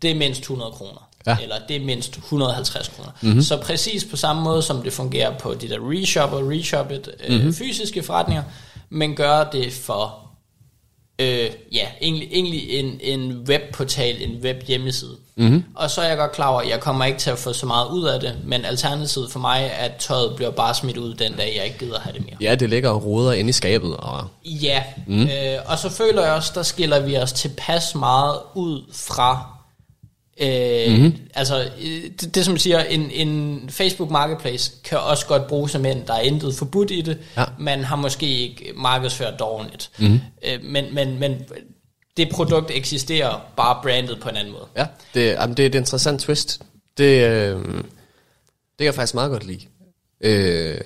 det 0.03 0.11
er 0.11 0.15
mindst 0.15 0.41
100 0.41 0.71
kroner. 0.71 1.09
Ja. 1.27 1.37
Eller 1.43 1.57
det 1.69 1.77
er 1.77 1.81
mindst 1.81 2.17
150 2.17 2.89
kroner. 2.89 3.11
Mm-hmm. 3.21 3.43
Så 3.43 3.57
præcis 3.57 4.05
på 4.05 4.17
samme 4.17 4.43
måde, 4.43 4.63
som 4.63 4.83
det 4.83 4.93
fungerer 4.93 5.39
på 5.39 5.55
de 5.55 5.69
der 5.69 5.79
reshopper, 5.81 6.51
reshoppet, 6.51 7.11
øh, 7.29 7.37
mm-hmm. 7.37 7.55
fysiske 7.55 8.03
forretninger, 8.03 8.43
men 8.91 9.17
gør 9.17 9.45
det 9.45 9.73
for 9.73 10.24
øh, 11.19 11.51
ja, 11.73 11.87
egentlig, 12.01 12.29
egentlig 12.33 12.71
en, 12.71 13.01
en 13.03 13.45
webportal, 13.49 14.23
en 14.23 14.41
webhjemmeside. 14.43 15.17
Mm-hmm. 15.37 15.65
Og 15.75 15.91
så 15.91 16.01
er 16.01 16.09
jeg 16.09 16.17
godt 16.17 16.33
klar 16.33 16.49
over, 16.49 16.61
at 16.61 16.69
jeg 16.69 16.81
kommer 16.81 17.05
ikke 17.05 17.19
til 17.19 17.31
at 17.31 17.39
få 17.39 17.53
så 17.53 17.67
meget 17.67 17.89
ud 17.89 18.05
af 18.05 18.21
det, 18.21 18.37
men 18.45 18.65
alternativet 18.65 19.31
for 19.31 19.39
mig 19.39 19.71
er, 19.73 19.85
at 19.85 19.93
tøjet 19.99 20.37
bliver 20.37 20.51
bare 20.51 20.75
smidt 20.75 20.97
ud 20.97 21.15
den 21.15 21.33
dag, 21.33 21.55
jeg 21.57 21.65
ikke 21.65 21.79
gider 21.79 22.01
have 22.01 22.13
det 22.13 22.25
mere. 22.25 22.37
Ja, 22.41 22.55
det 22.55 22.71
ligger 22.71 22.91
og 22.91 23.05
roder 23.05 23.33
inde 23.33 23.51
i 23.51 23.53
skabet. 23.53 23.97
Og, 23.97 24.25
Ja, 24.45 24.83
mm. 25.07 25.23
øh, 25.23 25.29
og 25.67 25.79
så 25.79 25.91
føler 25.91 26.23
jeg 26.23 26.33
også, 26.33 26.53
der 26.55 26.63
skiller 26.63 27.01
vi 27.01 27.17
os 27.17 27.33
tilpas 27.33 27.95
meget 27.95 28.39
ud 28.55 28.83
fra, 28.93 29.54
øh, 30.41 30.93
mm-hmm. 30.93 31.13
altså 31.35 31.69
det, 32.21 32.35
det 32.35 32.45
som 32.45 32.57
siger, 32.57 32.81
en, 32.81 33.11
en 33.11 33.65
Facebook 33.71 34.11
Marketplace 34.11 34.73
kan 34.85 34.99
også 34.99 35.27
godt 35.27 35.47
bruges 35.47 35.73
som 35.73 35.85
en, 35.87 36.03
der 36.07 36.15
er 36.15 36.21
intet 36.21 36.55
forbudt 36.55 36.91
i 36.91 37.01
det, 37.01 37.19
Ja. 37.37 37.45
man 37.59 37.85
har 37.85 37.97
måske 37.97 38.27
ikke 38.27 38.73
markedsført 38.77 39.41
ordentligt, 39.41 39.91
mm-hmm. 39.99 40.21
øh, 40.47 40.65
men, 40.65 40.95
men, 40.95 41.19
men 41.19 41.43
det 42.17 42.29
produkt 42.33 42.71
eksisterer 42.71 43.41
bare 43.57 43.79
brandet 43.83 44.21
på 44.21 44.29
en 44.29 44.37
anden 44.37 44.53
måde. 44.53 44.67
ja, 44.77 44.87
det, 45.15 45.33
jamen, 45.33 45.57
det 45.57 45.63
er 45.63 45.67
et 45.67 45.75
interessant 45.75 46.21
twist. 46.21 46.63
Det, 46.99 47.25
øh, 47.25 47.57
det 47.59 48.79
kan 48.79 48.87
jeg 48.87 48.95
faktisk 48.95 49.15
meget 49.15 49.31
godt 49.31 49.47
lide. 49.47 49.61
Øh, 50.21 50.81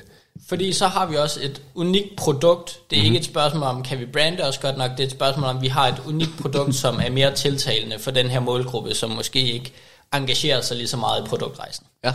Fordi 0.49 0.73
så 0.73 0.87
har 0.87 1.07
vi 1.07 1.17
også 1.17 1.41
et 1.43 1.63
unikt 1.75 2.17
produkt. 2.17 2.81
Det 2.91 2.97
er 2.97 3.01
mm-hmm. 3.01 3.15
ikke 3.15 3.19
et 3.19 3.25
spørgsmål 3.25 3.63
om, 3.63 3.83
kan 3.83 3.99
vi 3.99 4.07
brande 4.07 4.45
os 4.45 4.59
godt 4.59 4.79
nok. 4.79 4.91
Det 4.91 5.01
er 5.01 5.05
et 5.05 5.11
spørgsmål 5.11 5.45
om, 5.45 5.63
vi 5.63 5.69
har 5.69 5.89
et 5.89 6.03
unikt 6.07 6.31
produkt, 6.41 6.75
som 6.75 7.01
er 7.05 7.11
mere 7.11 7.35
tiltalende 7.35 7.99
for 7.99 8.11
den 8.11 8.27
her 8.27 8.41
målgruppe, 8.41 8.95
som 8.95 9.11
måske 9.11 9.41
ikke 9.41 9.73
engagerer 10.15 10.61
sig 10.61 10.77
lige 10.77 10.89
så 10.89 10.97
meget 10.97 11.25
i 11.25 11.29
produktrejsen. 11.29 11.87
Ja. 12.05 12.15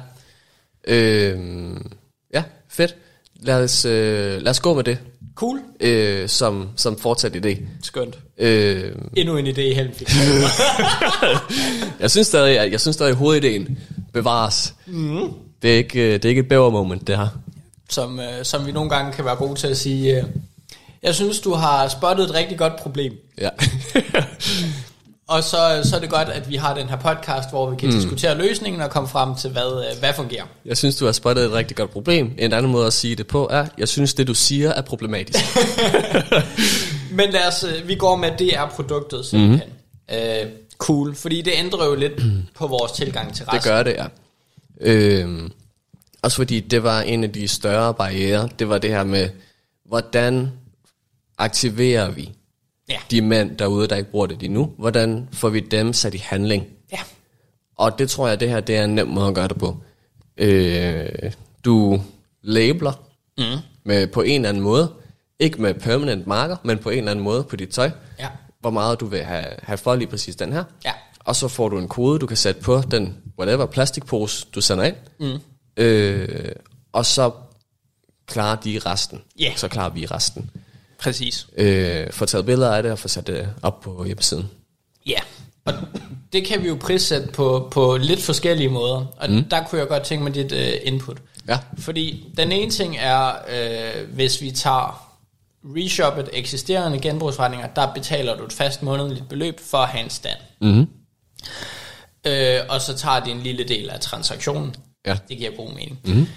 Øh, 0.87 1.39
ja, 2.33 2.43
fedt. 2.69 2.95
Lad 3.35 3.63
os, 3.63 3.85
øh, 3.85 4.41
lad 4.41 4.49
os 4.49 4.59
gå 4.59 4.73
med 4.73 4.83
det 4.83 4.97
Cool. 5.35 5.59
øh, 5.79 6.29
som, 6.29 6.69
som 6.75 6.99
fortsat 6.99 7.35
idé. 7.35 7.57
Skønt. 7.83 8.19
Øh, 8.37 8.91
Endnu 9.17 9.37
en 9.37 9.47
idé 9.47 9.61
i 9.61 9.73
Helm 9.73 9.93
fik. 9.93 10.09
jeg 11.99 12.11
synes 12.11 12.27
stadig, 12.27 12.55
jeg, 12.55 12.71
jeg 12.71 12.81
synes 12.81 12.95
stadig, 12.95 13.11
at 13.11 13.17
hovedideen 13.17 13.77
bevares. 14.13 14.73
Mm. 14.85 15.33
Det, 15.61 15.73
er 15.73 15.77
ikke, 15.77 16.01
øh, 16.01 16.13
det 16.13 16.25
er 16.25 16.29
ikke 16.29 16.39
et 16.39 16.47
bæver 16.47 16.69
moment, 16.69 17.07
det 17.07 17.17
her. 17.17 17.27
Som, 17.89 18.19
øh, 18.19 18.45
som 18.45 18.65
vi 18.65 18.71
nogle 18.71 18.89
gange 18.89 19.13
kan 19.13 19.25
være 19.25 19.35
gode 19.35 19.55
til 19.55 19.67
at 19.67 19.77
sige. 19.77 20.17
Øh, 20.17 20.23
jeg 21.03 21.15
synes, 21.15 21.39
du 21.39 21.53
har 21.53 21.87
spottet 21.87 22.23
et 22.23 22.33
rigtig 22.33 22.57
godt 22.57 22.75
problem. 22.75 23.13
Ja. 23.41 23.49
Og 25.27 25.43
så, 25.43 25.81
så 25.83 25.95
er 25.95 25.99
det 25.99 26.09
godt, 26.09 26.29
at 26.29 26.49
vi 26.49 26.55
har 26.55 26.73
den 26.73 26.89
her 26.89 26.95
podcast, 26.95 27.49
hvor 27.49 27.69
vi 27.69 27.75
kan 27.75 27.89
mm. 27.89 27.95
diskutere 27.95 28.37
løsningen 28.37 28.81
og 28.81 28.89
komme 28.89 29.09
frem 29.09 29.35
til, 29.35 29.49
hvad, 29.49 29.85
øh, 29.91 29.99
hvad 29.99 30.13
fungerer. 30.15 30.43
jeg 30.65 30.77
synes, 30.77 30.95
du 30.95 31.05
har 31.05 31.11
spottet 31.11 31.45
et 31.45 31.51
rigtig 31.51 31.77
godt 31.77 31.91
problem. 31.91 32.31
En 32.37 32.53
anden 32.53 32.71
måde 32.71 32.87
at 32.87 32.93
sige 32.93 33.15
det 33.15 33.27
på 33.27 33.47
er, 33.51 33.65
jeg 33.77 33.87
synes, 33.87 34.13
det 34.13 34.27
du 34.27 34.33
siger 34.33 34.69
er 34.69 34.81
problematisk. 34.81 35.39
Men 37.17 37.29
lad 37.29 37.47
os, 37.47 37.63
øh, 37.63 37.87
vi 37.87 37.95
går 37.95 38.15
med, 38.15 38.29
at 38.29 38.39
det 38.39 38.55
er 38.55 38.69
produktet 38.69 39.25
simpelthen. 39.25 39.69
Mm-hmm. 40.09 40.43
Øh, 40.45 40.51
cool, 40.77 41.15
fordi 41.15 41.41
det 41.41 41.53
ændrer 41.57 41.85
jo 41.85 41.95
lidt 41.95 42.13
på 42.55 42.67
vores 42.67 42.91
tilgang 42.91 43.35
til 43.35 43.45
resten. 43.45 43.61
Det 43.61 43.63
gør 43.63 43.83
det, 43.83 43.93
ja. 43.93 44.05
Øhm, 44.81 45.51
også 46.23 46.37
fordi 46.37 46.59
det 46.59 46.83
var 46.83 47.01
en 47.01 47.23
af 47.23 47.31
de 47.31 47.47
større 47.47 47.93
barriere. 47.93 48.49
Det 48.59 48.69
var 48.69 48.77
det 48.77 48.89
her 48.89 49.03
med, 49.03 49.29
hvordan 49.85 50.51
aktiverer 51.37 52.11
vi 52.11 52.31
Ja. 52.89 52.97
de 53.11 53.21
mænd 53.21 53.57
derude, 53.57 53.87
der 53.87 53.95
ikke 53.95 54.11
bruger 54.11 54.25
det 54.27 54.39
lige 54.39 54.53
nu? 54.53 54.73
Hvordan 54.77 55.27
får 55.33 55.49
vi 55.49 55.59
dem 55.59 55.93
sat 55.93 56.13
i 56.13 56.17
handling? 56.17 56.67
Ja. 56.91 56.99
Og 57.77 57.99
det 57.99 58.09
tror 58.09 58.27
jeg, 58.27 58.39
det 58.39 58.49
her 58.49 58.59
det 58.59 58.77
er 58.77 58.83
en 58.83 58.95
nem 58.95 59.07
måde 59.07 59.27
at 59.27 59.35
gøre 59.35 59.47
det 59.47 59.57
på. 59.57 59.77
Øh, 60.37 61.09
du 61.65 62.01
labeler 62.41 62.93
mm. 63.37 63.43
med, 63.85 64.07
på 64.07 64.21
en 64.21 64.35
eller 64.35 64.49
anden 64.49 64.63
måde. 64.63 64.91
Ikke 65.39 65.61
med 65.61 65.73
permanent 65.73 66.27
marker, 66.27 66.57
men 66.63 66.77
på 66.77 66.89
en 66.89 66.97
eller 66.97 67.11
anden 67.11 67.23
måde 67.23 67.43
på 67.43 67.55
dit 67.55 67.69
tøj. 67.69 67.91
Ja. 68.19 68.27
Hvor 68.59 68.69
meget 68.69 68.99
du 68.99 69.05
vil 69.05 69.19
have, 69.23 69.45
have 69.63 69.77
for 69.77 69.95
lige 69.95 70.07
præcis 70.07 70.35
den 70.35 70.53
her. 70.53 70.63
Ja. 70.85 70.91
Og 71.19 71.35
så 71.35 71.47
får 71.47 71.69
du 71.69 71.77
en 71.77 71.87
kode, 71.87 72.19
du 72.19 72.25
kan 72.27 72.37
sætte 72.37 72.61
på 72.61 72.81
den 72.91 73.17
whatever 73.39 73.65
plastikpose, 73.65 74.47
du 74.55 74.61
sender 74.61 74.83
ind. 74.83 74.95
Mm. 75.19 75.39
Øh, 75.77 76.51
og 76.91 77.05
så 77.05 77.31
klarer 78.27 78.55
de 78.55 78.79
resten. 78.85 79.21
Ja. 79.39 79.53
Så 79.55 79.67
klarer 79.67 79.89
vi 79.89 80.05
resten. 80.05 80.49
Præcis. 80.99 81.47
Øh, 81.57 82.11
får 82.11 82.25
taget 82.25 82.45
billeder 82.45 82.75
af 82.75 82.83
det 82.83 82.91
og 82.91 82.99
får 82.99 83.09
sat 83.09 83.27
det 83.27 83.49
op 83.61 83.81
på 83.81 84.05
hjemmesiden. 84.05 84.49
Ja, 85.05 85.19
og 85.65 85.73
det 86.33 86.45
kan 86.45 86.63
vi 86.63 86.67
jo 86.67 86.77
prissætte 86.81 87.27
på, 87.27 87.67
på 87.71 87.97
lidt 87.97 88.21
forskellige 88.21 88.69
måder. 88.69 89.05
Og 89.17 89.29
mm. 89.29 89.43
der 89.43 89.63
kunne 89.63 89.79
jeg 89.79 89.87
godt 89.87 90.03
tænke 90.03 90.23
mig 90.23 90.35
dit 90.35 90.51
uh, 90.51 90.87
input. 90.87 91.17
Ja. 91.47 91.59
Fordi 91.77 92.33
den 92.37 92.51
ene 92.51 92.71
ting 92.71 92.97
er, 92.99 93.33
øh, 93.49 94.09
hvis 94.09 94.41
vi 94.41 94.51
tager 94.51 95.09
reshoppet 95.63 96.29
eksisterende 96.33 96.99
genbrugsforretninger, 96.99 97.67
der 97.67 97.93
betaler 97.93 98.37
du 98.37 98.45
et 98.45 98.53
fast 98.53 98.83
månedligt 98.83 99.29
beløb 99.29 99.59
for 99.59 99.77
at 99.77 99.89
have 99.89 100.03
en 100.03 100.09
stand. 100.09 100.39
Mm-hmm. 100.61 100.87
Øh, 102.27 102.59
og 102.69 102.81
så 102.81 102.97
tager 102.97 103.19
det 103.19 103.31
en 103.31 103.39
lille 103.39 103.63
del 103.63 103.89
af 103.89 103.99
transaktionen. 103.99 104.75
Ja. 105.05 105.17
Det 105.29 105.37
giver 105.37 105.51
god 105.51 105.69
mening. 105.69 105.99
Mm. 106.05 106.27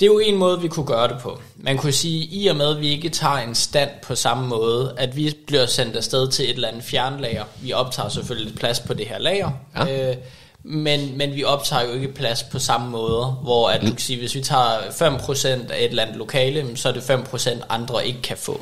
Det 0.00 0.06
er 0.06 0.10
jo 0.10 0.18
en 0.18 0.36
måde, 0.36 0.60
vi 0.60 0.68
kunne 0.68 0.86
gøre 0.86 1.08
det 1.08 1.18
på. 1.20 1.40
Man 1.56 1.78
kunne 1.78 1.92
sige, 1.92 2.24
i 2.24 2.46
og 2.46 2.56
med, 2.56 2.74
at 2.76 2.80
vi 2.80 2.88
ikke 2.88 3.08
tager 3.08 3.36
en 3.36 3.54
stand 3.54 3.90
på 4.02 4.14
samme 4.14 4.48
måde, 4.48 4.94
at 4.96 5.16
vi 5.16 5.36
bliver 5.46 5.66
sendt 5.66 5.96
afsted 5.96 6.28
til 6.28 6.44
et 6.44 6.54
eller 6.54 6.68
andet 6.68 6.84
fjernlager. 6.84 7.44
Vi 7.62 7.72
optager 7.72 8.08
selvfølgelig 8.08 8.46
lidt 8.50 8.58
plads 8.60 8.80
på 8.80 8.94
det 8.94 9.06
her 9.06 9.18
lager, 9.18 9.50
Ja. 9.76 10.10
øh, 10.10 10.16
men, 10.62 11.18
men 11.18 11.34
vi 11.34 11.44
optager 11.44 11.82
jo 11.82 11.92
ikke 11.92 12.12
plads 12.12 12.42
på 12.42 12.58
samme 12.58 12.90
måde, 12.90 13.26
hvor 13.26 13.68
at, 13.68 13.80
du 13.80 13.86
kan 13.86 13.98
sige, 13.98 14.18
hvis 14.18 14.34
vi 14.34 14.40
tager 14.40 14.78
5% 14.78 15.46
af 15.72 15.78
et 15.78 15.84
eller 15.84 16.02
andet 16.02 16.16
lokale, 16.16 16.76
så 16.76 16.88
er 16.88 16.92
det 16.92 17.00
5% 17.00 17.64
andre 17.68 18.06
ikke 18.06 18.22
kan 18.22 18.36
få. 18.36 18.60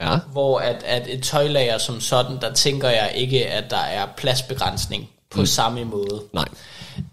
Ja. 0.00 0.18
Hvor 0.32 0.58
at, 0.58 0.82
at 0.86 1.06
et 1.08 1.22
tøjlager 1.22 1.78
som 1.78 2.00
sådan, 2.00 2.38
der 2.40 2.52
tænker 2.52 2.88
jeg 2.88 3.12
ikke, 3.14 3.46
at 3.46 3.70
der 3.70 3.76
er 3.76 4.06
pladsbegrænsning 4.16 5.10
på 5.30 5.40
mm. 5.40 5.46
samme 5.46 5.84
måde. 5.84 6.22
Nej. 6.32 6.48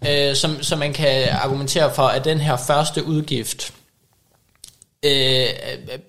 Øh, 0.08 0.36
som, 0.36 0.62
som 0.62 0.78
man 0.78 0.92
kan 0.92 1.28
argumentere 1.28 1.94
for, 1.94 2.02
at 2.02 2.24
den 2.24 2.40
her 2.40 2.56
første 2.56 3.04
udgift, 3.04 3.72
øh, 5.02 5.46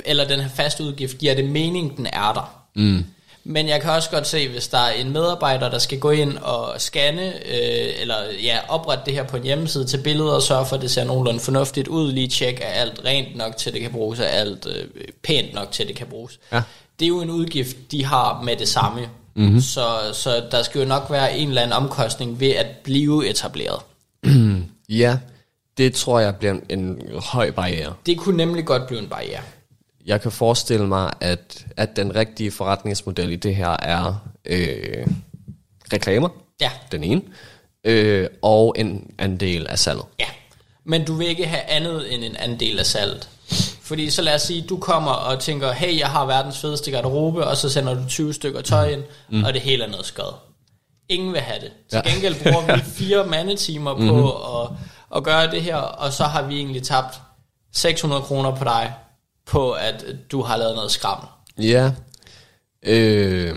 eller 0.05 0.27
den 0.27 0.39
her 0.39 0.49
faste 0.49 0.83
udgift, 0.83 1.17
giver 1.17 1.35
det 1.35 1.45
mening, 1.45 1.97
den 1.97 2.05
er 2.05 2.33
der. 2.33 2.65
Mm. 2.75 3.05
Men 3.45 3.67
jeg 3.67 3.81
kan 3.81 3.91
også 3.91 4.09
godt 4.09 4.27
se, 4.27 4.49
hvis 4.49 4.67
der 4.67 4.77
er 4.77 4.91
en 4.91 5.09
medarbejder, 5.09 5.69
der 5.69 5.79
skal 5.79 5.99
gå 5.99 6.11
ind 6.11 6.37
og 6.37 6.81
scanne, 6.81 7.33
øh, 7.35 8.01
eller 8.01 8.15
ja, 8.43 8.57
oprette 8.67 9.05
det 9.05 9.13
her 9.13 9.23
på 9.23 9.37
en 9.37 9.43
hjemmeside 9.43 9.85
til 9.85 9.97
billeder, 9.97 10.31
og 10.31 10.41
sørge 10.41 10.65
for, 10.65 10.75
at 10.75 10.81
det 10.81 10.91
ser 10.91 11.03
nogenlunde 11.03 11.39
fornuftigt 11.39 11.87
ud, 11.87 12.11
lige 12.11 12.27
tjekke, 12.27 12.63
er 12.63 12.81
alt 12.81 13.01
rent 13.05 13.35
nok 13.35 13.57
til, 13.57 13.73
det 13.73 13.81
kan 13.81 13.91
bruges, 13.91 14.19
er 14.19 14.23
alt 14.23 14.65
øh, 14.65 14.87
pænt 15.23 15.53
nok 15.53 15.71
til, 15.71 15.87
det 15.87 15.95
kan 15.95 16.07
bruges. 16.07 16.39
Ja. 16.51 16.61
Det 16.99 17.05
er 17.05 17.09
jo 17.09 17.21
en 17.21 17.29
udgift, 17.29 17.77
de 17.91 18.05
har 18.05 18.41
med 18.41 18.55
det 18.55 18.67
samme. 18.67 19.09
Mm-hmm. 19.35 19.61
Så, 19.61 19.87
så 20.13 20.43
der 20.51 20.63
skal 20.63 20.81
jo 20.81 20.87
nok 20.87 21.09
være 21.09 21.37
en 21.37 21.47
eller 21.47 21.61
anden 21.61 21.77
omkostning 21.77 22.39
ved 22.39 22.49
at 22.51 22.67
blive 22.83 23.27
etableret. 23.29 23.79
Ja, 24.89 25.17
det 25.77 25.93
tror 25.93 26.19
jeg 26.19 26.35
bliver 26.35 26.55
en, 26.69 27.01
høj 27.17 27.51
barriere. 27.51 27.93
Det 28.05 28.17
kunne 28.17 28.37
nemlig 28.37 28.65
godt 28.65 28.87
blive 28.87 29.01
en 29.01 29.07
barriere. 29.09 29.41
Jeg 30.05 30.21
kan 30.21 30.31
forestille 30.31 30.87
mig, 30.87 31.13
at, 31.21 31.65
at 31.77 31.95
den 31.95 32.15
rigtige 32.15 32.51
forretningsmodel 32.51 33.31
i 33.31 33.35
det 33.35 33.55
her 33.55 33.69
er 33.69 34.29
øh, 34.45 35.07
reklamer, 35.93 36.29
Ja. 36.61 36.71
den 36.91 37.03
ene, 37.03 37.21
øh, 37.83 38.27
og 38.41 38.75
en 38.77 39.11
andel 39.17 39.67
af 39.67 39.79
salget. 39.79 40.05
Ja, 40.19 40.25
men 40.83 41.05
du 41.05 41.13
vil 41.13 41.27
ikke 41.27 41.45
have 41.47 41.61
andet 41.63 42.13
end 42.13 42.23
en 42.23 42.35
andel 42.35 42.79
af 42.79 42.85
salget. 42.85 43.29
Fordi 43.83 44.09
så 44.09 44.21
lad 44.21 44.35
os 44.35 44.41
sige, 44.41 44.61
du 44.69 44.77
kommer 44.77 45.11
og 45.11 45.39
tænker, 45.39 45.71
hey, 45.71 45.99
jeg 45.99 46.07
har 46.07 46.25
verdens 46.25 46.57
fedeste 46.57 46.91
garderobe, 46.91 47.47
og 47.47 47.57
så 47.57 47.69
sender 47.69 47.93
du 47.93 48.01
20 48.09 48.33
stykker 48.33 48.61
tøj 48.61 48.89
ind, 48.89 49.03
mm. 49.29 49.43
og 49.43 49.53
det 49.53 49.61
hele 49.61 49.83
er 49.83 49.89
noget 49.89 50.05
skød. 50.05 50.33
Ingen 51.09 51.33
vil 51.33 51.41
have 51.41 51.59
det. 51.59 51.71
Til 51.89 52.01
Ja. 52.05 52.09
gengæld 52.11 52.43
bruger 52.43 52.75
vi 52.75 52.81
fire 52.99 53.25
mandetimer 53.25 53.95
på 53.95 54.31
at, 54.61 54.69
at 55.15 55.23
gøre 55.23 55.51
det 55.51 55.61
her, 55.63 55.75
og 55.75 56.13
så 56.13 56.23
har 56.23 56.41
vi 56.41 56.55
egentlig 56.55 56.83
tabt 56.83 57.21
600 57.73 58.21
kroner 58.21 58.55
på 58.55 58.63
dig, 58.63 58.93
på 59.45 59.71
at 59.71 60.05
du 60.31 60.41
har 60.41 60.57
lavet 60.57 60.75
noget 60.75 60.91
skram. 60.91 61.27
Ja. 61.61 61.91
Øh, 62.83 63.55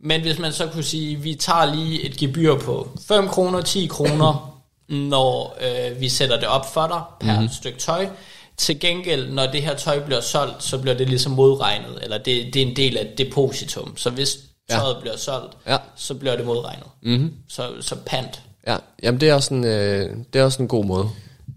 Men 0.00 0.20
hvis 0.20 0.38
man 0.38 0.52
så 0.52 0.66
kunne 0.66 0.82
sige, 0.84 1.16
vi 1.16 1.34
tager 1.34 1.74
lige 1.74 2.02
et 2.02 2.16
gebyr 2.16 2.58
på 2.58 2.88
5 3.08 3.28
kroner, 3.28 3.60
10 3.60 3.86
kroner, 3.86 4.60
når 5.10 5.56
øh, 5.60 6.00
vi 6.00 6.08
sætter 6.08 6.40
det 6.40 6.48
op 6.48 6.72
for 6.74 6.86
dig 6.86 7.02
per 7.20 7.32
mm-hmm. 7.32 7.48
stykke 7.52 7.78
tøj. 7.78 8.08
Til 8.56 8.80
gengæld, 8.80 9.30
når 9.32 9.46
det 9.52 9.62
her 9.62 9.76
tøj 9.76 10.04
bliver 10.04 10.20
solgt, 10.20 10.62
så 10.62 10.78
bliver 10.78 10.96
det 10.96 11.08
ligesom 11.08 11.32
modregnet, 11.32 11.98
eller 12.02 12.18
det, 12.18 12.54
det 12.54 12.62
er 12.62 12.66
en 12.66 12.76
del 12.76 12.96
af 12.96 13.12
depositum. 13.18 13.96
Så 13.96 14.10
hvis 14.10 14.38
Ja. 14.70 14.74
tøjet 14.74 14.96
bliver 15.00 15.16
solgt, 15.16 15.56
Ja. 15.66 15.76
så 15.96 16.14
bliver 16.14 16.36
det 16.36 16.46
modregnet. 16.46 16.86
Mm-hmm. 17.02 17.32
Så, 17.48 17.70
så 17.80 17.96
pant. 18.06 18.42
ja, 18.66 18.76
jamen 19.02 19.20
det 19.20 19.28
er 19.28 19.34
også 19.34 19.54
en, 19.54 19.64
øh, 19.64 20.16
det 20.32 20.40
er 20.40 20.44
også 20.44 20.62
en 20.62 20.68
god 20.68 20.84
måde. 20.84 21.08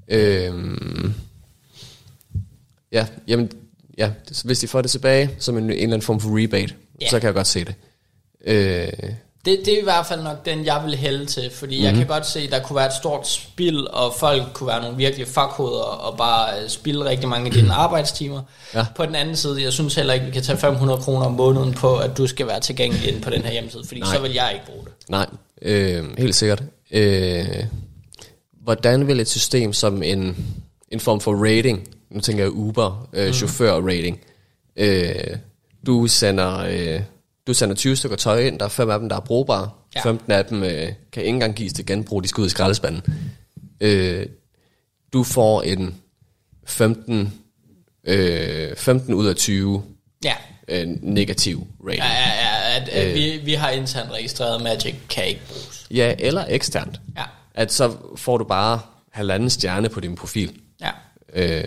Øh, 0.07 0.53
ja, 2.91 3.07
jamen, 3.27 3.51
ja, 3.97 4.12
hvis 4.43 4.60
de 4.60 4.67
får 4.67 4.81
det 4.81 4.91
tilbage 4.91 5.29
som 5.39 5.57
en, 5.57 5.63
en 5.63 5.69
eller 5.69 5.83
anden 5.83 6.01
form 6.01 6.19
for 6.19 6.43
rebate, 6.43 6.73
Ja. 7.01 7.10
så 7.10 7.19
kan 7.19 7.27
jeg 7.27 7.33
godt 7.33 7.47
se 7.47 7.65
det. 7.65 7.75
Øh, 8.45 8.88
Det, 9.47 9.60
det 9.65 9.73
er 9.73 9.79
i 9.79 9.83
hvert 9.83 10.05
fald 10.05 10.21
nok 10.23 10.45
den, 10.45 10.65
jeg 10.65 10.81
vil 10.86 10.95
hælde 10.95 11.25
til, 11.25 11.51
fordi 11.53 11.75
mm-hmm. 11.75 11.86
jeg 11.86 11.93
kan 11.95 12.07
godt 12.07 12.25
se, 12.25 12.39
at 12.39 12.51
der 12.51 12.60
kunne 12.60 12.75
være 12.75 12.86
et 12.86 12.93
stort 12.93 13.27
spild, 13.27 13.88
og 13.88 14.13
folk 14.19 14.43
kunne 14.53 14.67
være 14.67 14.81
nogle 14.81 14.97
virkelig 14.97 15.27
fuckhoveder, 15.27 15.83
og 15.83 16.17
bare 16.17 16.62
øh, 16.62 16.69
spilde 16.69 17.05
rigtig 17.05 17.29
mange 17.29 17.45
af 17.45 17.51
dine 17.51 17.73
arbejdstimer. 17.86 18.41
Ja. 18.73 18.86
På 18.95 19.05
den 19.05 19.15
anden 19.15 19.36
side, 19.36 19.63
jeg 19.63 19.73
synes 19.73 19.95
heller 19.95 20.13
ikke, 20.13 20.25
vi 20.25 20.31
kan 20.31 20.43
tage 20.43 20.57
500 20.57 21.00
kroner 21.00 21.25
om 21.25 21.31
måneden 21.31 21.73
på, 21.73 21.98
at 21.98 22.17
du 22.17 22.27
skal 22.27 22.48
være 22.48 22.60
tilgængelig 22.60 23.08
inde 23.08 23.21
på 23.21 23.29
den 23.29 23.41
her 23.41 23.52
hjemmeside, 23.52 23.83
fordi 23.87 24.00
Nej. 24.00 24.15
så 24.15 24.21
vil 24.21 24.33
jeg 24.33 24.52
ikke 24.54 24.65
bruge 24.65 24.85
det. 24.85 24.93
Nej, 25.10 25.25
øh, 25.62 26.17
helt 26.17 26.35
sikkert. 26.35 26.63
Øh, 26.91 27.65
hvordan 28.63 29.08
vil 29.08 29.19
et 29.19 29.29
system 29.29 29.73
som 29.73 30.04
en, 30.04 30.45
en 30.91 31.00
form 31.00 31.19
for 31.19 31.45
rating, 31.45 31.87
nu 32.12 32.19
tænker 32.19 32.43
jeg 32.43 32.52
Uber, 32.52 33.08
øh, 33.13 33.33
chauffør-rating, 33.33 34.19
øh, 34.77 35.13
du 35.85 36.08
sender... 36.08 36.58
Øh, 36.69 37.02
du 37.48 37.54
sender 37.54 37.75
20 37.75 37.95
stykker 37.95 38.17
tøj 38.17 38.39
ind, 38.39 38.60
der 38.60 38.65
er 38.65 38.69
fem 38.69 38.89
af 38.89 39.00
dem, 39.00 39.10
der 39.10 39.15
er 39.15 39.19
brugbare. 39.19 39.69
Ja. 39.95 40.00
Ja. 40.00 40.04
15 40.10 40.31
af 40.31 40.45
dem 40.45 40.63
øh, 40.63 40.87
kan 41.12 41.23
ikke 41.23 41.29
engang 41.29 41.56
gives 41.56 41.73
til 41.73 41.85
genbrug, 41.85 42.23
de 42.23 42.27
skal 42.27 42.41
ud 42.41 42.48
i 42.48 42.50
skraldespanden. 42.50 43.02
Øh, 43.81 44.25
du 45.13 45.23
får 45.23 45.62
en 45.62 45.95
15, 46.65 47.33
øh, 48.04 48.75
15 48.75 49.13
ud 49.13 49.27
af 49.27 49.35
20 49.35 49.83
Ja, 50.23 50.33
øh, 50.67 50.87
negativ 51.02 51.67
rating. 51.87 52.04
ja, 52.04 52.10
ja, 52.12 52.29
ja 52.75 52.81
at, 52.81 52.89
at 52.89 53.13
vi, 53.15 53.37
vi 53.43 53.54
har 53.54 53.69
internt 53.69 54.12
registreret, 54.12 54.62
Magic 54.63 54.95
kan 55.10 55.25
ikke 55.25 55.41
bruges. 55.48 55.87
Ja, 55.91 56.15
eller 56.19 56.45
eksternt. 56.50 57.02
Ja, 57.17 57.23
At 57.54 57.73
så 57.73 57.95
får 58.15 58.37
du 58.37 58.43
bare 58.43 58.79
halvanden 59.12 59.50
stjerne 59.50 59.89
på 59.89 60.00
din 60.00 60.15
profil. 60.15 60.54
ja. 60.81 60.89
Øh, 61.33 61.63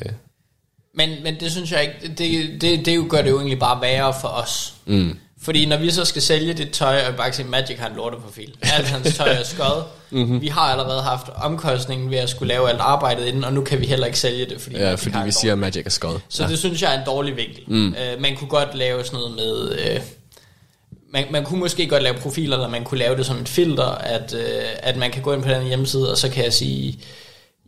Men, 0.95 1.23
men 1.23 1.41
det 1.41 1.51
synes 1.53 1.73
jeg 1.73 1.83
ikke, 1.83 2.15
det, 2.19 2.61
det, 2.61 2.87
det 2.87 3.11
gør 3.11 3.23
det 3.23 3.31
jo 3.31 3.37
egentlig 3.37 3.59
bare 3.59 3.81
værre 3.81 4.15
for 4.21 4.29
os. 4.29 4.75
Mm. 4.87 5.19
Fordi 5.43 5.67
når 5.67 5.77
vi 5.77 5.91
så 5.91 6.05
skal 6.05 6.23
sælge 6.23 6.55
dit 6.55 6.71
tøj, 6.71 7.07
og 7.09 7.17
bare 7.17 7.33
sige, 7.33 7.47
Magic 7.49 7.79
har 7.79 7.89
en 7.89 7.97
lorteprofil. 7.97 8.55
Alt 8.63 8.87
hans 8.87 9.17
tøj 9.17 9.29
er 9.29 9.45
skød. 9.45 9.83
mm-hmm. 10.11 10.41
Vi 10.41 10.49
har 10.49 10.61
allerede 10.61 11.03
haft 11.03 11.27
omkostningen 11.37 12.11
ved 12.11 12.19
at 12.19 12.29
skulle 12.29 12.55
lave 12.55 12.69
alt 12.69 12.81
arbejdet 12.81 13.27
inden, 13.27 13.45
og 13.45 13.53
nu 13.53 13.61
kan 13.61 13.81
vi 13.81 13.87
heller 13.87 14.07
ikke 14.07 14.19
sælge 14.19 14.47
det, 14.47 14.61
fordi 14.61 14.77
Ja, 14.77 14.85
Magic 14.85 15.01
fordi 15.01 15.17
vi 15.25 15.31
siger, 15.31 15.53
at 15.53 15.59
Magic 15.59 15.87
er 15.87 15.91
skød. 15.91 16.19
Så 16.29 16.47
det 16.47 16.59
synes 16.59 16.83
jeg 16.83 16.95
er 16.95 16.99
en 16.99 17.07
dårlig 17.07 17.37
vinkel. 17.37 17.63
Mm. 17.67 17.87
Uh, 17.87 18.23
man 18.23 18.37
kunne 18.37 18.49
godt 18.49 18.75
lave 18.75 19.05
sådan 19.05 19.19
noget 19.19 19.37
med... 19.37 19.71
Uh, 19.97 20.03
man, 21.13 21.25
man 21.31 21.45
kunne 21.45 21.61
måske 21.61 21.89
godt 21.89 22.03
lave 22.03 22.15
profiler, 22.15 22.57
eller 22.57 22.69
man 22.69 22.85
kunne 22.85 22.99
lave 22.99 23.17
det 23.17 23.27
som 23.27 23.39
et 23.39 23.49
filter, 23.49 23.85
at, 23.85 24.33
uh, 24.33 24.41
at 24.83 24.97
man 24.97 25.11
kan 25.11 25.23
gå 25.23 25.33
ind 25.33 25.43
på 25.43 25.49
den 25.49 25.67
hjemmeside, 25.67 26.11
og 26.11 26.19
så 26.19 26.29
kan 26.29 26.45
jeg 26.45 26.53
sige, 26.53 26.99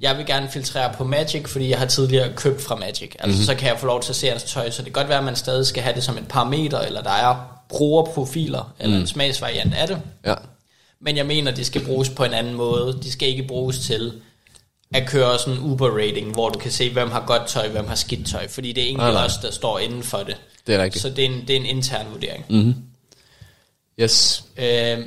jeg 0.01 0.17
vil 0.17 0.27
gerne 0.27 0.49
filtrere 0.53 0.93
på 0.97 1.05
Magic, 1.05 1.49
fordi 1.49 1.69
jeg 1.69 1.79
har 1.79 1.87
tidligere 1.87 2.33
købt 2.37 2.63
fra 2.63 2.75
Magic. 2.75 3.13
Altså 3.19 3.27
mm-hmm. 3.27 3.45
så 3.45 3.55
kan 3.55 3.69
jeg 3.69 3.79
få 3.79 3.87
lov 3.87 4.03
til 4.03 4.13
at 4.13 4.17
se 4.17 4.29
hans 4.29 4.43
tøj, 4.43 4.71
så 4.71 4.83
det 4.83 4.93
kan 4.93 5.03
godt 5.03 5.09
være, 5.09 5.19
at 5.19 5.25
man 5.25 5.37
stadig 5.37 5.67
skal 5.67 5.83
have 5.83 5.95
det 5.95 6.05
som 6.05 6.19
et 6.19 6.29
parameter, 6.29 6.79
eller 6.79 7.03
der 7.03 7.11
er 7.11 7.62
brugerprofiler, 7.73 8.75
eller 8.79 8.97
mm. 8.97 9.01
en 9.01 9.07
smagsvariant 9.07 9.75
af 9.75 9.87
det. 9.87 10.01
Ja. 10.27 10.35
Men 11.01 11.17
jeg 11.17 11.27
mener, 11.27 11.51
det 11.51 11.67
skal 11.67 11.85
bruges 11.85 12.09
på 12.11 12.25
en 12.25 12.33
anden 12.33 12.55
måde. 12.55 12.99
De 13.03 13.13
skal 13.13 13.29
ikke 13.29 13.43
bruges 13.43 13.79
til 13.79 14.13
at 14.95 15.07
køre 15.07 15.39
sådan 15.39 15.55
en 15.55 15.73
Uber-rating, 15.73 16.33
hvor 16.33 16.49
du 16.49 16.59
kan 16.59 16.71
se, 16.71 16.93
hvem 16.93 17.11
har 17.11 17.25
godt 17.27 17.47
tøj, 17.47 17.69
hvem 17.69 17.87
har 17.87 17.95
skidt 17.95 18.27
tøj. 18.27 18.49
Fordi 18.49 18.73
det 18.73 18.83
er 18.83 18.87
egentlig 18.87 19.13
nej. 19.13 19.25
os, 19.25 19.37
der 19.37 19.51
står 19.51 19.79
inden 19.79 20.03
for 20.03 20.19
det. 20.19 20.37
Det 20.67 20.75
er 20.75 20.83
rigtigt. 20.83 21.03
Så 21.03 21.11
det 21.11 21.25
er 21.25 21.29
en, 21.29 21.41
det 21.41 21.51
er 21.51 21.61
en 21.61 21.67
intern 21.67 22.07
vurdering. 22.13 22.45
Mm. 22.51 22.75
Yes. 24.01 24.45
Øh, 24.57 24.99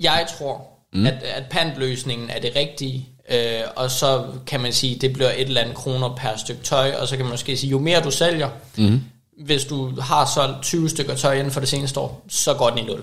jeg 0.00 0.26
tror, 0.38 0.68
mm. 0.92 1.06
at, 1.06 1.22
at 1.22 1.44
pantløsningen 1.50 2.30
er 2.30 2.40
det 2.40 2.56
rigtige. 2.56 3.08
Øh, 3.30 3.62
og 3.76 3.90
så 3.90 4.24
kan 4.46 4.60
man 4.60 4.72
sige, 4.72 4.94
det 4.94 5.12
bliver 5.12 5.30
et 5.30 5.40
eller 5.40 5.60
andet 5.60 5.76
kroner 5.76 6.16
per 6.16 6.36
stykke 6.36 6.62
tøj. 6.62 6.92
Og 6.92 7.08
så 7.08 7.16
kan 7.16 7.24
man 7.24 7.30
måske 7.30 7.56
sige, 7.56 7.70
jo 7.70 7.78
mere 7.78 8.02
du 8.02 8.10
sælger, 8.10 8.48
mm. 8.76 9.00
Hvis 9.44 9.64
du 9.64 10.00
har 10.00 10.30
solgt 10.34 10.62
20 10.62 10.88
stykker 10.88 11.14
tøj 11.14 11.34
inden 11.34 11.50
for 11.50 11.60
det 11.60 11.68
seneste 11.68 12.00
år, 12.00 12.24
så 12.28 12.54
går 12.54 12.70
den 12.70 12.78
i 12.78 12.82
nul. 12.82 13.02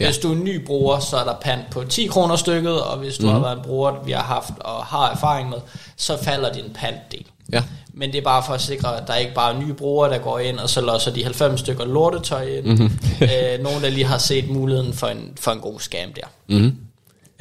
Ja. 0.00 0.04
Hvis 0.04 0.18
du 0.18 0.32
er 0.32 0.36
en 0.36 0.44
ny 0.44 0.64
bruger, 0.66 1.00
så 1.00 1.16
er 1.16 1.24
der 1.24 1.34
pant 1.40 1.70
på 1.70 1.84
10 1.84 2.06
kroner 2.06 2.36
stykket, 2.36 2.82
og 2.82 2.98
hvis 2.98 3.18
du 3.18 3.26
mm. 3.26 3.32
har 3.32 3.40
været 3.40 3.56
en 3.56 3.62
bruger, 3.62 4.04
vi 4.04 4.12
har 4.12 4.22
haft 4.22 4.52
og 4.60 4.84
har 4.84 5.10
erfaring 5.10 5.48
med, 5.48 5.58
så 5.96 6.22
falder 6.22 6.52
din 6.52 6.64
pantdel. 6.74 7.26
Ja. 7.52 7.62
Men 7.92 8.12
det 8.12 8.18
er 8.18 8.22
bare 8.22 8.42
for 8.46 8.52
at 8.52 8.60
sikre, 8.60 9.00
at 9.00 9.06
der 9.06 9.14
ikke 9.14 9.34
bare 9.34 9.54
er 9.54 9.58
nye 9.58 9.74
brugere, 9.74 10.10
der 10.10 10.18
går 10.18 10.38
ind, 10.38 10.58
og 10.58 10.70
så 10.70 10.80
låser 10.80 11.12
de 11.12 11.24
90 11.24 11.60
stykker 11.60 11.84
lortetøj 11.84 12.42
ind. 12.42 12.66
Mm-hmm. 12.66 12.90
øh, 13.22 13.62
nogen, 13.62 13.82
der 13.82 13.90
lige 13.90 14.06
har 14.06 14.18
set 14.18 14.48
muligheden 14.48 14.92
for 14.92 15.06
en, 15.06 15.32
for 15.40 15.50
en 15.50 15.60
god 15.60 15.80
scam 15.80 16.12
der. 16.12 16.26
Mm-hmm. 16.48 16.76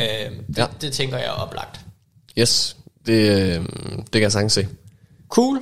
Øh, 0.01 0.07
det, 0.07 0.57
Ja. 0.57 0.65
det 0.81 0.93
tænker 0.93 1.17
jeg 1.17 1.25
er 1.25 1.31
oplagt. 1.31 1.79
Yes. 2.37 2.77
Det, 3.05 3.29
øh, 3.31 3.65
det 3.99 4.11
kan 4.11 4.21
jeg 4.21 4.31
sagtens 4.31 4.53
se. 4.53 4.67
Cool. 5.29 5.61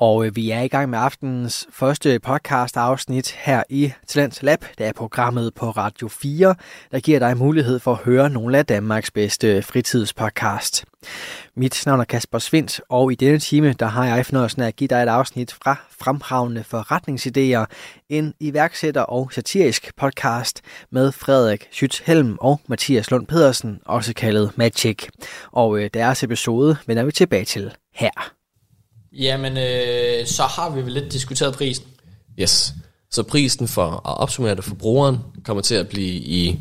Og 0.00 0.26
øh, 0.26 0.36
vi 0.36 0.50
er 0.50 0.60
i 0.60 0.68
gang 0.68 0.90
med 0.90 0.98
aftenens 0.98 1.66
første 1.72 2.18
podcast 2.18 2.76
afsnit 2.76 3.30
her 3.30 3.62
i 3.68 3.92
Talent 4.06 4.42
Lab. 4.42 4.64
Det 4.78 4.86
er 4.86 4.92
programmet 4.92 5.54
på 5.54 5.70
Radio 5.70 6.08
4, 6.08 6.54
der 6.92 7.00
giver 7.00 7.18
dig 7.18 7.36
mulighed 7.36 7.78
for 7.78 7.92
at 7.92 7.98
høre 7.98 8.30
nogle 8.30 8.58
af 8.58 8.66
Danmarks 8.66 9.10
bedste 9.10 9.62
fritidspodcast. 9.62 10.84
Mit 11.56 11.82
navn 11.86 12.00
er 12.00 12.04
Kasper 12.04 12.38
Svindt, 12.38 12.80
og 12.88 13.12
i 13.12 13.14
denne 13.14 13.38
time 13.38 13.72
der 13.72 13.86
har 13.86 14.06
jeg 14.06 14.26
fornøjelsen 14.26 14.62
af 14.62 14.66
at 14.66 14.76
give 14.76 14.88
dig 14.88 15.02
et 15.02 15.08
afsnit 15.08 15.56
fra 15.62 15.76
Fremragende 16.00 16.64
Forretningsidéer, 16.74 17.64
en 18.08 18.34
iværksætter 18.40 19.02
og 19.02 19.32
satirisk 19.32 19.96
podcast 19.96 20.62
med 20.90 21.12
Frederik 21.12 21.68
Schütz-Helm 21.72 22.36
og 22.40 22.60
Mathias 22.68 23.10
Lund 23.10 23.26
Pedersen, 23.26 23.80
også 23.86 24.14
kaldet 24.14 24.52
Magic. 24.56 25.08
Og 25.52 25.78
øh, 25.78 25.90
deres 25.94 26.22
episode 26.22 26.76
vender 26.86 27.04
vi 27.04 27.12
tilbage 27.12 27.44
til 27.44 27.74
her. 27.94 28.37
Jamen, 29.12 29.56
øh, 29.56 30.26
så 30.26 30.42
har 30.42 30.70
vi 30.70 30.82
vel 30.82 30.92
lidt 30.92 31.12
diskuteret 31.12 31.54
prisen. 31.54 31.84
Yes. 32.40 32.74
Så 33.10 33.22
prisen 33.22 33.68
for 33.68 33.90
at 33.90 34.18
opsummere 34.18 34.54
det 34.54 34.64
for 34.64 34.74
brugeren 34.74 35.18
kommer 35.44 35.62
til 35.62 35.74
at 35.74 35.88
blive 35.88 36.14
i, 36.14 36.60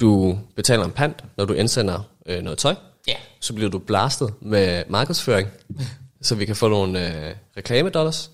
du 0.00 0.38
betaler 0.56 0.84
en 0.84 0.90
pant, 0.90 1.24
når 1.36 1.44
du 1.44 1.52
indsender 1.52 2.00
øh, 2.26 2.42
noget 2.42 2.58
tøj. 2.58 2.74
Ja. 3.08 3.14
Så 3.40 3.52
bliver 3.54 3.70
du 3.70 3.78
blastet 3.78 4.34
med 4.40 4.84
markedsføring, 4.88 5.48
så 6.22 6.34
vi 6.34 6.44
kan 6.44 6.56
få 6.56 6.68
nogle 6.68 7.26
øh, 7.28 7.34
reklamedollars. 7.56 8.30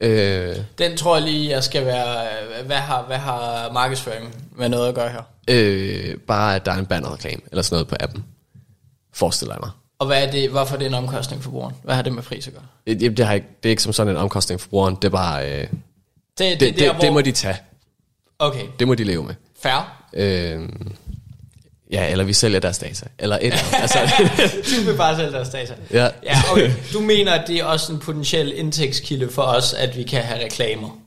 Øh, 0.00 0.56
Den 0.78 0.96
tror 0.96 1.16
jeg 1.16 1.24
lige, 1.24 1.50
jeg 1.50 1.64
skal 1.64 1.86
være... 1.86 2.28
Hvad 2.66 2.76
har, 2.76 3.02
hvad 3.06 3.16
har 3.18 3.72
markedsføring 3.72 4.34
med 4.56 4.68
noget 4.68 4.88
at 4.88 4.94
gøre 4.94 5.08
her? 5.08 5.22
øh, 5.50 6.16
bare 6.18 6.54
at 6.56 6.66
der 6.66 6.72
er 6.72 6.78
en 6.78 6.86
bannerreklame, 6.86 7.40
eller 7.50 7.62
sådan 7.62 7.74
noget 7.74 7.88
på 7.88 7.96
appen. 8.00 8.24
Forestiller 9.14 9.54
jeg 9.54 9.60
mig. 9.62 9.70
Og 9.98 10.06
hvad 10.06 10.26
er 10.26 10.30
det, 10.30 10.50
hvorfor 10.50 10.74
er 10.74 10.78
det 10.78 10.86
en 10.86 10.94
omkostning 10.94 11.42
for 11.42 11.50
brugeren? 11.50 11.74
Hvad 11.82 11.94
har 11.94 12.02
det 12.02 12.12
med 12.12 12.22
pris 12.22 12.46
at 12.46 12.52
gøre? 12.52 12.62
Øh, 12.86 13.02
Jamen, 13.02 13.16
det, 13.16 13.26
har 13.26 13.34
ikke, 13.34 13.46
det 13.62 13.68
er 13.68 13.70
ikke 13.70 13.82
som 13.82 13.92
sådan 13.92 14.10
en 14.14 14.16
omkostning 14.16 14.60
for 14.60 14.68
brugeren, 14.68 14.94
det 14.94 15.04
er 15.04 15.08
bare... 15.08 15.50
Øh, 15.52 15.60
det, 15.60 15.68
Det, 16.38 16.60
det, 16.60 16.60
det, 16.60 16.78
der, 16.78 16.92
det, 16.92 17.02
det 17.02 17.12
må 17.12 17.20
de 17.20 17.32
tage. 17.32 17.56
Okay, 18.38 18.64
Det 18.78 18.86
må 18.88 18.94
de 18.94 19.04
leve 19.04 19.24
med. 19.24 19.34
fair. 19.62 20.04
Øh, 20.12 20.68
ja, 21.90 22.10
eller 22.10 22.24
vi 22.24 22.32
sælger 22.32 22.60
deres 22.60 22.78
data. 22.78 23.06
Eller 23.18 23.36
et 23.36 23.44
eller 23.44 23.58
andet. 23.58 23.80
altså, 23.80 23.98
Du 24.80 24.90
vil 24.90 24.96
bare 24.96 25.16
sælge 25.16 25.32
deres 25.32 25.48
data. 25.48 25.74
Ja. 25.92 26.08
ja 26.24 26.36
okay. 26.52 26.72
Du 26.92 27.00
mener, 27.00 27.32
at 27.32 27.48
det 27.48 27.56
er 27.56 27.64
også 27.64 27.92
en 27.92 27.98
potentiel 27.98 28.52
indtægtskilde 28.56 29.28
for 29.30 29.42
os, 29.42 29.72
at 29.72 29.96
vi 29.96 30.02
kan 30.02 30.22
have 30.22 30.44
reklamer? 30.44 30.98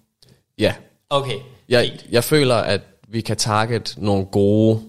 ja. 0.59 0.73
Okay, 1.09 1.35
Jeg, 1.69 1.91
jeg 2.11 2.23
føler, 2.23 2.55
at 2.55 2.81
vi 3.07 3.21
kan 3.21 3.37
target 3.37 3.93
nogle 3.97 4.25
gode 4.25 4.81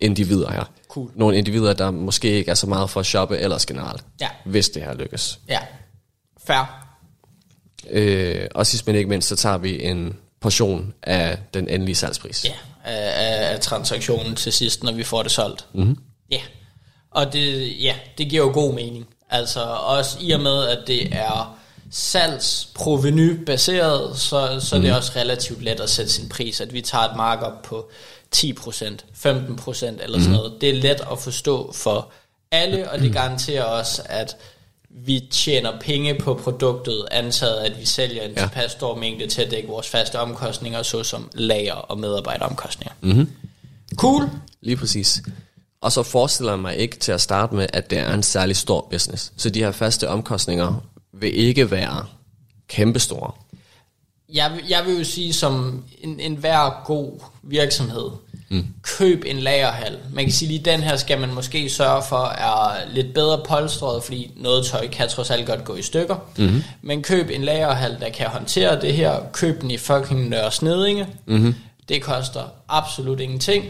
individer 0.00 0.50
her. 0.52 0.70
Cool. 0.92 1.10
Nogle 1.14 1.38
individer, 1.38 1.72
der 1.72 1.90
måske 1.90 2.30
ikke 2.30 2.50
er 2.50 2.54
så 2.54 2.66
meget 2.66 2.90
for 2.90 3.00
at 3.00 3.06
shoppe 3.06 3.38
ellers 3.38 3.66
generelt. 3.66 4.04
Ja. 4.20 4.28
Hvis 4.44 4.68
det 4.68 4.82
her 4.82 4.94
lykkes. 4.94 5.38
Ja, 5.48 5.58
fair. 6.46 6.86
Øh, 7.90 8.46
og 8.54 8.66
sidst 8.66 8.86
men 8.86 8.96
ikke 8.96 9.08
mindst, 9.08 9.28
så 9.28 9.36
tager 9.36 9.58
vi 9.58 9.84
en 9.84 10.16
portion 10.40 10.94
af 11.02 11.38
den 11.54 11.68
endelige 11.68 11.94
salgspris. 11.94 12.44
Ja, 12.44 12.52
af, 12.84 13.52
af, 13.52 13.60
transaktionen 13.60 14.36
til 14.36 14.52
sidst, 14.52 14.82
når 14.82 14.92
vi 14.92 15.04
får 15.04 15.22
det 15.22 15.32
solgt. 15.32 15.66
Mm-hmm. 15.74 15.96
Ja, 16.30 16.40
og 17.10 17.32
det, 17.32 17.82
ja, 17.82 17.94
det 18.18 18.28
giver 18.28 18.42
jo 18.42 18.52
god 18.52 18.74
mening. 18.74 19.06
Altså 19.30 19.60
også 19.64 20.18
i 20.20 20.30
og 20.30 20.40
med, 20.40 20.68
at 20.68 20.78
det 20.86 21.14
er 21.14 21.58
salgsproveny 21.90 23.44
baseret, 23.44 24.18
så, 24.18 24.60
så 24.60 24.76
mm. 24.76 24.82
det 24.82 24.90
er 24.90 24.96
også 24.96 25.12
relativt 25.16 25.62
let 25.62 25.80
at 25.80 25.90
sætte 25.90 26.12
sin 26.12 26.28
pris, 26.28 26.60
at 26.60 26.72
vi 26.72 26.80
tager 26.80 27.04
et 27.04 27.16
markup 27.16 27.62
på 27.62 27.90
10%, 28.36 28.40
15% 29.26 30.02
eller 30.02 30.18
sådan 30.18 30.36
noget. 30.36 30.52
Det 30.60 30.68
er 30.70 30.74
let 30.74 31.00
at 31.12 31.18
forstå 31.18 31.72
for 31.72 32.10
alle, 32.50 32.90
og 32.90 32.98
det 32.98 33.12
garanterer 33.12 33.64
også, 33.64 34.02
at 34.04 34.36
vi 34.90 35.28
tjener 35.30 35.80
penge 35.80 36.14
på 36.14 36.34
produktet, 36.34 37.04
antaget 37.10 37.56
at 37.56 37.80
vi 37.80 37.86
sælger 37.86 38.22
en 38.22 38.30
Ja. 38.30 38.40
tilpas 38.40 38.70
stor 38.72 38.96
mængde 38.96 39.26
til 39.26 39.42
at 39.42 39.50
dække 39.50 39.68
vores 39.68 39.88
faste 39.88 40.18
omkostninger, 40.18 40.82
såsom 40.82 41.30
lager 41.34 41.74
og 41.74 41.98
medarbejderomkostninger. 41.98 42.94
Mm-hmm. 43.00 43.28
Cool. 43.96 44.30
Lige 44.60 44.76
præcis. 44.76 45.22
Og 45.80 45.92
så 45.92 46.02
forestiller 46.02 46.52
jeg 46.52 46.58
mig 46.58 46.76
ikke 46.76 46.96
til 46.96 47.12
at 47.12 47.20
starte 47.20 47.54
med, 47.54 47.66
at 47.72 47.90
det 47.90 47.98
er 47.98 48.14
en 48.14 48.22
særlig 48.22 48.56
stor 48.56 48.86
business. 48.90 49.32
Så 49.36 49.50
de 49.50 49.58
her 49.58 49.72
faste 49.72 50.08
omkostninger 50.08 50.84
vil 51.12 51.38
ikke 51.38 51.70
være 51.70 52.06
kæmpestore. 52.68 53.32
Jeg, 54.32 54.52
vil- 54.54 54.64
jeg 54.68 54.82
vil 54.86 54.98
jo 54.98 55.04
sige, 55.04 55.32
som 55.32 55.84
en, 56.00 56.20
en 56.20 56.34
hver 56.34 56.82
god 56.84 57.20
virksomhed, 57.42 58.10
mm. 58.48 58.66
køb 58.82 59.22
en 59.26 59.38
lagerhal. 59.38 59.98
Man 60.12 60.24
kan 60.24 60.32
sige, 60.32 60.48
lige 60.48 60.64
den 60.64 60.80
her 60.80 60.96
skal 60.96 61.20
man 61.20 61.34
måske 61.34 61.70
sørge 61.70 62.02
for 62.08 62.24
er 62.26 62.72
lidt 62.92 63.14
bedre 63.14 63.40
polstret, 63.48 64.02
fordi 64.04 64.30
noget 64.36 64.66
tøj 64.66 64.88
kan 64.88 65.08
trods 65.08 65.30
alt 65.30 65.46
godt 65.46 65.64
gå 65.64 65.74
i 65.74 65.82
stykker. 65.82 66.16
Mm-hmm. 66.38 66.62
Men 66.82 67.02
køb 67.02 67.30
en 67.32 67.44
lagerhal, 67.44 67.96
der 68.00 68.08
kan 68.10 68.26
håndtere 68.26 68.80
det 68.80 68.94
her. 68.94 69.16
Køb 69.32 69.60
den 69.60 69.70
i 69.70 69.76
fucking 69.76 70.28
Nørre 70.28 70.50
Snedinge. 70.52 71.06
Mm-hmm. 71.26 71.54
Det 71.88 72.02
koster 72.02 72.42
absolut 72.68 73.20
ingenting. 73.20 73.64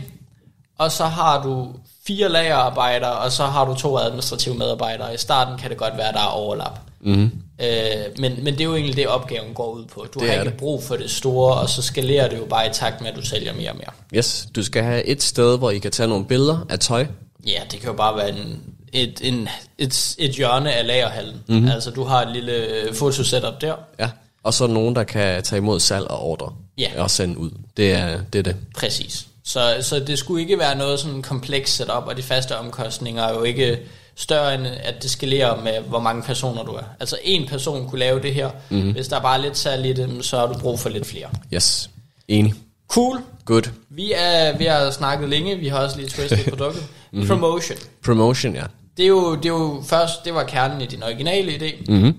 Og 0.78 0.92
så 0.92 1.04
har 1.04 1.42
du 1.42 1.68
fire 2.06 2.28
lagerarbejdere, 2.28 3.12
og 3.12 3.32
så 3.32 3.44
har 3.46 3.64
du 3.64 3.74
to 3.74 3.98
administrative 3.98 4.54
medarbejdere. 4.54 5.14
I 5.14 5.18
starten 5.18 5.58
kan 5.58 5.70
det 5.70 5.78
godt 5.78 5.96
være, 5.96 6.12
der 6.12 6.18
er 6.20 6.26
overlap. 6.26 6.78
Mm-hmm. 7.00 7.30
Øh, 7.62 8.18
men, 8.18 8.44
men 8.44 8.52
det 8.54 8.60
er 8.60 8.64
jo 8.64 8.74
egentlig 8.74 8.96
det, 8.96 9.06
opgaven 9.06 9.54
går 9.54 9.72
ud 9.72 9.84
på. 9.84 10.06
Du 10.14 10.20
Det 10.20 10.28
har 10.28 10.34
ikke 10.34 10.50
det. 10.50 10.58
brug 10.58 10.82
for 10.84 10.96
det 10.96 11.10
store, 11.10 11.54
og 11.54 11.68
så 11.68 11.82
skalerer 11.82 12.28
det 12.28 12.38
jo 12.38 12.44
bare 12.44 12.66
i 12.66 12.70
takt 12.72 13.00
med, 13.00 13.10
at 13.10 13.16
du 13.16 13.22
sælger 13.22 13.52
mere 13.54 13.70
og 13.70 13.76
mere. 13.76 13.90
Yes, 14.18 14.48
du 14.56 14.62
skal 14.64 14.82
have 14.82 15.04
et 15.04 15.22
sted, 15.22 15.58
hvor 15.58 15.70
I 15.70 15.78
kan 15.78 15.90
tage 15.90 16.08
nogle 16.08 16.24
billeder 16.24 16.66
af 16.68 16.78
tøj. 16.78 17.06
Ja, 17.46 17.60
det 17.70 17.80
kan 17.80 17.88
jo 17.90 17.96
bare 17.96 18.16
være 18.16 18.28
en, 18.28 18.60
et, 18.92 19.20
en, 19.22 19.48
et, 19.78 20.14
et 20.18 20.30
hjørne 20.30 20.72
af 20.72 20.86
lagerhallen. 20.86 21.34
Mhm. 21.46 21.56
Mm-hmm. 21.56 21.70
Altså, 21.72 21.90
du 21.90 22.04
har 22.04 22.22
et 22.22 22.32
lille 22.32 22.66
fotosetup 22.92 23.60
der. 23.60 23.74
Ja. 23.98 24.08
Og 24.42 24.54
så 24.54 24.66
nogen, 24.66 24.96
der 24.96 25.04
kan 25.04 25.42
tage 25.42 25.58
imod 25.58 25.80
salg 25.80 26.06
og 26.10 26.22
ordre. 26.22 26.52
Ja. 26.78 26.88
Og 27.02 27.10
sende 27.10 27.38
ud. 27.38 27.50
Det 27.76 27.92
er 27.92 28.18
det. 28.32 28.38
Er 28.38 28.42
det. 28.42 28.56
Præcis. 28.76 29.26
Så, 29.44 29.76
så 29.80 30.00
det 30.00 30.18
skulle 30.18 30.42
ikke 30.42 30.58
være 30.58 30.76
noget 30.78 31.00
sådan 31.00 31.22
komplekst 31.22 31.76
setup, 31.76 32.04
og 32.06 32.16
de 32.16 32.22
faste 32.22 32.56
omkostninger 32.58 33.22
er 33.22 33.34
jo 33.34 33.42
ikke 33.42 33.78
større 34.16 34.54
end, 34.54 34.66
at 34.66 35.02
det 35.02 35.10
skalerer 35.10 35.62
med, 35.62 35.80
hvor 35.88 36.00
mange 36.00 36.22
personer 36.22 36.62
du 36.64 36.72
er. 36.72 36.82
Altså 37.00 37.18
en 37.24 37.48
person 37.48 37.88
kunne 37.88 37.98
lave 37.98 38.22
det 38.22 38.34
her. 38.34 38.48
Mhm. 38.48 38.78
Mm-hmm. 38.78 38.92
Hvis 38.92 39.08
der 39.08 39.16
er 39.16 39.22
bare 39.22 39.40
lidt 39.40 39.66
det, 39.96 40.24
så 40.24 40.38
har 40.38 40.46
du 40.46 40.58
brug 40.58 40.80
for 40.80 40.88
lidt 40.88 41.06
flere. 41.06 41.26
Yes. 41.54 41.90
Enig. 42.28 42.54
Cool. 42.88 43.20
Good. 43.44 43.62
Vi, 43.90 44.12
er, 44.16 44.58
vi 44.58 44.64
har 44.64 44.90
snakket 44.90 45.28
længe, 45.28 45.56
vi 45.56 45.68
har 45.68 45.78
også 45.78 45.96
lige 45.96 46.08
twistet 46.08 46.44
produktet. 46.50 46.84
Mhm. 47.12 47.26
Promotion. 47.26 47.78
Promotion, 48.04 48.54
ja. 48.54 48.64
Det 48.96 49.02
er, 49.02 49.08
jo, 49.08 49.34
det 49.36 49.44
er 49.44 49.48
jo 49.48 49.82
først, 49.86 50.24
det 50.24 50.34
var 50.34 50.44
kernen 50.44 50.80
i 50.80 50.86
din 50.86 51.02
originale 51.02 51.52
idé. 51.52 51.92
Mhm. 51.92 52.14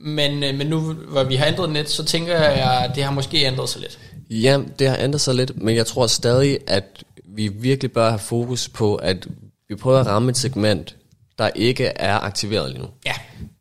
Men, 0.00 0.42
øh, 0.42 0.54
men 0.54 0.66
nu 0.66 0.80
hvor 0.92 1.24
vi 1.24 1.34
har 1.34 1.46
ændret 1.46 1.66
den 1.68 1.76
lidt, 1.76 1.90
så 1.90 2.04
tænker 2.04 2.32
jeg, 2.38 2.84
at 2.84 2.94
det 2.94 3.04
har 3.04 3.10
måske 3.10 3.46
ændret 3.46 3.68
sig 3.68 3.80
lidt. 3.80 3.98
Ja, 4.30 4.60
det 4.78 4.88
har 4.88 4.96
ændret 5.00 5.20
sig 5.20 5.34
lidt, 5.34 5.62
men 5.62 5.76
jeg 5.76 5.86
tror 5.86 6.06
stadig, 6.06 6.58
at 6.66 6.84
vi 7.24 7.48
virkelig 7.48 7.92
bør 7.92 8.08
have 8.08 8.18
fokus 8.18 8.68
på, 8.68 8.94
at 8.94 9.26
vi 9.72 9.76
prøver 9.76 10.00
at 10.00 10.06
ramme 10.06 10.30
et 10.30 10.36
segment, 10.36 10.96
der 11.38 11.48
ikke 11.54 11.84
er 11.86 12.18
aktiveret 12.18 12.70
lige 12.70 12.82
nu. 12.82 12.88
Ja. 13.06 13.14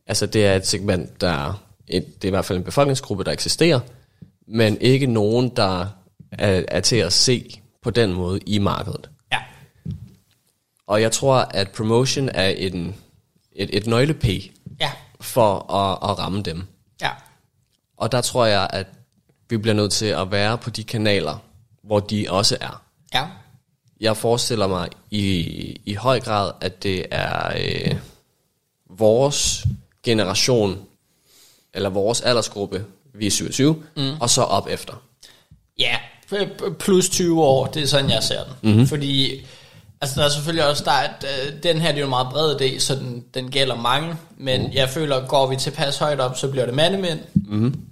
Altså 0.08 0.26
det 0.26 0.46
er 0.46 0.56
et 0.56 0.68
segment, 0.68 1.22
der 1.22 1.30
er, 1.30 1.64
et, 1.88 2.06
det 2.16 2.24
er 2.24 2.28
i 2.28 2.30
hvert 2.30 2.46
fald 2.46 2.58
en 2.58 2.64
befolkningsgruppe, 2.64 3.24
der 3.24 3.32
eksisterer, 3.32 3.80
men 4.48 4.78
ikke 4.82 5.06
nogen, 5.08 5.50
der 5.56 5.88
er, 6.32 6.64
er 6.68 6.80
til 6.80 6.96
at 6.96 7.14
se 7.14 7.62
på 7.82 7.90
den 7.90 8.14
måde 8.14 8.40
i 8.40 8.60
markedet. 8.60 9.10
Ja. 9.32 9.38
Og 10.88 11.02
jeg 11.02 11.12
tror, 11.12 11.36
at 11.36 11.72
promotion 11.72 12.30
er 12.30 12.48
en, 12.50 12.96
et, 13.52 13.70
et 13.78 13.88
nøgle-P 13.88 14.26
Ja. 14.80 14.92
for 15.22 15.74
at, 15.74 16.10
at 16.12 16.20
ramme 16.20 16.42
dem. 16.42 16.64
Ja. 17.02 17.10
Og 17.98 18.12
der 18.12 18.22
tror 18.22 18.46
jeg, 18.46 18.68
at 18.74 18.88
vi 19.50 19.58
bliver 19.58 19.76
nødt 19.76 19.92
til 19.92 20.06
at 20.06 20.32
være 20.32 20.58
på 20.58 20.70
de 20.70 20.84
kanaler, 20.84 21.44
hvor 21.84 22.00
de 22.00 22.26
også 22.30 22.58
er. 22.62 22.84
Ja. 23.14 23.28
Jeg 24.02 24.18
forestiller 24.18 24.68
mig 24.68 24.90
i, 25.12 25.22
i 25.86 25.94
høj 25.94 26.20
grad, 26.20 26.52
at 26.62 26.84
det 26.84 27.06
er 27.12 27.54
øh, 27.58 27.96
vores 28.90 29.66
generation, 30.04 30.82
eller 31.74 31.90
vores 31.90 32.22
aldersgruppe, 32.22 32.86
vi 33.14 33.28
er 33.28 33.32
27, 33.32 33.84
mm. 33.98 34.12
og 34.20 34.30
så 34.30 34.42
op 34.42 34.68
efter. 34.70 34.94
Ja, 35.80 35.98
plus 36.80 37.10
20 37.10 37.44
år, 37.44 37.66
det 37.66 37.84
er 37.84 37.88
sådan, 37.88 38.10
jeg 38.10 38.24
ser 38.24 38.44
den. 38.44 38.54
Mhm. 38.62 38.72
Mm-hmm. 38.72 38.88
Fordi, 38.88 39.46
altså 40.02 40.20
der 40.20 40.26
er 40.26 40.30
selvfølgelig 40.30 40.70
også, 40.70 40.84
der 40.84 40.92
er, 40.92 41.10
et, 41.10 41.26
øh, 41.48 41.64
den 41.64 41.82
her 41.82 41.88
det 41.88 41.98
er 41.98 42.00
jo 42.00 42.06
en 42.06 42.10
meget 42.10 42.28
bred 42.32 42.62
idé, 42.62 42.80
så 42.80 42.96
den, 42.96 43.26
den 43.34 43.52
gælder 43.52 43.76
mange, 43.76 44.16
men 44.38 44.62
mm. 44.62 44.72
jeg 44.74 44.90
føler, 44.90 45.16
at 45.16 45.28
går 45.28 45.48
vi 45.48 45.56
tilpas 45.56 45.98
højt 45.98 46.20
op, 46.20 46.38
så 46.38 46.48
bliver 46.48 46.66
det 46.66 46.76
mandemænd. 46.76 47.20
Mm-hmm. 47.34 47.91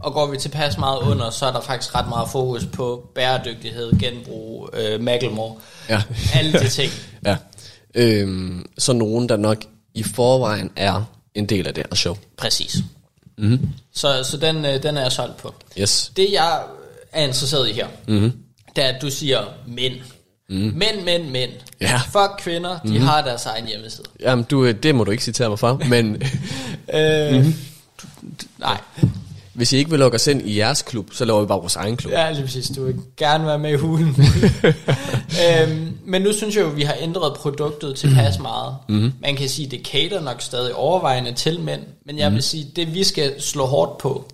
Og 0.00 0.12
går 0.12 0.26
vi 0.26 0.36
tilpas 0.36 0.78
meget 0.78 0.98
under, 0.98 1.30
så 1.30 1.46
er 1.46 1.52
der 1.52 1.60
faktisk 1.60 1.94
ret 1.94 2.08
meget 2.08 2.28
fokus 2.28 2.66
på 2.72 3.10
bæredygtighed, 3.14 3.92
genbrug, 3.98 4.70
øh, 4.72 5.00
Macklemore, 5.00 5.56
Ja. 5.88 6.02
alle 6.34 6.52
de 6.52 6.68
ting. 6.68 6.92
Ja. 7.26 7.36
Øhm, 7.94 8.66
så 8.78 8.92
nogen, 8.92 9.28
der 9.28 9.36
nok 9.36 9.64
i 9.94 10.02
forvejen 10.02 10.70
er 10.76 11.04
en 11.34 11.46
del 11.46 11.66
af 11.66 11.74
det 11.74 11.86
her 11.90 11.96
show. 11.96 12.16
Præcis. 12.36 12.76
Mhm. 13.38 13.48
Mm-hmm. 13.50 13.68
Så, 13.94 14.24
så 14.24 14.36
den, 14.36 14.64
øh, 14.64 14.82
den 14.82 14.96
er 14.96 15.02
jeg 15.02 15.12
solgt 15.12 15.36
på. 15.36 15.54
Yes. 15.78 16.12
Det 16.16 16.28
jeg 16.32 16.60
er 17.12 17.22
interesseret 17.26 17.68
i 17.68 17.72
her, 17.72 17.86
Mhm. 18.06 18.16
mm-hmm. 18.16 18.32
det 18.76 18.84
er, 18.84 18.88
at 18.88 19.02
du 19.02 19.10
siger 19.10 19.38
mænd. 19.66 19.94
Mm. 20.48 20.56
Mænd, 20.56 21.04
mænd, 21.04 21.30
mænd. 21.30 21.50
Ja. 21.80 22.00
Fuck 22.06 22.30
kvinder, 22.38 22.70
de 22.70 22.88
mm-hmm. 22.88 23.00
har 23.06 23.22
deres 23.22 23.46
egen 23.46 23.66
hjemmeside. 23.66 24.06
Jamen, 24.20 24.44
du, 24.44 24.64
øh, 24.64 24.74
det 24.82 24.94
må 24.94 25.04
du 25.04 25.10
ikke 25.10 25.24
citere 25.24 25.48
mig 25.48 25.58
for, 25.58 25.80
men 25.88 26.06
Øh, 26.94 27.34
mm-hmm. 27.34 27.54
Nej, 28.58 28.80
hvis 29.52 29.72
I 29.72 29.76
ikke 29.76 29.90
vil 29.90 29.98
lukke 29.98 30.14
os 30.14 30.26
ind 30.26 30.42
i 30.48 30.58
jeres 30.58 30.82
klub, 30.82 31.08
så 31.12 31.24
laver 31.24 31.40
vi 31.40 31.46
bare 31.46 31.60
vores 31.60 31.76
egen 31.76 31.96
klub. 31.96 32.12
ja, 32.12 32.30
lige 32.30 32.42
præcis. 32.42 32.68
Du 32.68 32.84
vil 32.84 32.96
gerne 33.16 33.46
være 33.46 33.58
med 33.58 33.70
i 33.70 33.76
hulen. 33.76 34.16
øhm, 35.46 35.98
men 36.04 36.22
nu 36.22 36.32
synes 36.32 36.56
jeg 36.56 36.62
jo, 36.62 36.70
at 36.70 36.76
vi 36.76 36.82
har 36.82 36.96
ændret 37.00 37.34
produktet 37.34 37.96
tilpas 37.96 38.38
meget. 38.38 38.76
Mm-hmm. 38.88 39.12
Man 39.20 39.36
kan 39.36 39.48
sige, 39.48 39.66
at 39.66 39.70
det 39.70 39.86
cater 39.86 40.20
nok 40.20 40.42
stadig 40.42 40.74
overvejende 40.74 41.32
til 41.32 41.60
mænd, 41.60 41.82
men 42.06 42.18
jeg 42.18 42.32
vil 42.32 42.42
sige, 42.42 42.66
at 42.70 42.76
det 42.76 42.94
vi 42.94 43.04
skal 43.04 43.42
slå 43.42 43.66
hårdt 43.66 43.98
på, 43.98 44.28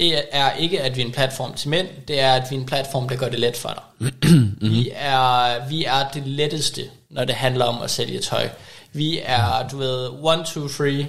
er 0.00 0.22
er 0.32 0.52
ikke, 0.52 0.80
at 0.80 0.96
vi 0.96 1.02
er 1.02 1.06
en 1.06 1.12
platform 1.12 1.54
til 1.54 1.68
mænd, 1.68 1.86
det 2.08 2.20
er, 2.20 2.32
at 2.32 2.50
vi 2.50 2.56
er 2.56 2.60
en 2.60 2.66
platform, 2.66 3.08
der 3.08 3.16
gør 3.16 3.28
det 3.28 3.38
let 3.40 3.56
for 3.56 3.68
dig. 4.00 4.12
vi, 4.72 4.90
er, 4.94 5.68
vi 5.68 5.84
er 5.84 6.08
det 6.14 6.26
letteste, 6.26 6.82
når 7.10 7.24
det 7.24 7.34
handler 7.34 7.64
om 7.64 7.82
at 7.82 7.90
sælge 7.90 8.18
tøj. 8.18 8.48
Vi 8.92 9.20
er, 9.24 9.68
du 9.68 9.76
ved, 9.76 10.08
one, 10.22 10.44
two, 10.44 10.68
three, 10.68 11.06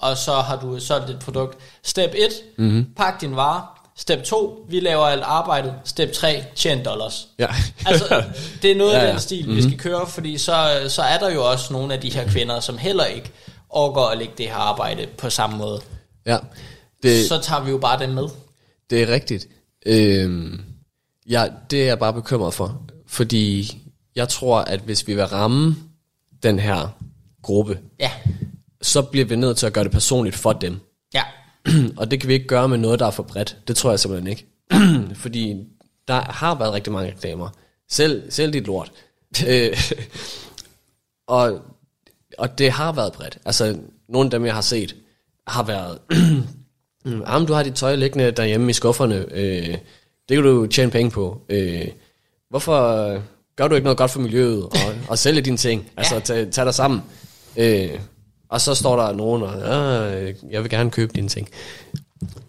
og 0.00 0.16
så 0.16 0.32
har 0.32 0.60
du 0.60 0.80
solgt 0.80 1.10
et 1.10 1.18
produkt. 1.18 1.58
Step 1.82 2.10
1, 2.14 2.28
mm-hmm. 2.58 2.86
pak 2.96 3.20
din 3.20 3.36
vare. 3.36 3.66
Step 3.96 4.22
2, 4.24 4.66
vi 4.68 4.80
laver 4.80 5.04
alt 5.04 5.22
arbejdet. 5.22 5.74
Step 5.84 6.12
3, 6.12 6.44
tjen 6.54 6.84
dollars. 6.84 7.28
Ja. 7.38 7.46
Altså, 7.86 8.24
det 8.62 8.70
er 8.72 8.76
noget 8.76 8.92
Ja, 8.92 8.98
af 9.00 9.06
ja. 9.06 9.10
den 9.12 9.20
stil, 9.20 9.40
mm-hmm. 9.44 9.56
vi 9.56 9.62
skal 9.62 9.78
køre, 9.78 10.06
fordi 10.06 10.38
så, 10.38 10.84
så 10.88 11.02
er 11.02 11.18
der 11.18 11.30
jo 11.30 11.50
også 11.50 11.72
nogle 11.72 11.94
af 11.94 12.00
de 12.00 12.10
her 12.12 12.28
kvinder, 12.28 12.60
som 12.60 12.78
heller 12.78 13.04
ikke 13.04 13.30
overgår 13.70 14.06
at 14.08 14.18
lægge 14.18 14.32
det 14.38 14.46
her 14.46 14.54
arbejde 14.54 15.06
på 15.18 15.30
samme 15.30 15.56
måde. 15.58 15.80
ja. 16.26 16.38
Det, 17.02 17.28
Så 17.28 17.38
tager 17.42 17.62
vi 17.64 17.70
jo 17.70 17.78
bare 17.78 17.98
dem 17.98 18.10
med. 18.10 18.24
Det 18.90 19.02
er 19.02 19.08
rigtigt. 19.08 19.46
Øhm, 19.86 20.60
ja, 21.28 21.46
det 21.70 21.82
er 21.82 21.86
jeg 21.86 21.98
bare 21.98 22.12
bekymret 22.12 22.54
for. 22.54 22.82
Fordi 23.06 23.78
jeg 24.16 24.28
tror, 24.28 24.58
at 24.60 24.80
hvis 24.80 25.06
vi 25.06 25.14
vil 25.14 25.24
ramme 25.24 25.76
den 26.42 26.58
her 26.58 26.88
gruppe, 27.42 27.78
Ja, 28.00 28.10
så 28.82 29.02
bliver 29.02 29.24
vi 29.26 29.36
nødt 29.36 29.56
til 29.56 29.66
at 29.66 29.72
gøre 29.72 29.84
det 29.84 29.92
personligt 29.92 30.36
for 30.36 30.52
dem. 30.52 30.80
ja, 31.14 31.22
Og 31.98 32.10
det 32.10 32.20
kan 32.20 32.28
vi 32.28 32.34
ikke 32.34 32.46
gøre 32.46 32.68
med 32.68 32.78
noget, 32.78 33.00
der 33.00 33.06
er 33.06 33.10
for 33.10 33.22
bredt. 33.22 33.56
Det 33.68 33.76
tror 33.76 33.90
jeg 33.90 34.00
simpelthen 34.00 34.26
ikke. 34.30 34.46
fordi 35.22 35.56
der 36.08 36.20
har 36.20 36.54
været 36.54 36.72
rigtig 36.72 36.92
mange 36.92 37.10
reklamer. 37.12 37.48
Selv, 37.90 38.30
selv 38.30 38.52
dit 38.52 38.66
lort. 38.66 38.92
øh, 39.48 39.76
og, 41.28 41.60
og 42.38 42.58
det 42.58 42.70
har 42.70 42.92
været 42.92 43.12
bredt. 43.12 43.38
Altså, 43.44 43.78
nogle 44.08 44.26
af 44.26 44.30
dem, 44.30 44.44
jeg 44.46 44.54
har 44.54 44.60
set, 44.60 44.96
har 45.46 45.62
været... 45.62 45.98
Jamen, 47.28 47.48
du 47.48 47.52
har 47.52 47.62
dit 47.62 47.74
tøj 47.74 47.94
liggende 47.96 48.30
derhjemme 48.30 48.70
i 48.70 48.72
skufferne. 48.72 49.24
Øh, 49.30 49.78
det 50.28 50.36
kan 50.36 50.42
du 50.42 50.66
tjene 50.66 50.90
penge 50.90 51.10
på. 51.10 51.40
Øh, 51.48 51.88
hvorfor 52.50 53.12
gør 53.56 53.68
du 53.68 53.74
ikke 53.74 53.84
noget 53.84 53.98
godt 53.98 54.10
for 54.10 54.20
miljøet 54.20 54.62
og, 54.64 54.94
og 55.08 55.18
sælge 55.18 55.40
dine 55.40 55.56
ting? 55.56 55.90
Altså, 55.96 56.14
Ja. 56.14 56.20
tag, 56.20 56.50
tag 56.50 56.64
dig 56.66 56.74
sammen. 56.74 57.02
Øh, 57.56 57.90
og 58.50 58.60
så 58.60 58.74
står 58.74 58.96
der 58.96 59.12
nogen 59.12 59.42
og, 59.42 59.54
"Ah, 59.54 60.34
jeg 60.50 60.62
vil 60.62 60.70
gerne 60.70 60.90
købe 60.90 61.12
dine 61.14 61.28
ting. 61.28 61.48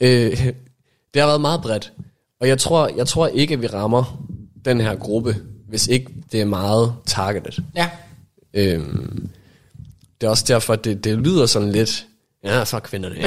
Øh, 0.02 0.46
det 1.14 1.22
har 1.22 1.26
været 1.28 1.42
meget 1.42 1.62
bredt. 1.62 1.94
Og 2.40 2.48
jeg 2.48 2.60
tror, 2.60 2.88
jeg 2.98 3.08
tror 3.08 3.28
ikke, 3.28 3.54
at 3.54 3.62
vi 3.62 3.68
rammer 3.68 4.26
den 4.66 4.82
her 4.82 4.96
gruppe, 4.96 5.36
hvis 5.68 5.88
ikke 5.88 6.08
det 6.32 6.42
er 6.42 6.46
meget 6.46 6.94
targeted. 7.06 7.64
ja. 7.76 7.90
Øhm, 8.54 9.30
det 10.22 10.28
er 10.28 10.32
også 10.32 10.46
derfor, 10.48 10.74
at 10.74 10.84
det, 10.86 11.04
det 11.04 11.18
lyder 11.18 11.46
sådan 11.46 11.72
lidt, 11.72 12.06
ja, 12.44 12.64
for 12.64 12.80
kvinderne. 12.80 13.16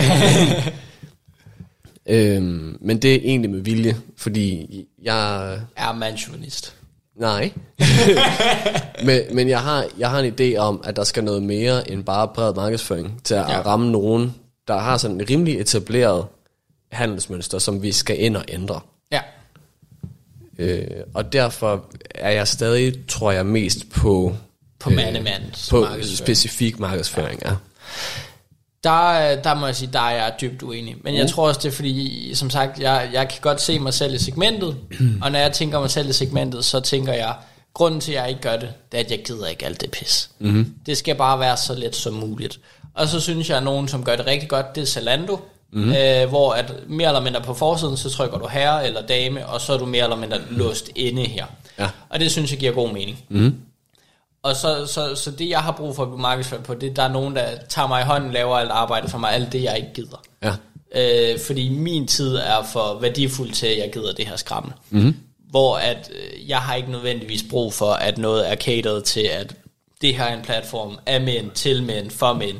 øhm, 2.07 2.79
men 2.81 3.03
det 3.03 3.15
er 3.15 3.19
egentlig 3.25 3.51
med 3.51 3.61
vilje, 3.61 3.97
fordi 4.17 4.67
jeg, 5.03 5.53
Er 5.77 5.93
mandsjuvenist. 5.93 6.75
Nej. 7.17 7.53
men 9.07 9.21
men 9.33 9.49
jeg, 9.49 9.61
har, 9.61 9.85
jeg 9.99 10.11
har 10.11 10.21
en 10.21 10.35
idé 10.41 10.57
om, 10.57 10.81
at 10.85 10.97
der 10.97 11.05
skal 11.05 11.25
noget 11.25 11.43
mere 11.43 11.91
end 11.91 12.05
bare 12.05 12.29
bred 12.29 12.55
markedsføring 12.55 13.21
til 13.25 13.35
at 13.35 13.41
Ja. 13.49 13.53
ja. 13.53 13.61
ramme 13.63 13.91
nogen, 13.93 14.35
der 14.69 14.79
har 14.79 14.97
sådan 14.99 15.21
en 15.21 15.27
rimelig 15.31 15.61
etableret 15.61 16.27
handelsmønster, 16.93 17.59
som 17.59 17.83
vi 17.83 17.93
skal 17.93 18.21
ind 18.23 18.37
og 18.37 18.45
ændre. 18.49 18.81
Ja, 19.13 19.21
Øh, 20.59 20.87
og 21.15 21.33
derfor 21.33 21.85
er 22.15 22.31
jeg 22.31 22.49
stadig, 22.49 23.07
tror 23.09 23.33
jeg, 23.33 23.47
mest 23.47 23.91
på, 23.91 24.37
på 24.79 24.91
mandemands 24.91 25.69
på 25.71 25.81
markedsføring. 25.81 26.19
specifik 26.19 26.79
markedsføring. 26.79 27.43
Ja. 27.45 27.51
Der, 28.85 29.37
der 29.43 29.55
må 29.55 29.67
jeg 29.67 29.77
sige, 29.77 29.93
der 29.93 30.01
er 30.01 30.11
jeg 30.11 30.35
dybt 30.41 30.63
uenig. 30.63 30.97
Men 31.05 31.15
jeg 31.15 31.31
tror 31.31 31.49
også, 31.49 31.61
det 31.63 31.69
er 31.69 31.73
fordi, 31.73 32.31
som 32.35 32.51
sagt, 32.51 32.81
jeg, 32.81 33.11
jeg 33.13 33.29
kan 33.29 33.39
godt 33.43 33.61
se 33.61 33.79
mig 33.79 33.95
selv 33.95 34.15
i 34.15 34.19
segmentet. 34.19 34.77
og 35.23 35.33
når 35.33 35.39
jeg 35.39 35.53
tænker 35.53 35.81
mig 35.81 35.91
selv 35.91 36.09
i 36.09 36.13
segmentet, 36.13 36.65
så 36.65 36.81
tænker 36.81 37.13
jeg, 37.13 37.35
grunden 37.75 38.01
til, 38.01 38.13
at 38.13 38.21
jeg 38.23 38.29
ikke 38.29 38.41
gør 38.41 38.57
det, 38.57 38.69
det 38.93 39.01
er, 39.01 39.05
at 39.05 39.11
jeg 39.11 39.23
gider 39.25 39.47
ikke 39.47 39.67
alt 39.67 39.81
det 39.81 39.91
pis. 39.91 40.31
Mm-hmm. 40.39 40.75
Det 40.87 40.97
skal 40.97 41.15
bare 41.15 41.41
være 41.41 41.57
så 41.57 41.75
let 41.75 41.97
som 41.97 42.15
muligt. 42.15 42.61
Og 42.95 43.09
så 43.09 43.21
synes 43.21 43.49
jeg, 43.49 43.57
at 43.57 43.63
nogen, 43.63 43.89
som 43.89 44.05
gør 44.05 44.17
det 44.17 44.27
rigtig 44.27 44.49
godt, 44.49 44.75
det 44.75 44.83
er 44.83 44.87
Zalando. 44.87 45.41
Mm-hmm. 45.73 45.93
Øh, 45.93 46.29
hvor 46.29 46.53
at 46.53 46.75
mere 46.89 47.09
eller 47.09 47.21
mindre 47.21 47.41
på 47.41 47.55
forsiden, 47.55 47.97
så 47.97 48.11
trykker 48.11 48.39
du 48.39 48.47
herre 48.47 48.87
eller 48.87 49.07
dame, 49.07 49.47
og 49.47 49.61
så 49.61 49.73
er 49.73 49.79
du 49.79 49.87
mere 49.87 50.03
eller 50.03 50.17
mindre 50.17 50.39
låst 50.51 50.91
inde 50.95 51.25
her. 51.25 51.47
Ja. 51.79 51.89
Og 52.09 52.21
det 52.21 52.31
synes 52.31 52.51
jeg 52.51 52.59
giver 52.59 52.73
god 52.73 52.93
mening. 52.93 53.25
Mm. 53.29 53.55
Og 54.45 54.57
så, 54.57 54.87
så, 54.87 55.15
så 55.15 55.31
det, 55.31 55.49
jeg 55.49 55.61
har 55.61 55.73
brug 55.73 55.97
for 55.97 56.03
at 56.03 56.09
blive 56.09 56.21
markedsført 56.21 56.63
på, 56.63 56.75
det 56.75 56.91
er, 56.91 56.95
der 56.95 57.03
er 57.03 57.13
nogen, 57.13 57.37
der 57.37 57.47
tager 57.69 57.89
mig 57.89 58.03
i 58.03 58.05
hånden, 58.05 58.33
laver 58.33 58.57
alt 58.57 58.71
arbejde 58.71 59.09
for 59.09 59.19
mig, 59.19 59.33
alt 59.33 59.53
det, 59.53 59.63
jeg 59.63 59.77
ikke 59.77 59.93
gider. 59.95 60.23
Ja. 60.43 60.53
Øh, 60.95 61.41
fordi 61.41 61.69
min 61.69 62.07
tid 62.07 62.37
er 62.37 62.63
for 62.73 62.99
værdifuld 63.01 63.51
til, 63.51 63.67
at 63.67 63.79
jeg 63.79 63.91
gider 63.93 64.13
det 64.13 64.27
her 64.27 64.37
skræmme. 64.37 64.73
Mm-hmm. 64.91 65.17
Hvor 65.51 65.77
at 65.77 66.11
øh, 66.13 66.49
jeg 66.49 66.59
har 66.59 66.75
ikke 66.75 66.91
nødvendigvis 66.91 67.45
brug 67.51 67.75
for, 67.75 67.93
at 67.93 68.19
noget 68.19 68.51
er 68.51 68.57
catered 68.57 69.03
til, 69.03 69.21
at 69.21 69.55
det 70.01 70.17
her 70.17 70.25
er 70.25 70.37
en 70.37 70.43
platform 70.43 70.99
af 71.07 71.21
mænd, 71.21 71.51
til 71.51 71.83
mænd, 71.83 72.11
for 72.11 72.33
mænd. 72.33 72.57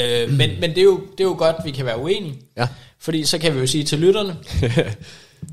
Øh, 0.00 0.30
men 0.30 0.60
men 0.60 0.70
det, 0.70 0.78
er 0.78 0.82
jo, 0.82 1.00
det 1.18 1.20
er 1.20 1.28
jo 1.28 1.34
godt, 1.38 1.56
vi 1.64 1.70
kan 1.70 1.86
være 1.86 1.98
uenige. 1.98 2.34
Ja. 2.56 2.68
Fordi 2.98 3.24
så 3.24 3.38
kan 3.38 3.54
vi 3.54 3.60
jo 3.60 3.66
sige 3.66 3.84
til 3.84 3.98
lytterne, 3.98 4.36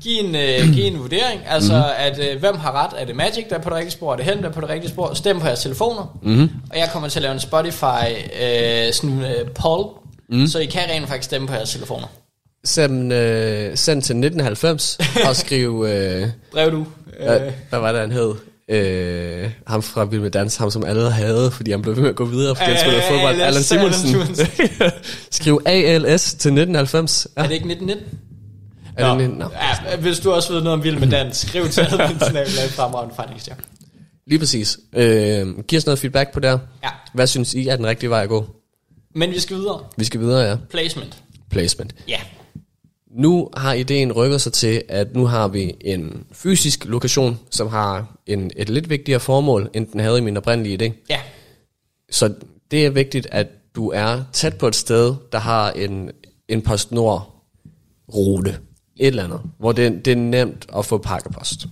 giv 0.02 0.24
en, 0.24 0.34
øh, 0.34 0.74
giv 0.74 0.84
en 0.84 0.98
vurdering, 0.98 1.40
altså 1.48 1.72
mm-hmm. 1.72 1.92
at 1.98 2.32
øh, 2.32 2.40
hvem 2.40 2.56
har 2.56 2.84
ret, 2.84 3.00
er 3.02 3.04
det 3.04 3.16
Magic, 3.16 3.44
der 3.50 3.56
er 3.56 3.60
på 3.60 3.70
det 3.70 3.76
rigtige 3.76 3.92
spor, 3.92 4.12
er 4.12 4.16
det 4.16 4.24
Helm, 4.24 4.42
der 4.42 4.48
er 4.48 4.52
på 4.52 4.60
det 4.60 4.68
rigtige 4.68 4.90
spor, 4.90 5.14
stem 5.14 5.40
på 5.40 5.46
jeres 5.46 5.60
telefoner, 5.60 6.18
mm-hmm. 6.22 6.50
og 6.70 6.78
jeg 6.78 6.88
kommer 6.92 7.08
til 7.08 7.18
at 7.18 7.22
lave 7.22 7.32
en 7.34 7.40
Spotify 7.40 8.06
øh, 8.42 8.92
sådan 8.92 9.22
øh, 9.24 9.50
poll, 9.54 9.84
mm. 10.28 10.46
så 10.46 10.58
I 10.58 10.66
kan 10.66 10.82
rent 10.90 11.08
faktisk 11.08 11.24
stemme 11.24 11.48
på 11.48 11.54
jeres 11.54 11.70
telefoner. 11.70 12.06
send, 12.64 13.12
øh, 13.12 13.76
send 13.76 14.02
til 14.02 14.14
1990 14.16 14.98
og 15.28 15.36
skriv... 15.36 15.86
Øh, 15.88 16.26
Brev 16.52 16.70
du. 16.70 16.86
hvad, 17.24 17.40
Øh, 17.40 17.52
hvad 17.68 17.78
var 17.78 17.92
det, 17.92 18.00
han 18.00 18.12
hed? 18.12 18.34
Øh, 18.68 19.50
ham 19.66 19.82
fra 19.82 20.04
Vild 20.04 20.20
med 20.20 20.30
Dans, 20.30 20.56
ham 20.56 20.70
som 20.70 20.84
alle 20.84 21.10
havde, 21.10 21.50
fordi 21.50 21.70
han 21.70 21.82
blev 21.82 21.94
ved 21.96 22.02
med 22.02 22.10
at 22.10 22.16
gå 22.16 22.24
videre, 22.24 22.56
fordi 22.56 22.70
han 22.70 22.76
Øh, 22.76 22.80
spillede 22.80 23.02
fodbold. 23.08 23.62
Simonsen. 23.62 24.08
Simonsen. 24.08 24.46
Skriv 25.30 25.60
ALS 25.66 26.22
til 26.22 26.48
1990. 26.48 27.26
Ja, 27.36 27.42
er 27.42 27.46
det 27.46 27.54
ikke 27.54 27.72
1919? 27.72 28.18
Er 29.06 29.18
det, 29.18 29.30
Nå. 29.30 29.50
Ja, 29.90 29.96
hvis 29.96 30.18
du 30.20 30.32
også 30.32 30.52
ved 30.52 30.60
noget 30.62 30.78
om 30.78 30.84
Vild 30.84 30.98
med 30.98 31.08
Dans, 31.08 31.36
skriv 31.36 31.68
til 31.68 31.80
admin 32.00 32.18
fremragende 32.70 33.14
forretningsstjer. 33.14 33.54
Lige 34.26 34.38
præcis. 34.38 34.78
Øh, 34.96 35.58
giv 35.58 35.76
os 35.76 35.86
noget 35.86 35.98
feedback 35.98 36.32
på 36.32 36.40
det. 36.40 36.60
Ja, 36.82 36.88
Hvad 37.14 37.26
synes 37.26 37.54
I 37.54 37.68
er 37.68 37.76
den 37.76 37.86
rigtige 37.86 38.10
vej 38.10 38.22
at 38.22 38.28
gå? 38.28 38.46
men 39.14 39.30
vi 39.30 39.40
skal 39.40 39.56
videre. 39.56 39.80
Vi 39.96 40.04
skal 40.04 40.20
videre, 40.20 40.40
ja. 40.50 40.56
Placement. 40.70 41.22
Placement. 41.50 41.94
Ja. 42.08 42.18
Nu 43.10 43.48
har 43.56 43.72
ideen 43.72 44.12
rykket 44.12 44.40
sig 44.40 44.52
til, 44.52 44.82
at 44.88 45.14
nu 45.14 45.26
har 45.26 45.48
vi 45.48 45.74
en 45.80 46.24
fysisk 46.32 46.84
lokation, 46.84 47.38
som 47.50 47.68
har 47.68 48.16
en, 48.26 48.50
et 48.56 48.68
lidt 48.68 48.90
vigtigere 48.90 49.20
formål, 49.20 49.70
end 49.74 49.86
den 49.86 50.00
havde 50.00 50.18
i 50.18 50.20
min 50.20 50.36
oprindelige 50.36 50.86
idé. 50.86 50.92
Ja. 51.10 51.20
Så 52.10 52.34
det 52.70 52.86
er 52.86 52.90
vigtigt, 52.90 53.26
at 53.32 53.46
du 53.76 53.90
er 53.90 54.22
tæt 54.32 54.58
på 54.58 54.68
et 54.68 54.74
sted, 54.76 55.14
der 55.32 55.38
har 55.38 55.70
en, 55.70 56.10
en 56.48 56.62
PostNord-rute. 56.62 58.58
Et 59.00 59.06
eller 59.06 59.24
andet, 59.24 59.40
hvor 59.58 59.72
det, 59.72 60.04
det 60.04 60.12
er 60.12 60.16
nemt 60.16 60.66
at 60.76 60.86
få 60.86 60.98
pakkepost. 60.98 61.66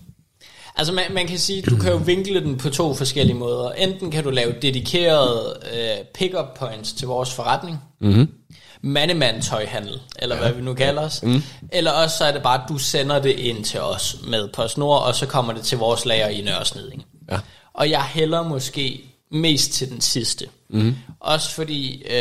Altså 0.77 0.93
man, 0.93 1.05
man 1.11 1.27
kan 1.27 1.39
sige, 1.39 1.63
du 1.63 1.77
kan 1.77 1.93
jo 1.93 1.97
vinkle 1.97 2.41
den 2.41 2.57
på 2.57 2.71
to 2.71 2.95
forskellige 2.95 3.37
måder. 3.37 3.71
Enten 3.71 4.11
kan 4.11 4.25
du 4.25 4.31
lave 4.31 4.55
dedikerede 4.63 5.57
øh, 5.73 6.05
pick-up 6.15 6.59
points 6.59 6.93
til 6.93 7.09
vores 7.09 7.35
forretning. 7.35 7.79
Mm-hmm. 8.01 8.29
Mandemand 8.83 9.43
tøjhandel, 9.43 10.01
eller 10.19 10.37
ja. 10.37 10.43
hvad 10.43 10.53
vi 10.53 10.63
nu 10.63 10.75
kalder 10.75 11.03
os. 11.03 11.23
Mm. 11.23 11.43
Eller 11.73 11.91
også 11.91 12.19
så 12.19 12.25
er 12.25 12.33
det 12.33 12.43
bare, 12.43 12.63
at 12.63 12.69
du 12.69 12.79
sender 12.79 13.19
det 13.19 13.31
ind 13.31 13.65
til 13.65 13.81
os 13.81 14.17
med 14.29 14.49
PostNord, 14.53 15.03
og 15.03 15.15
så 15.15 15.27
kommer 15.27 15.53
det 15.53 15.63
til 15.63 15.79
vores 15.79 16.07
lager 16.07 16.29
i 16.29 16.41
Nørresneding. 16.41 17.05
Ja. 17.31 17.39
Og 17.75 17.91
jeg 17.91 18.03
hælder 18.03 18.43
måske 18.43 19.01
mest 19.31 19.73
til 19.73 19.91
den 19.91 20.01
sidste. 20.01 20.47
Mm. 20.69 20.95
Også 21.21 21.51
fordi, 21.55 22.03
øh, 22.03 22.13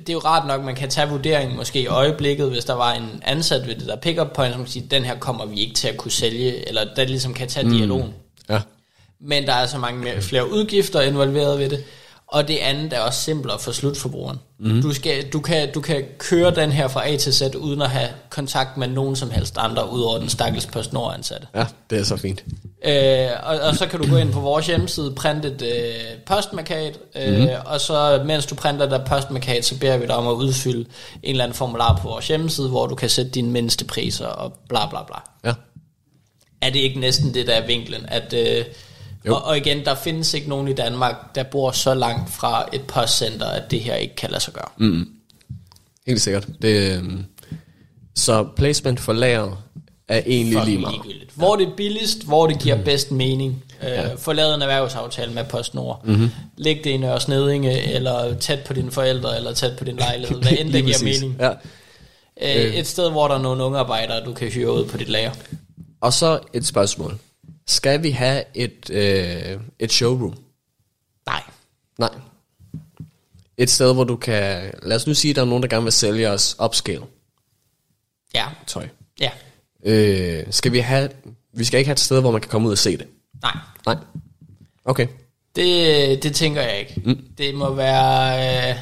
det 0.00 0.08
er 0.08 0.12
jo 0.12 0.18
rart 0.18 0.46
nok, 0.46 0.64
man 0.64 0.74
kan 0.74 0.90
tage 0.90 1.08
vurderingen 1.08 1.56
måske 1.56 1.80
i 1.80 1.86
øjeblikket, 1.86 2.50
hvis 2.50 2.64
der 2.64 2.74
var 2.74 2.92
en 2.92 3.22
ansat 3.22 3.66
ved 3.66 3.74
det 3.74 3.86
der 3.86 3.96
pick-up 3.96 4.32
point, 4.34 4.54
som 4.54 4.62
kan 4.62 4.72
sige, 4.72 4.86
den 4.90 5.04
her 5.04 5.18
kommer 5.18 5.46
vi 5.46 5.60
ikke 5.60 5.74
til 5.74 5.88
at 5.88 5.96
kunne 5.96 6.10
sælge, 6.10 6.68
eller 6.68 6.94
der 6.96 7.04
ligesom 7.04 7.34
kan 7.34 7.48
tage 7.48 7.70
dialogen. 7.70 8.14
Ja. 8.48 8.60
Men 9.20 9.46
der 9.46 9.52
er 9.52 9.66
så 9.66 9.78
mange 9.78 10.00
mere, 10.00 10.22
flere 10.22 10.50
udgifter 10.50 11.00
involveret 11.00 11.58
ved 11.58 11.70
det. 11.70 11.84
Og 12.28 12.48
det 12.48 12.56
andet 12.56 12.92
er 12.92 13.00
også 13.00 13.22
simplere 13.22 13.58
for 13.58 13.72
slutforbrugeren. 13.72 14.38
Mm. 14.58 14.82
Du, 14.82 14.94
skal, 14.94 15.28
du, 15.32 15.40
kan, 15.40 15.72
du 15.72 15.80
kan 15.80 16.04
køre 16.18 16.54
den 16.54 16.72
her 16.72 16.88
fra 16.88 17.08
A 17.08 17.16
til 17.16 17.34
Z, 17.34 17.42
uden 17.56 17.82
at 17.82 17.90
have 17.90 18.08
kontakt 18.30 18.76
med 18.76 18.88
nogen 18.88 19.16
som 19.16 19.30
helst 19.30 19.58
andre, 19.58 19.92
udover 19.92 20.18
den 20.18 20.28
stakkels 20.28 20.66
PostNord-ansatte. 20.66 21.46
ja, 21.54 21.66
det 21.90 21.98
er 21.98 22.04
så 22.04 22.16
fint. 22.16 22.44
Øh, 22.84 23.28
og, 23.42 23.60
og 23.60 23.76
så 23.76 23.86
kan 23.86 24.00
du 24.00 24.10
gå 24.10 24.16
ind 24.16 24.32
på 24.32 24.40
vores 24.40 24.66
hjemmeside, 24.66 25.12
printe 25.16 25.48
et 25.48 25.62
øh, 25.62 26.18
postmarkat, 26.26 26.98
øh, 27.16 27.40
mm. 27.40 27.48
og 27.64 27.80
så 27.80 28.22
mens 28.26 28.46
du 28.46 28.54
printer 28.54 28.88
der 28.88 29.04
postmarkat, 29.04 29.64
så 29.64 29.78
beder 29.78 29.96
vi 29.96 30.06
dig 30.06 30.16
om 30.16 30.28
at 30.28 30.32
udfylde 30.32 30.88
en 31.22 31.30
eller 31.30 31.44
anden 31.44 31.56
formular 31.56 31.96
på 32.02 32.08
vores 32.08 32.28
hjemmeside, 32.28 32.68
hvor 32.68 32.86
du 32.86 32.94
kan 32.94 33.08
sætte 33.08 33.30
dine 33.30 33.50
mindste 33.50 33.84
priser 33.84 34.26
og 34.26 34.52
bla 34.68 34.88
bla 34.88 34.98
bla. 35.02 35.16
Ja. 35.44 35.54
Er 36.62 36.70
det 36.70 36.78
ikke 36.78 37.00
næsten 37.00 37.34
det, 37.34 37.46
der 37.46 37.52
er 37.52 37.66
vinklen? 37.66 38.06
At, 38.08 38.32
øh, 38.32 38.64
Jo. 39.26 39.34
og, 39.34 39.44
og 39.44 39.56
igen, 39.56 39.84
der 39.84 39.94
findes 39.94 40.34
ikke 40.34 40.48
nogen 40.48 40.68
i 40.68 40.72
Danmark, 40.72 41.34
der 41.34 41.42
bor 41.42 41.70
så 41.70 41.94
langt 41.94 42.30
fra 42.32 42.68
et 42.72 42.80
postcenter, 42.82 43.46
at 43.46 43.70
det 43.70 43.80
her 43.80 43.94
ikke 43.94 44.16
kan 44.16 44.30
lade 44.30 44.42
sig 44.42 44.54
gøre. 44.54 44.68
Mm. 44.76 45.08
Helt 46.06 46.20
sikkert. 46.20 46.46
Det, 46.62 46.96
øhm, 46.96 47.24
så 48.14 48.46
placement 48.56 49.00
for 49.00 49.12
lager 49.12 49.62
er 50.08 50.22
egentlig 50.26 50.64
lige 50.64 50.78
meget. 50.78 50.94
ligegyldigt. 51.04 51.30
Hvor 51.34 51.56
det 51.56 51.66
er 51.66 51.76
billigst, 51.76 52.26
hvor 52.26 52.46
det 52.46 52.58
giver 52.58 52.84
bedst 52.84 53.10
mening. 53.10 53.64
Øh, 53.82 53.88
ja. 53.88 54.14
Få 54.14 54.32
lavet 54.32 54.54
en 54.54 54.62
erhvervsaftale 54.62 55.32
med 55.32 55.44
PostNord. 55.44 56.00
Mhm. 56.04 56.12
Mm-hmm. 56.14 56.30
Læg 56.56 56.80
det 56.84 56.90
i 56.90 56.96
Nørre 56.96 57.20
Snedinge, 57.20 57.82
eller 57.82 58.34
tæt 58.38 58.60
på 58.66 58.72
dine 58.72 58.90
forældre, 58.90 59.36
eller 59.36 59.52
tæt 59.52 59.76
på 59.78 59.84
din 59.84 59.96
lejlighed. 59.96 60.42
Hvad 60.42 60.52
end 60.60 60.72
det 60.72 60.84
giver 60.84 60.98
præcis. 60.98 61.22
mening. 61.22 61.40
Ja. 61.40 61.50
Øh, 62.42 62.74
et 62.74 62.86
sted, 62.86 63.10
hvor 63.10 63.28
der 63.28 63.34
er 63.34 63.42
nogle 63.42 63.64
unge 63.64 63.78
arbejdere, 63.78 64.24
du 64.24 64.32
kan 64.32 64.48
hyre 64.48 64.72
ud 64.72 64.84
på 64.84 64.96
dit 64.96 65.08
lager. 65.08 65.30
Og 66.00 66.12
så 66.12 66.38
et 66.52 66.66
spørgsmål. 66.66 67.18
Skal 67.68 68.02
vi 68.02 68.10
have 68.10 68.44
et, 68.54 68.90
øh, 68.90 69.60
et 69.78 69.92
showroom? 69.92 70.34
Nej. 71.26 71.42
Nej. 71.98 72.10
Et 73.58 73.70
sted, 73.70 73.94
hvor 73.94 74.04
du 74.04 74.16
kan... 74.16 74.72
Lad 74.82 74.96
os 74.96 75.06
nu 75.06 75.14
sige, 75.14 75.30
at 75.30 75.36
der 75.36 75.42
er 75.42 75.46
nogen, 75.46 75.62
der 75.62 75.68
gerne 75.68 75.82
vil 75.82 75.92
sælge 75.92 76.30
os 76.30 76.56
upscale 76.64 77.02
Ja. 78.34 78.46
tøj. 78.66 78.88
Ja. 79.20 79.30
Øh, 79.84 80.44
skal 80.50 80.72
vi 80.72 80.78
have... 80.78 81.10
Vi 81.52 81.64
skal 81.64 81.78
ikke 81.78 81.88
have 81.88 81.92
et 81.92 82.00
sted, 82.00 82.20
hvor 82.20 82.30
man 82.30 82.40
kan 82.40 82.50
komme 82.50 82.66
ud 82.68 82.72
og 82.72 82.78
se 82.78 82.96
det. 82.96 83.06
Nej. 83.42 83.56
Nej. 83.86 83.96
Okay. 84.84 85.06
Det, 85.56 86.22
det 86.22 86.34
tænker 86.34 86.62
jeg 86.62 86.78
ikke. 86.78 87.02
Mm. 87.04 87.28
Det 87.38 87.54
må 87.54 87.74
være... 87.74 88.70
Øh, 88.70 88.76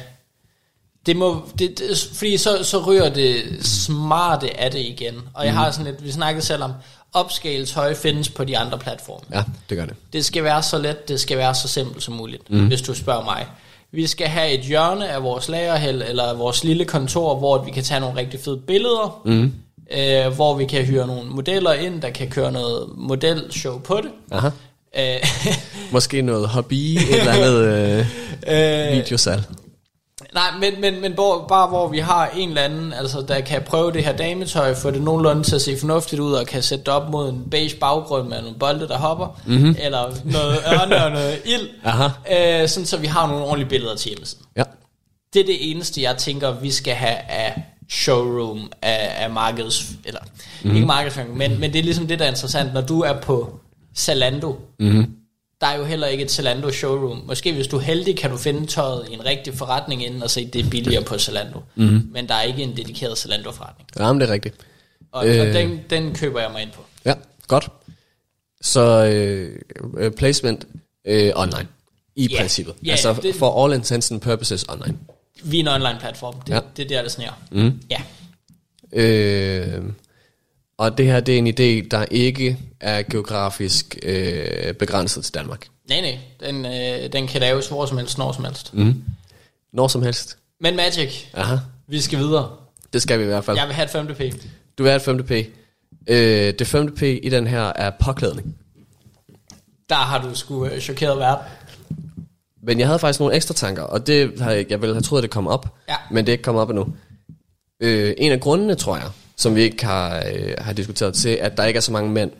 det 1.05 1.15
må, 1.15 1.49
det, 1.59 1.79
det, 1.79 2.09
fordi 2.13 2.37
så, 2.37 2.63
så 2.63 2.85
ryger 2.87 3.09
det 3.13 3.65
smarte 3.65 4.59
af 4.59 4.71
det 4.71 4.79
igen. 4.79 5.15
Og 5.33 5.45
jeg 5.45 5.51
Mhm. 5.53 5.57
har 5.57 5.71
sådan 5.71 5.91
lidt, 5.91 6.03
vi 6.03 6.11
snakkede 6.11 6.45
selv 6.45 6.63
om, 6.63 6.71
upscale 7.19 7.65
tøj 7.65 7.93
findes 7.93 8.29
på 8.29 8.43
de 8.43 8.57
andre 8.57 8.77
platforme. 8.77 9.25
Ja, 9.33 9.43
det 9.69 9.77
gør 9.77 9.85
det. 9.85 9.95
Det 10.13 10.25
skal 10.25 10.43
være 10.43 10.63
så 10.63 10.77
let, 10.77 11.07
det 11.07 11.19
skal 11.19 11.37
være 11.37 11.55
så 11.55 11.67
simpelt 11.67 12.03
som 12.03 12.13
muligt, 12.13 12.51
mm. 12.51 12.67
hvis 12.67 12.81
du 12.81 12.93
spørger 12.93 13.23
mig. 13.23 13.45
Vi 13.91 14.07
skal 14.07 14.27
have 14.27 14.51
et 14.51 14.59
hjørne 14.59 15.09
af 15.09 15.23
vores 15.23 15.49
lagerhæld, 15.49 16.01
eller 16.01 16.33
vores 16.33 16.63
lille 16.63 16.85
kontor, 16.85 17.35
hvor 17.35 17.63
vi 17.63 17.71
kan 17.71 17.83
tage 17.83 17.99
nogle 17.99 18.19
rigtig 18.19 18.39
fede 18.39 18.57
billeder, 18.57 19.21
mm. 19.25 19.53
øh, 19.97 20.33
hvor 20.35 20.55
vi 20.55 20.65
kan 20.65 20.85
hyre 20.85 21.07
nogle 21.07 21.29
modeller 21.29 21.73
ind, 21.73 22.01
der 22.01 22.09
kan 22.09 22.29
køre 22.29 22.51
noget 22.51 22.89
modelshow 22.97 23.79
på 23.79 24.01
det. 24.03 24.11
Aha. 24.31 24.49
Øh, 24.97 25.19
Måske 25.91 26.21
noget 26.21 26.47
hobby, 26.47 26.73
et 26.73 27.19
eller 27.19 27.31
andet 27.31 27.65
øh, 27.65 28.05
øh, 28.47 28.97
videosalg. 28.97 29.43
Nej, 30.35 30.51
men, 30.59 30.81
men, 30.81 31.01
men 31.01 31.13
hvor, 31.13 31.45
bare 31.47 31.67
hvor 31.67 31.87
vi 31.87 31.99
har 31.99 32.29
en 32.35 32.49
eller 32.49 32.61
anden, 32.61 32.93
altså, 32.93 33.21
der 33.21 33.41
kan 33.41 33.61
prøve 33.65 33.91
det 33.91 34.03
her 34.03 34.17
dametøj, 34.17 34.75
få 34.75 34.91
det 34.91 35.01
nogenlunde 35.01 35.43
til 35.43 35.55
at 35.55 35.61
se 35.61 35.77
fornuftigt 35.79 36.21
ud, 36.21 36.33
og 36.33 36.45
kan 36.45 36.63
sætte 36.63 36.83
det 36.83 36.93
op 36.93 37.09
mod 37.09 37.29
en 37.29 37.49
beige 37.51 37.75
baggrund 37.75 38.27
med 38.27 38.41
nogle 38.41 38.57
bolde, 38.59 38.87
der 38.87 38.97
hopper, 38.97 39.41
mm-hmm. 39.45 39.75
eller 39.79 40.13
noget 40.25 40.57
ørne 40.73 41.05
og 41.05 41.11
noget 41.11 41.41
ild, 41.45 41.69
Aha. 41.83 42.07
øh, 42.63 42.69
sådan 42.69 42.85
så 42.85 42.97
vi 42.97 43.07
har 43.07 43.27
nogle 43.27 43.43
ordentlige 43.43 43.69
billeder 43.69 43.95
til 43.95 44.09
hjemmesiden. 44.09 44.45
Ja. 44.57 44.63
Det 45.33 45.41
er 45.41 45.45
det 45.45 45.71
eneste, 45.71 46.01
jeg 46.01 46.17
tænker, 46.17 46.51
vi 46.51 46.71
skal 46.71 46.93
have 46.93 47.17
af 47.29 47.63
showroom, 47.89 48.71
af, 48.81 49.23
af 49.23 49.29
markeds... 49.29 49.85
Eller, 50.05 50.19
mm. 50.63 50.75
ikke 50.75 50.87
markedsføring, 50.87 51.37
men, 51.37 51.59
men 51.59 51.73
det 51.73 51.79
er 51.79 51.83
ligesom 51.83 52.07
det, 52.07 52.19
der 52.19 52.25
er 52.25 52.29
interessant. 52.29 52.73
Når 52.73 52.81
du 52.81 53.01
er 53.01 53.13
på 53.21 53.59
Zalando, 53.97 54.55
mm. 54.79 55.07
Der 55.65 55.71
er 55.71 55.77
jo 55.77 55.85
heller 55.85 56.07
ikke 56.07 56.23
et 56.23 56.31
Zalando 56.31 56.71
showroom. 56.71 57.23
Måske 57.27 57.53
hvis 57.53 57.67
du 57.67 57.77
er 57.77 57.81
heldig, 57.81 58.17
kan 58.17 58.29
du 58.29 58.37
finde 58.37 58.67
tøjet 58.67 59.07
i 59.09 59.13
en 59.13 59.25
rigtig 59.25 59.53
forretning 59.53 60.05
inden 60.05 60.23
og 60.23 60.29
se, 60.29 60.45
det 60.47 60.65
er 60.65 60.69
billigere 60.69 61.03
på 61.03 61.17
Zalando. 61.17 61.59
Mm. 61.75 62.07
Men 62.11 62.27
der 62.27 62.35
er 62.35 62.41
ikke 62.41 62.63
en 62.63 62.77
dedikeret 62.77 63.17
Zalando-forretning. 63.17 63.89
Ja, 63.99 64.11
men 64.13 64.21
det 64.21 64.29
er 64.29 64.33
rigtigt. 64.33 64.55
Og, 65.11 65.27
øh. 65.27 65.41
og 65.41 65.47
den, 65.53 65.79
den 65.89 66.13
køber 66.15 66.41
jeg 66.41 66.51
mig 66.51 66.61
ind 66.61 66.71
på. 66.71 66.81
Ja, 67.05 67.13
godt. 67.47 67.69
Så 68.61 69.05
øh, 69.05 69.59
øh, 69.97 70.11
placement 70.11 70.67
øh, 71.07 71.31
online. 71.35 71.67
I 72.15 72.27
Ja. 72.31 72.39
princippet. 72.39 72.75
Ja, 72.85 72.91
altså 72.91 73.15
det- 73.21 73.35
for 73.35 73.65
all 73.65 73.73
intents 73.73 74.11
and 74.11 74.21
purposes 74.21 74.65
online. 74.69 74.97
Vi 75.43 75.57
er 75.59 75.61
en 75.61 75.67
online-platform. 75.67 76.33
Det, 76.41 76.49
Ja. 76.49 76.55
ja. 76.55 76.61
det 76.77 76.83
er 76.83 76.87
der, 76.87 77.01
det 77.01 77.11
sneer. 77.11 77.31
Mm. 77.51 77.81
Ja. 77.89 78.01
Øh, 78.93 79.83
og 80.77 80.97
det 80.97 81.05
her, 81.05 81.19
det 81.19 81.33
er 81.33 81.37
en 81.37 81.47
idé, 81.47 81.87
der 81.91 82.05
ikke 82.11 82.57
er 82.79 83.01
geografisk 83.03 83.97
øh, 84.03 84.73
begrænset 84.73 85.23
til 85.23 85.33
Danmark. 85.33 85.67
Nej, 85.89 86.01
nej. 86.01 86.17
Den, 86.49 86.65
øh, 86.65 87.13
den 87.13 87.27
kan 87.27 87.41
laves 87.41 87.67
hvor 87.67 87.85
som 87.85 87.97
helst, 87.97 88.17
når 88.17 88.31
som 88.31 88.45
helst. 88.45 88.73
Mm. 88.73 89.03
Når 89.73 89.87
som 89.87 90.03
helst. 90.03 90.37
Men 90.61 90.75
Magic, 90.75 91.23
Aha, 91.33 91.55
vi 91.87 92.01
skal 92.01 92.19
videre. 92.19 92.49
det 92.93 93.01
skal 93.01 93.19
vi 93.19 93.23
i 93.23 93.27
hvert 93.27 93.43
fald. 93.45 93.57
Jeg 93.57 93.67
vil 93.67 93.75
have 93.75 93.85
et 93.85 93.89
5. 93.91 94.07
P. 94.07 94.19
Du 94.77 94.83
vil 94.83 94.89
have 94.89 94.95
et 94.95 95.01
5. 95.01 95.23
P. 95.23 95.31
Øh, 96.07 96.53
det 96.59 96.67
5. 96.67 96.95
P 96.95 97.01
i 97.01 97.29
den 97.31 97.47
her 97.47 97.61
er 97.63 97.91
påklædning. 97.99 98.55
Der 99.89 99.95
har 99.95 100.21
du 100.21 100.35
sgu 100.35 100.65
øh, 100.65 100.79
chokeret 100.81 101.17
verden. 101.19 101.45
Men 102.63 102.79
jeg 102.79 102.87
havde 102.87 102.99
faktisk 102.99 103.19
nogle 103.19 103.35
ekstra 103.35 103.53
tanker, 103.53 103.81
og 103.83 104.07
det 104.07 104.39
har 104.39 104.51
jeg, 104.51 104.65
jeg 104.69 104.81
ville 104.81 104.95
have 104.95 105.01
troet, 105.01 105.19
at 105.19 105.23
det 105.23 105.31
kom 105.31 105.47
op, 105.47 105.75
Ja. 105.89 105.95
men 106.11 106.25
det 106.25 106.31
er 106.31 106.33
ikke 106.33 106.43
kommet 106.43 106.61
op 106.61 106.69
endnu. 106.69 106.87
Øh, 107.79 108.13
en 108.17 108.31
af 108.31 108.39
grundene, 108.39 108.75
tror 108.75 108.95
jeg, 108.97 109.05
som 109.37 109.55
vi 109.55 109.61
ikke 109.61 109.85
har, 109.85 110.23
øh, 110.35 110.53
har 110.57 110.73
diskuteret 110.73 111.13
til, 111.13 111.29
at 111.29 111.57
der 111.57 111.65
ikke 111.65 111.77
er 111.77 111.81
så 111.81 111.91
mange 111.91 112.09
mænd, 112.11 112.31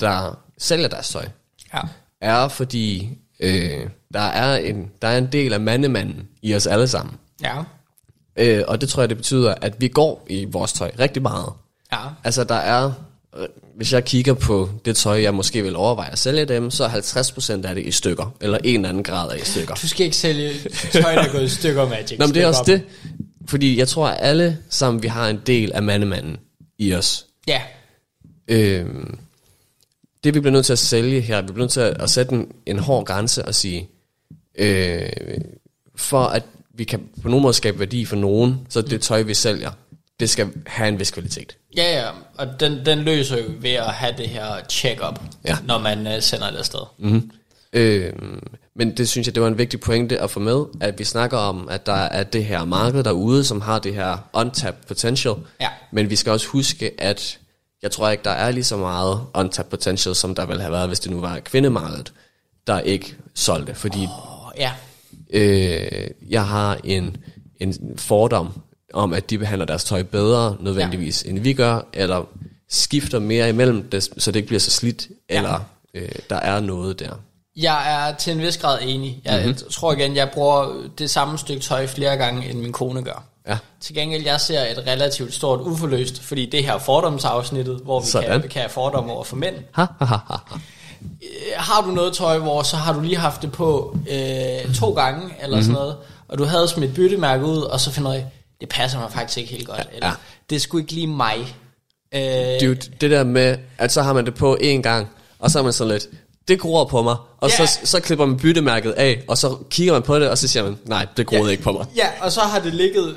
der 0.00 0.38
sælger 0.58 0.88
deres 0.88 1.08
tøj, 1.08 1.24
Ja. 1.74 1.80
er 2.20 2.48
fordi 2.48 3.08
øh, 3.40 3.80
der, 4.14 4.20
er 4.20 4.56
en, 4.56 4.90
der 5.02 5.08
er 5.08 5.18
en 5.18 5.26
del 5.32 5.52
af 5.52 5.60
mandemanden 5.60 6.28
i 6.42 6.54
os 6.54 6.66
alle 6.66 6.88
sammen. 6.88 7.14
Ja. 7.42 7.56
Øh, 8.36 8.64
og 8.68 8.80
det 8.80 8.88
tror 8.88 9.02
jeg, 9.02 9.08
det 9.08 9.16
betyder, 9.16 9.54
at 9.60 9.74
vi 9.78 9.88
går 9.88 10.26
i 10.30 10.44
vores 10.44 10.72
tøj 10.72 10.90
rigtig 10.98 11.22
meget. 11.22 11.52
Ja. 11.92 11.98
Altså 12.24 12.44
der 12.44 12.54
er, 12.54 12.92
øh, 13.38 13.46
hvis 13.76 13.92
jeg 13.92 14.04
kigger 14.04 14.34
på 14.34 14.70
det 14.84 14.96
tøj, 14.96 15.22
jeg 15.22 15.34
måske 15.34 15.62
vil 15.62 15.76
overveje 15.76 16.10
at 16.12 16.18
sælge 16.18 16.44
dem, 16.44 16.70
så 16.70 16.84
er 16.84 16.88
50% 16.88 17.66
af 17.66 17.74
det 17.74 17.86
i 17.86 17.90
stykker, 17.90 18.34
eller 18.40 18.58
en 18.64 18.74
eller 18.74 18.88
anden 18.88 19.02
grad 19.02 19.30
af 19.30 19.36
i 19.36 19.44
stykker. 19.44 19.74
Du 19.74 19.88
skal 19.88 20.04
ikke 20.04 20.16
sælge 20.16 20.50
tøj, 20.92 21.14
der 21.14 21.20
er 21.22 21.32
gået 21.32 21.42
i 21.44 21.48
stykker, 21.48 21.88
Magic. 21.88 22.18
Nå, 22.18 22.26
men 22.26 22.34
det 22.34 22.42
er 22.42 22.46
også 22.46 22.60
up. 22.60 22.66
det. 22.66 22.82
Fordi 23.48 23.78
jeg 23.78 23.88
tror, 23.88 24.08
at 24.08 24.16
alle 24.20 24.58
sammen, 24.68 25.02
vi 25.02 25.08
har 25.08 25.28
en 25.28 25.40
del 25.46 25.72
af 25.72 25.82
mandemanden 25.82 26.36
i 26.78 26.94
os. 26.94 27.26
Ja, 27.48 27.62
Øh, 28.48 28.86
det 30.24 30.34
vi 30.34 30.40
bliver 30.40 30.52
nødt 30.52 30.66
til 30.66 30.72
at 30.72 30.78
sælge 30.78 31.20
her, 31.20 31.40
vi 31.40 31.46
bliver 31.46 31.58
nødt 31.58 31.70
til 31.72 31.80
at, 31.80 32.02
at 32.02 32.10
sætte 32.10 32.32
en, 32.34 32.52
en 32.66 32.78
hård 32.78 33.04
grænse 33.06 33.44
og 33.44 33.54
sige, 33.54 33.88
øh, 34.58 35.08
for 35.96 36.24
at 36.24 36.42
vi 36.74 36.84
kan 36.84 37.08
på 37.22 37.28
nogen 37.28 37.42
måde 37.42 37.54
skabe 37.54 37.78
værdi 37.78 38.04
for 38.04 38.16
nogen, 38.16 38.66
så 38.68 38.82
det 38.82 39.00
tøj, 39.02 39.22
vi 39.22 39.34
sælger, 39.34 39.70
det 40.20 40.30
skal 40.30 40.48
have 40.66 40.88
en 40.88 40.98
vis 40.98 41.10
kvalitet. 41.10 41.56
ja, 41.76 42.02
ja. 42.02 42.10
Og 42.38 42.60
den, 42.60 42.86
den 42.86 42.98
løser 42.98 43.36
jo 43.38 43.44
ved 43.58 43.70
at 43.70 43.90
have 43.92 44.14
det 44.18 44.28
her 44.28 44.46
check-up, 44.70 45.20
Ja. 45.44 45.56
når 45.66 45.78
man 45.78 46.06
uh, 46.06 46.12
sender 46.20 46.50
det 46.50 46.58
afsted. 46.58 46.80
Mm-hmm. 46.98 47.30
Øh, 47.72 48.12
men 48.76 48.96
det 48.96 49.08
synes 49.08 49.26
jeg, 49.26 49.34
det 49.34 49.42
var 49.42 49.48
en 49.48 49.58
vigtig 49.58 49.80
pointe 49.80 50.20
at 50.20 50.30
få 50.30 50.40
med, 50.40 50.64
at 50.80 50.98
vi 50.98 51.04
snakker 51.04 51.36
om, 51.38 51.68
at 51.68 51.86
der 51.86 51.92
er 51.92 52.22
det 52.22 52.44
her 52.44 52.64
marked 52.64 53.04
derude, 53.04 53.44
som 53.44 53.60
har 53.60 53.78
det 53.78 53.94
her 53.94 54.16
untapped 54.32 54.86
potential. 54.88 55.34
Ja. 55.60 55.68
Men 55.92 56.10
vi 56.10 56.16
skal 56.16 56.32
også 56.32 56.46
huske, 56.46 56.90
at 56.98 57.38
jeg 57.82 57.90
tror 57.90 58.10
ikke, 58.10 58.24
der 58.24 58.30
er 58.30 58.50
lige 58.50 58.64
så 58.64 58.76
meget 58.76 59.20
untapped 59.34 59.70
potential, 59.70 60.14
som 60.14 60.34
der 60.34 60.46
ville 60.46 60.62
have 60.62 60.72
været, 60.72 60.88
hvis 60.88 61.00
det 61.00 61.10
nu 61.10 61.20
var 61.20 61.38
kvindemarkedet, 61.40 62.12
der 62.66 62.80
ikke 62.80 63.16
solgte. 63.34 63.74
Fordi 63.74 64.08
Og 64.12 64.52
ja, 64.58 64.72
øh, 65.30 66.10
jeg 66.28 66.46
har 66.46 66.78
en, 66.84 67.16
en 67.60 67.94
fordom 67.96 68.60
om, 68.92 69.12
at 69.12 69.30
de 69.30 69.38
behandler 69.38 69.66
deres 69.66 69.84
tøj 69.84 70.02
bedre 70.02 70.56
nødvendigvis, 70.60 71.24
ja. 71.24 71.30
end 71.30 71.38
vi 71.38 71.52
gør, 71.52 71.80
eller 71.92 72.28
skifter 72.68 73.18
mere 73.18 73.48
imellem 73.48 73.82
det, 73.90 74.02
så 74.18 74.30
det 74.32 74.36
ikke 74.36 74.46
bliver 74.46 74.60
så 74.60 74.70
slidt, 74.70 75.08
Ja. 75.30 75.36
eller 75.36 75.60
øh, 75.94 76.08
der 76.30 76.36
er 76.36 76.60
noget 76.60 77.00
der. 77.00 77.20
Jeg 77.56 78.08
er 78.08 78.14
til 78.14 78.32
en 78.32 78.38
vis 78.42 78.56
grad 78.58 78.78
enig. 78.82 79.20
Jeg 79.24 79.34
Mhm. 79.40 79.46
mm-hmm. 79.48 79.70
tror 79.70 79.92
igen, 79.92 80.16
jeg 80.16 80.30
bruger 80.30 80.72
det 80.98 81.10
samme 81.10 81.38
stykke 81.38 81.62
tøj 81.62 81.86
flere 81.86 82.16
gange, 82.16 82.50
end 82.50 82.58
min 82.58 82.72
kone 82.72 83.02
gør. 83.02 83.22
Ja. 83.48 83.58
Til 83.80 83.94
gengæld, 83.94 84.24
jeg 84.24 84.40
ser 84.40 84.60
et 84.60 84.78
relativt 84.86 85.34
stort 85.34 85.60
uforløst, 85.60 86.22
fordi 86.22 86.46
det 86.46 86.64
her 86.64 86.78
fordomsafsnittet, 86.78 87.80
hvor 87.84 88.00
vi 88.00 88.06
Sådan. 88.06 88.40
kan, 88.40 88.50
kan 88.50 88.60
have 88.60 88.70
fordomme 88.70 89.12
over 89.12 89.24
for 89.24 89.36
mænd. 89.36 89.54
Ha, 89.72 89.84
ha, 89.98 90.04
ha, 90.04 90.16
ha. 90.28 90.34
Øh, 91.02 91.18
Har 91.56 91.82
du 91.82 91.88
noget 91.90 92.12
tøj, 92.14 92.38
hvor 92.38 92.62
så 92.62 92.76
har 92.76 92.92
du 92.92 93.00
lige 93.00 93.16
haft 93.16 93.42
det 93.42 93.52
på 93.52 93.96
øh, 94.10 94.74
to 94.74 94.92
gange, 94.92 95.20
eller 95.20 95.32
Mhm. 95.32 95.48
mm-hmm. 95.48 95.62
sådan 95.62 95.72
noget, 95.72 95.96
og 96.28 96.38
du 96.38 96.44
havde 96.44 96.68
smidt 96.68 96.94
byttemærke 96.94 97.44
ud, 97.44 97.58
og 97.62 97.80
så 97.80 97.90
finder 97.90 98.12
du, 98.14 98.22
det 98.60 98.68
passer 98.68 98.98
mig 98.98 99.12
faktisk 99.12 99.38
ikke 99.38 99.50
helt 99.50 99.66
godt. 99.66 99.78
Ja, 99.78 99.84
eller, 99.94 100.06
ja. 100.08 100.12
Det 100.50 100.56
er 100.56 100.60
sgu 100.60 100.78
ikke 100.78 100.92
lige 100.92 101.06
mig. 101.06 101.36
Øh, 102.14 102.20
Dude, 102.60 102.74
det 103.00 103.10
der 103.10 103.24
med, 103.24 103.56
at 103.78 103.92
så 103.92 104.02
har 104.02 104.12
man 104.12 104.26
det 104.26 104.34
på 104.34 104.56
én 104.62 104.66
gang, 104.80 105.08
og 105.38 105.50
så 105.50 105.58
er 105.58 105.62
man 105.62 105.72
sådan 105.72 105.92
lidt, 105.92 106.06
det 106.48 106.60
gror 106.60 106.84
på 106.84 107.02
mig, 107.02 107.16
og 107.40 107.50
Ja. 107.58 107.66
så, 107.66 107.78
så 107.84 108.00
klipper 108.00 108.26
man 108.26 108.36
byttemærket 108.36 108.90
af, 108.92 109.22
og 109.28 109.38
så 109.38 109.56
kigger 109.70 109.92
man 109.92 110.02
på 110.02 110.18
det, 110.18 110.28
og 110.28 110.38
så 110.38 110.48
siger 110.48 110.62
man, 110.64 110.78
nej, 110.84 111.06
det 111.16 111.26
groede 111.26 111.44
Ja. 111.44 111.50
ikke 111.50 111.62
på 111.62 111.72
mig. 111.72 111.86
Ja, 111.96 112.06
og 112.20 112.32
så 112.32 112.40
har 112.40 112.58
det 112.60 112.74
ligget 112.74 113.14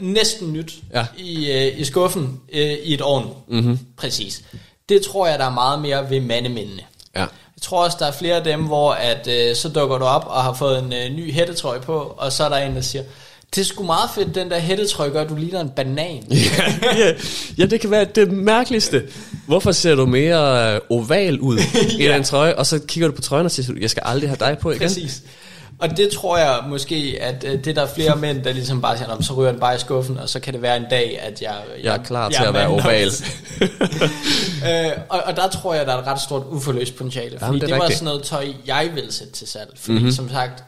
næsten 0.00 0.52
nyt 0.52 0.74
Ja. 0.94 1.06
i, 1.18 1.50
øh, 1.52 1.80
i 1.80 1.84
skuffen 1.84 2.40
øh, 2.52 2.72
i 2.84 2.94
et 2.94 3.02
år 3.02 3.20
nu. 3.20 3.58
Mm-hmm. 3.60 3.78
Præcis. 3.96 4.42
Det 4.88 5.02
tror 5.02 5.26
jeg, 5.26 5.38
der 5.38 5.44
er 5.44 5.50
meget 5.50 5.80
mere 5.82 6.10
ved 6.10 6.20
mandemændene. 6.20 6.82
Ja. 7.16 7.20
Jeg 7.20 7.62
tror 7.62 7.84
også, 7.84 7.96
der 8.00 8.06
er 8.06 8.12
flere 8.12 8.36
af 8.36 8.44
dem, 8.44 8.62
hvor 8.62 8.92
at, 8.92 9.28
øh, 9.30 9.56
så 9.56 9.68
dukker 9.68 9.98
du 9.98 10.04
op 10.04 10.24
og 10.26 10.42
har 10.42 10.52
fået 10.52 10.78
en 10.78 10.92
øh, 10.92 11.10
ny 11.16 11.32
hættetrøje 11.32 11.80
på, 11.80 12.14
og 12.18 12.32
så 12.32 12.44
er 12.44 12.48
der 12.48 12.56
en, 12.56 12.74
der 12.74 12.80
siger, 12.80 13.04
det 13.54 13.60
er 13.60 13.64
sgu 13.64 13.82
meget 13.84 14.10
fedt, 14.14 14.34
den 14.34 14.50
der 14.50 14.58
hættetrøje 14.58 15.10
gør, 15.10 15.20
at 15.22 15.28
du 15.28 15.36
ligner 15.36 15.60
en 15.60 15.68
banan. 15.70 16.22
ja, 16.30 16.74
ja, 16.98 17.12
ja, 17.58 17.66
det 17.66 17.80
kan 17.80 17.90
være 17.90 18.04
det 18.04 18.32
mærkeligste. 18.32 19.02
Hvorfor 19.46 19.72
ser 19.72 19.94
du 19.94 20.06
mere 20.06 20.74
øh, 20.74 20.80
oval 20.90 21.40
ud 21.40 21.58
i 21.98 22.04
Ja. 22.04 22.14
den 22.14 22.24
trøje, 22.24 22.54
og 22.54 22.66
så 22.66 22.78
kigger 22.88 23.08
du 23.08 23.14
på 23.14 23.22
trøjen 23.22 23.44
og 23.46 23.50
siger, 23.50 23.72
jeg 23.80 23.90
skal 23.90 24.02
aldrig 24.06 24.30
have 24.30 24.36
dig 24.40 24.58
på 24.60 24.70
igen. 24.70 24.80
Præcis. 24.82 25.22
Og 25.80 25.96
det 25.96 26.08
tror 26.10 26.38
jeg 26.38 26.58
måske, 26.68 27.18
at 27.20 27.44
øh, 27.46 27.64
det 27.64 27.76
der 27.76 27.82
er 27.82 27.86
flere 27.94 28.16
mænd, 28.16 28.42
der 28.42 28.52
ligesom 28.52 28.80
bare 28.80 28.96
siger, 28.96 29.08
"Nå, 29.08 29.14
men 29.14 29.22
så 29.24 29.32
ryger 29.34 29.50
den 29.50 29.60
bare 29.60 29.74
i 29.74 29.78
skuffen, 29.78 30.18
og 30.18 30.28
så 30.28 30.40
kan 30.40 30.52
det 30.54 30.62
være 30.62 30.76
en 30.76 30.84
dag, 30.90 31.18
at 31.22 31.42
jeg... 31.42 31.54
Jeg 31.82 31.94
er 31.96 32.02
klar 32.02 32.28
til 32.28 32.42
at 32.46 32.54
være 32.54 32.68
mand 32.68 32.76
nok." 32.76 32.84
oval. 32.84 33.10
øh, 34.68 34.92
og, 35.08 35.20
og 35.24 35.36
der 35.36 35.48
tror 35.48 35.74
jeg, 35.74 35.86
der 35.86 35.92
er 35.94 35.98
et 35.98 36.06
ret 36.06 36.20
stort 36.20 36.42
uforløst 36.50 36.96
potentiale. 36.96 37.30
Fordi 37.30 37.44
Jamen, 37.44 37.60
det 37.60 37.68
det, 37.68 37.78
var 37.78 37.88
sådan 37.90 38.04
noget 38.04 38.22
tøj, 38.22 38.46
jeg 38.66 38.88
ville 38.94 39.12
sætte 39.12 39.32
til 39.32 39.46
salg. 39.48 39.68
Fordi 39.76 39.92
Mhm. 39.92 39.98
mm-hmm. 39.98 40.12
som 40.12 40.30
sagt, 40.30 40.64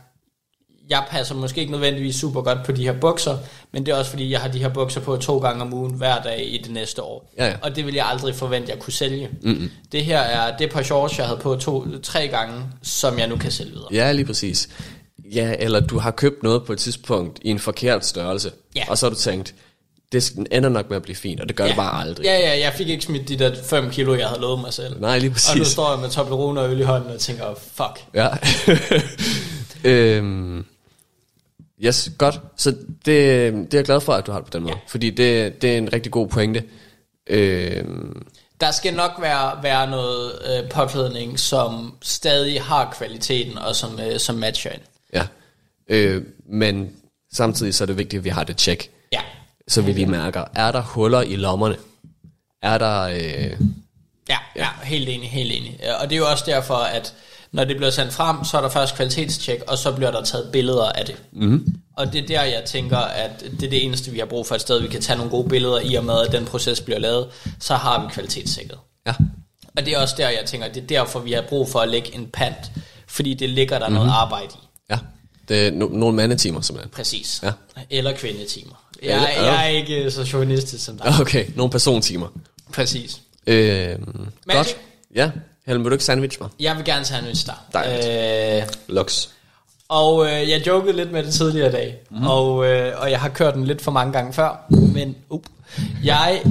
jeg 0.90 1.04
passer 1.10 1.34
måske 1.34 1.60
ikke 1.60 1.72
nødvendigvis 1.72 2.16
super 2.16 2.42
godt 2.42 2.58
på 2.64 2.72
de 2.72 2.82
her 2.84 2.92
bukser, 2.92 3.38
men 3.72 3.86
det 3.86 3.92
er 3.92 3.98
også 3.98 4.10
fordi, 4.10 4.30
jeg 4.30 4.40
har 4.40 4.48
de 4.48 4.58
her 4.58 4.68
bukser 4.68 5.00
på 5.00 5.16
to 5.16 5.38
gange 5.38 5.62
om 5.62 5.74
ugen 5.74 5.94
hver 5.94 6.22
dag 6.22 6.48
i 6.54 6.58
det 6.58 6.70
næste 6.72 7.02
år. 7.02 7.32
Ja, 7.38 7.46
ja. 7.46 7.54
Og 7.62 7.76
det 7.76 7.86
vil 7.86 7.94
jeg 7.94 8.06
aldrig 8.06 8.34
forvente, 8.34 8.70
jeg 8.70 8.78
kunne 8.78 8.92
sælge. 8.92 9.28
Mm-hmm. 9.42 9.70
Det 9.92 10.04
her 10.04 10.18
er 10.20 10.56
det 10.56 10.70
par 10.70 10.82
shorts, 10.82 11.18
jeg 11.18 11.26
havde 11.26 11.40
på 11.40 11.54
to, 11.56 11.98
tre 12.02 12.28
gange, 12.28 12.62
som 12.82 13.18
jeg 13.18 13.26
nu 13.28 13.36
kan 13.36 13.50
sælge 13.50 13.70
videre. 13.72 13.88
Ja, 13.92 14.12
lige 14.12 14.24
præcis. 14.24 14.68
Ja, 15.34 15.54
eller 15.58 15.80
du 15.80 15.98
har 15.98 16.10
købt 16.10 16.42
noget 16.42 16.64
på 16.64 16.72
et 16.72 16.78
tidspunkt 16.78 17.38
i 17.42 17.50
en 17.50 17.58
forkert 17.58 18.06
størrelse, 18.06 18.50
Ja. 18.76 18.82
og 18.88 18.98
så 18.98 19.06
har 19.06 19.10
du 19.10 19.16
tænkt, 19.16 19.54
det 20.12 20.32
ender 20.52 20.68
nok 20.68 20.88
med 20.88 20.96
at 20.96 21.02
blive 21.02 21.16
fint, 21.16 21.40
og 21.40 21.48
det 21.48 21.56
gør 21.56 21.66
det 21.66 21.76
bare 21.76 22.00
aldrig. 22.00 22.24
Ja, 22.24 22.38
ja, 22.38 22.58
jeg 22.60 22.72
fik 22.76 22.88
ikke 22.88 23.04
smidt 23.04 23.28
de 23.28 23.38
der 23.38 23.54
5 23.64 23.90
kilo, 23.90 24.14
jeg 24.14 24.26
havde 24.28 24.40
lovet 24.40 24.60
mig 24.60 24.72
selv. 24.72 25.00
Nej, 25.00 25.18
lige 25.18 25.28
Og 25.30 25.30
nu 25.30 25.34
præcis. 25.62 25.66
står 25.72 25.90
jeg 25.90 26.00
med 26.00 26.08
Toblerone 26.10 26.60
og 26.60 26.70
øl 26.70 26.80
i 26.80 26.82
hånden 26.82 27.10
og 27.10 27.20
tænker, 27.20 27.44
fuck. 27.74 28.04
Ja. 28.14 28.28
øhm, 29.90 30.64
yes, 31.84 32.10
godt. 32.18 32.40
Så 32.56 32.70
det, 32.70 32.76
det 33.06 33.74
er 33.74 33.78
jeg 33.78 33.84
glad 33.84 34.00
for, 34.00 34.12
at 34.12 34.26
du 34.26 34.32
har 34.32 34.38
det 34.38 34.46
på 34.46 34.58
den 34.58 34.62
måde. 34.62 34.74
Ja. 34.74 34.80
Fordi 34.88 35.10
det, 35.10 35.62
det 35.62 35.72
er 35.74 35.78
en 35.78 35.92
rigtig 35.92 36.12
god 36.12 36.28
pointe. 36.28 36.64
Øhm, 37.26 38.26
Der 38.60 38.70
skal 38.70 38.94
nok 38.94 39.10
være, 39.20 39.62
være 39.62 39.90
noget 39.90 40.32
øh, 40.64 40.70
påklædning, 40.70 41.38
som 41.38 41.94
stadig 42.02 42.62
har 42.62 42.94
kvaliteten 42.98 43.58
og 43.58 43.76
som, 43.76 44.00
øh, 44.00 44.18
som 44.18 44.34
matcher 44.36 44.70
ind. 44.72 44.80
ja. 45.12 45.26
Øh, 45.88 46.22
men 46.46 46.92
samtidig 47.32 47.74
så 47.74 47.84
er 47.84 47.86
det 47.86 47.98
vigtigt, 47.98 48.20
at 48.20 48.24
vi 48.24 48.28
har 48.30 48.44
det 48.44 48.56
tjek. 48.56 48.90
Ja. 49.12 49.20
Så 49.68 49.82
vi 49.82 49.92
lige 49.92 50.06
mærker, 50.06 50.44
er 50.54 50.72
der 50.72 50.82
huller 50.82 51.22
i 51.22 51.36
lommerne? 51.36 51.76
Er 52.62 52.78
der... 52.78 53.00
Øh, 53.02 53.60
Ja, 54.28 54.36
ja, 54.56 54.68
helt 54.82 55.08
enig, 55.08 55.30
helt 55.30 55.52
enig. 55.52 55.78
Ja, 55.82 55.94
Og 55.94 56.10
det 56.10 56.16
er 56.16 56.18
jo 56.18 56.30
også 56.30 56.44
derfor, 56.46 56.74
at 56.74 57.14
når 57.52 57.64
det 57.64 57.76
bliver 57.76 57.90
sendt 57.90 58.12
frem, 58.12 58.44
så 58.44 58.56
er 58.56 58.60
der 58.60 58.68
først 58.68 58.94
kvalitetstjek, 58.94 59.60
og 59.68 59.78
så 59.78 59.92
bliver 59.92 60.10
der 60.10 60.22
taget 60.24 60.48
billeder 60.52 60.84
af 60.92 61.04
det. 61.06 61.22
Mm-hmm. 61.32 61.74
Og 61.96 62.12
det 62.12 62.22
er 62.22 62.26
der, 62.26 62.42
jeg 62.42 62.62
tænker, 62.66 62.96
at 62.98 63.30
det 63.40 63.62
er 63.62 63.70
det 63.70 63.84
eneste, 63.84 64.10
vi 64.10 64.18
har 64.18 64.26
brug 64.26 64.46
for 64.46 64.54
et 64.54 64.60
sted, 64.60 64.80
vi 64.80 64.88
kan 64.88 65.00
tage 65.00 65.16
nogle 65.16 65.30
gode 65.30 65.48
billeder 65.48 65.80
i 65.80 65.94
og 65.94 66.04
med, 66.04 66.26
at 66.26 66.32
den 66.32 66.44
proces 66.44 66.80
bliver 66.80 66.98
lavet, 66.98 67.28
så 67.60 67.74
har 67.74 68.02
vi 68.06 68.12
kvalitetssikret. 68.12 68.78
ja. 69.06 69.14
Og 69.76 69.86
det 69.86 69.94
er 69.94 69.98
også 69.98 70.14
der, 70.18 70.28
jeg 70.28 70.42
tænker, 70.46 70.68
det 70.68 70.82
er 70.82 70.86
derfor, 70.86 71.18
vi 71.20 71.32
har 71.32 71.42
brug 71.48 71.68
for 71.68 71.78
at 71.80 71.88
lægge 71.88 72.14
en 72.14 72.26
pant, 72.32 72.70
fordi 73.06 73.34
det 73.34 73.48
ligger 73.50 73.78
der 73.78 73.88
mm-hmm. 73.88 73.98
noget 74.04 74.10
arbejde 74.12 74.46
i. 74.54 74.66
Ja. 74.90 74.98
Det 75.48 75.66
er 75.66 75.70
no- 75.70 75.96
nogle 75.96 76.16
mandetimer, 76.16 76.60
simpelthen. 76.60 76.90
Præcis. 76.90 77.40
Ja. 77.42 77.52
Eller 77.90 78.16
kvindetimer. 78.16 78.84
Eller- 79.02 79.16
Jeg, 79.16 79.34
jeg 79.36 79.64
er 79.64 79.68
ikke 79.68 80.10
så 80.10 80.24
chauvinistisk 80.24 80.84
som 80.84 80.98
dig. 80.98 81.14
Okay, 81.20 81.46
nogle 81.56 81.70
persontimer. 81.70 82.28
Præcis. 82.72 83.20
Øhm, 83.46 84.26
godt. 84.46 84.76
Ja. 85.14 85.30
Helen, 85.70 85.84
vil 85.84 85.90
du 85.90 85.94
ikke 85.94 86.04
sandwich 86.04 86.36
mig? 86.40 86.50
Jeg 86.60 86.76
vil 86.76 86.84
gerne 86.84 87.04
sandwich 87.04 87.46
dig. 87.46 87.54
Dejligt. 87.72 88.62
Øh, 88.62 88.68
Lux. 88.88 89.28
og 89.88 90.26
øh, 90.26 90.48
jeg 90.50 90.66
jokede 90.66 90.96
lidt 90.96 91.12
med 91.12 91.22
det 91.24 91.34
tidligere 91.34 91.68
i 91.68 91.72
dag, 91.72 91.96
Mhm. 92.10 92.20
mm. 92.20 92.26
og, 92.26 92.66
øh, 92.66 93.00
og 93.00 93.10
jeg 93.10 93.20
har 93.20 93.28
kørt 93.28 93.54
den 93.54 93.64
lidt 93.64 93.82
for 93.82 93.90
mange 93.90 94.12
gange 94.12 94.32
før, 94.32 94.66
men 94.70 95.16
up, 95.30 95.42
jeg 96.04 96.42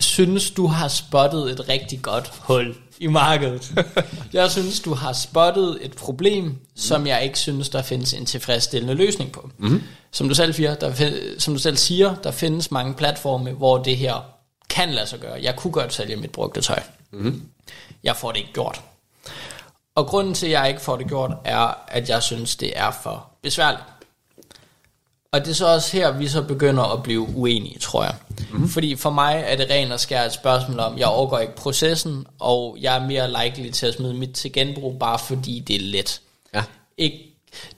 synes, 0.00 0.50
du 0.50 0.66
har 0.66 0.88
spottet 0.88 1.50
et 1.50 1.68
rigtig 1.68 2.02
godt 2.02 2.32
hul 2.40 2.74
i 2.98 3.06
markedet. 3.06 3.72
jeg 4.32 4.50
synes, 4.50 4.80
du 4.80 4.94
har 4.94 5.12
spottet 5.12 5.78
et 5.80 5.92
problem, 5.96 6.56
som 6.76 7.06
jeg 7.06 7.24
ikke 7.24 7.38
synes, 7.38 7.68
der 7.68 7.82
findes 7.82 8.12
en 8.14 8.26
tilfredsstillende 8.26 8.94
løsning 8.94 9.32
på. 9.32 9.50
Mm. 9.58 9.82
Som, 10.12 10.28
du 10.28 10.34
selv 10.34 10.52
siger, 10.52 10.74
der, 10.74 11.10
som 11.38 11.54
du 11.54 11.60
selv 11.60 11.76
siger, 11.76 12.14
der 12.14 12.30
findes 12.30 12.70
mange 12.70 12.94
platforme, 12.94 13.50
hvor 13.52 13.78
det 13.78 13.96
her 13.96 14.14
kan 14.70 14.90
lade 14.90 15.06
sig 15.06 15.18
gøre. 15.20 15.38
Jeg 15.42 15.56
kunne 15.56 15.72
godt 15.72 15.94
sælge 15.94 16.16
mit 16.16 16.30
brugte 16.30 16.60
tøj. 16.60 16.78
Mm. 17.12 17.42
Jeg 18.04 18.16
får 18.16 18.32
det 18.32 18.38
ikke 18.38 18.52
gjort. 18.52 18.80
Og 19.94 20.06
grunden 20.06 20.34
til, 20.34 20.46
at 20.46 20.52
jeg 20.52 20.68
ikke 20.68 20.80
får 20.80 20.96
det 20.96 21.08
gjort, 21.08 21.30
er, 21.44 21.84
at 21.88 22.08
jeg 22.08 22.22
synes, 22.22 22.56
det 22.56 22.78
er 22.78 22.90
for 23.02 23.26
besværligt. 23.42 23.82
Og 25.32 25.40
det 25.40 25.50
er 25.50 25.54
så 25.54 25.66
også 25.66 25.96
her, 25.96 26.12
vi 26.12 26.28
så 26.28 26.42
begynder 26.42 26.82
at 26.82 27.02
blive 27.02 27.20
uenige, 27.20 27.78
tror 27.78 28.04
jeg. 28.04 28.14
Mm. 28.52 28.68
Fordi 28.68 28.96
for 28.96 29.10
mig 29.10 29.44
er 29.46 29.56
det 29.56 29.70
rent 29.70 29.92
og 29.92 30.00
skært 30.00 30.26
et 30.26 30.32
spørgsmål 30.32 30.78
om, 30.78 30.98
jeg 30.98 31.06
overgår 31.06 31.38
ikke 31.38 31.54
processen, 31.54 32.26
og 32.38 32.76
jeg 32.80 32.96
er 32.96 33.06
mere 33.06 33.44
likely 33.44 33.70
til 33.70 33.86
at 33.86 33.94
smide 33.94 34.14
mit 34.14 34.30
til 34.30 34.52
genbrug, 34.52 34.98
bare 34.98 35.18
fordi 35.18 35.64
det 35.66 35.76
er 35.76 35.80
let. 35.80 36.20
Ja. 36.54 36.62
Ikke, 36.98 37.18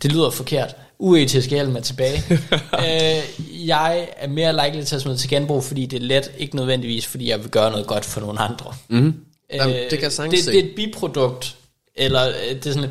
det 0.02 0.12
lyder 0.12 0.30
forkert. 0.30 0.76
Uetisk 0.98 1.50
hjælp 1.50 1.72
mig 1.72 1.82
tilbage. 1.82 2.22
øh, 2.84 3.68
jeg 3.68 4.08
er 4.16 4.28
mere 4.28 4.64
likely 4.64 4.84
til 4.84 4.96
at 4.96 5.02
smide 5.02 5.16
til 5.16 5.30
genbrug, 5.30 5.64
fordi 5.64 5.86
det 5.86 6.02
er 6.02 6.06
let, 6.06 6.32
ikke 6.38 6.56
nødvendigvis, 6.56 7.06
fordi 7.06 7.30
jeg 7.30 7.40
vil 7.40 7.50
gøre 7.50 7.70
noget 7.70 7.86
godt 7.86 8.04
for 8.04 8.20
nogle 8.20 8.40
andre. 8.40 8.74
Mm. 8.88 9.23
Jamen, 9.52 9.74
det 9.74 9.90
kan 9.90 10.02
jeg 10.02 10.12
sagtens 10.12 10.44
det, 10.44 10.52
det 10.52 10.64
er 10.64 10.68
et 10.68 10.74
biprodukt, 10.76 11.56
eller 11.94 12.28
øh, 12.28 12.54
det 12.54 12.66
er 12.66 12.72
sådan, 12.72 12.90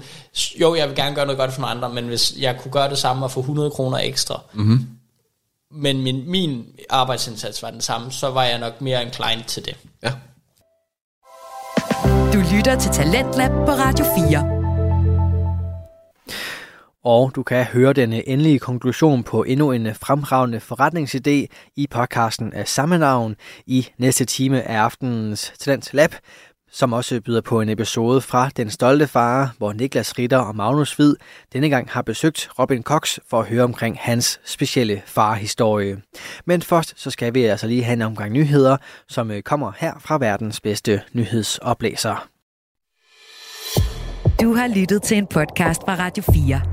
jo, 0.62 0.76
jeg 0.76 0.88
vil 0.88 0.96
gerne 0.96 1.16
gøre 1.16 1.26
noget 1.26 1.38
godt 1.38 1.54
for 1.54 1.62
nogle 1.62 1.76
andre, 1.76 1.90
men 1.90 2.08
hvis 2.08 2.36
jeg 2.38 2.58
kunne 2.60 2.72
gøre 2.72 2.90
det 2.90 2.98
samme 2.98 3.26
og 3.26 3.32
få 3.32 3.40
100 3.40 3.72
kroner 3.72 3.98
ekstra, 3.98 4.42
mm-hmm. 4.54 4.88
men 5.72 6.02
min, 6.02 6.30
min 6.30 6.66
arbejdsindsats 6.90 7.64
var 7.64 7.72
den 7.72 7.82
samme, 7.82 8.12
så 8.12 8.30
var 8.30 8.44
jeg 8.44 8.60
nok 8.60 8.82
mere 8.82 9.04
inclined 9.04 9.44
til 9.44 9.66
det. 9.66 9.76
Ja. 10.04 10.12
Du 12.34 12.44
lytter 12.56 12.80
til 12.80 12.92
Talentlab 12.92 13.52
på 13.52 13.72
Radio 13.72 14.06
4. 14.30 14.63
Og 17.04 17.32
du 17.36 17.44
kan 17.44 17.66
høre 17.66 17.94
denne 17.94 18.28
endelige 18.28 18.60
konklusion 18.60 19.24
på 19.24 19.44
endnu 19.44 19.72
en 19.72 19.96
fremragende 19.96 20.62
forretningsidé 20.72 21.48
i 21.76 21.88
podcasten 21.92 22.54
af 22.54 22.68
samme 22.68 22.98
navn 22.98 23.36
i 23.66 23.88
næste 23.98 24.26
time 24.26 24.62
af 24.62 24.78
aftenens 24.78 25.54
Talent 25.60 25.94
Lab, 25.94 26.16
som 26.72 26.94
også 26.94 27.22
byder 27.22 27.42
på 27.42 27.62
en 27.62 27.70
episode 27.70 28.22
fra 28.22 28.50
Den 28.58 28.70
Stolte 28.70 29.08
Far, 29.08 29.54
hvor 29.58 29.74
Niklas 29.74 30.20
Ritter 30.20 30.38
og 30.38 30.56
Magnus 30.56 30.94
Hvid 30.94 31.16
denne 31.54 31.70
gang 31.70 31.90
har 31.92 32.02
besøgt 32.02 32.50
Robin 32.60 32.84
Cox 32.84 33.18
for 33.30 33.40
at 33.40 33.48
høre 33.48 33.64
omkring 33.64 33.98
hans 34.00 34.40
specielle 34.46 35.02
farhistorie. 35.06 36.02
Men 36.46 36.62
først 36.62 36.94
så 36.96 37.12
skal 37.12 37.34
vi 37.34 37.44
altså 37.44 37.68
lige 37.68 37.84
have 37.84 37.94
en 37.94 38.02
omgang 38.02 38.32
nyheder, 38.32 38.78
som 39.10 39.32
øh, 39.32 39.42
kommer 39.42 39.72
her 39.78 39.94
fra 40.00 40.18
verdens 40.18 40.62
bedste 40.62 41.02
nyhedsoplæser. 41.14 42.28
Du 44.42 44.54
har 44.54 44.68
lyttet 44.68 45.04
til 45.04 45.18
en 45.18 45.28
podcast 45.28 45.82
fra 45.82 45.96
Radio 45.96 46.24
4. 46.34 46.73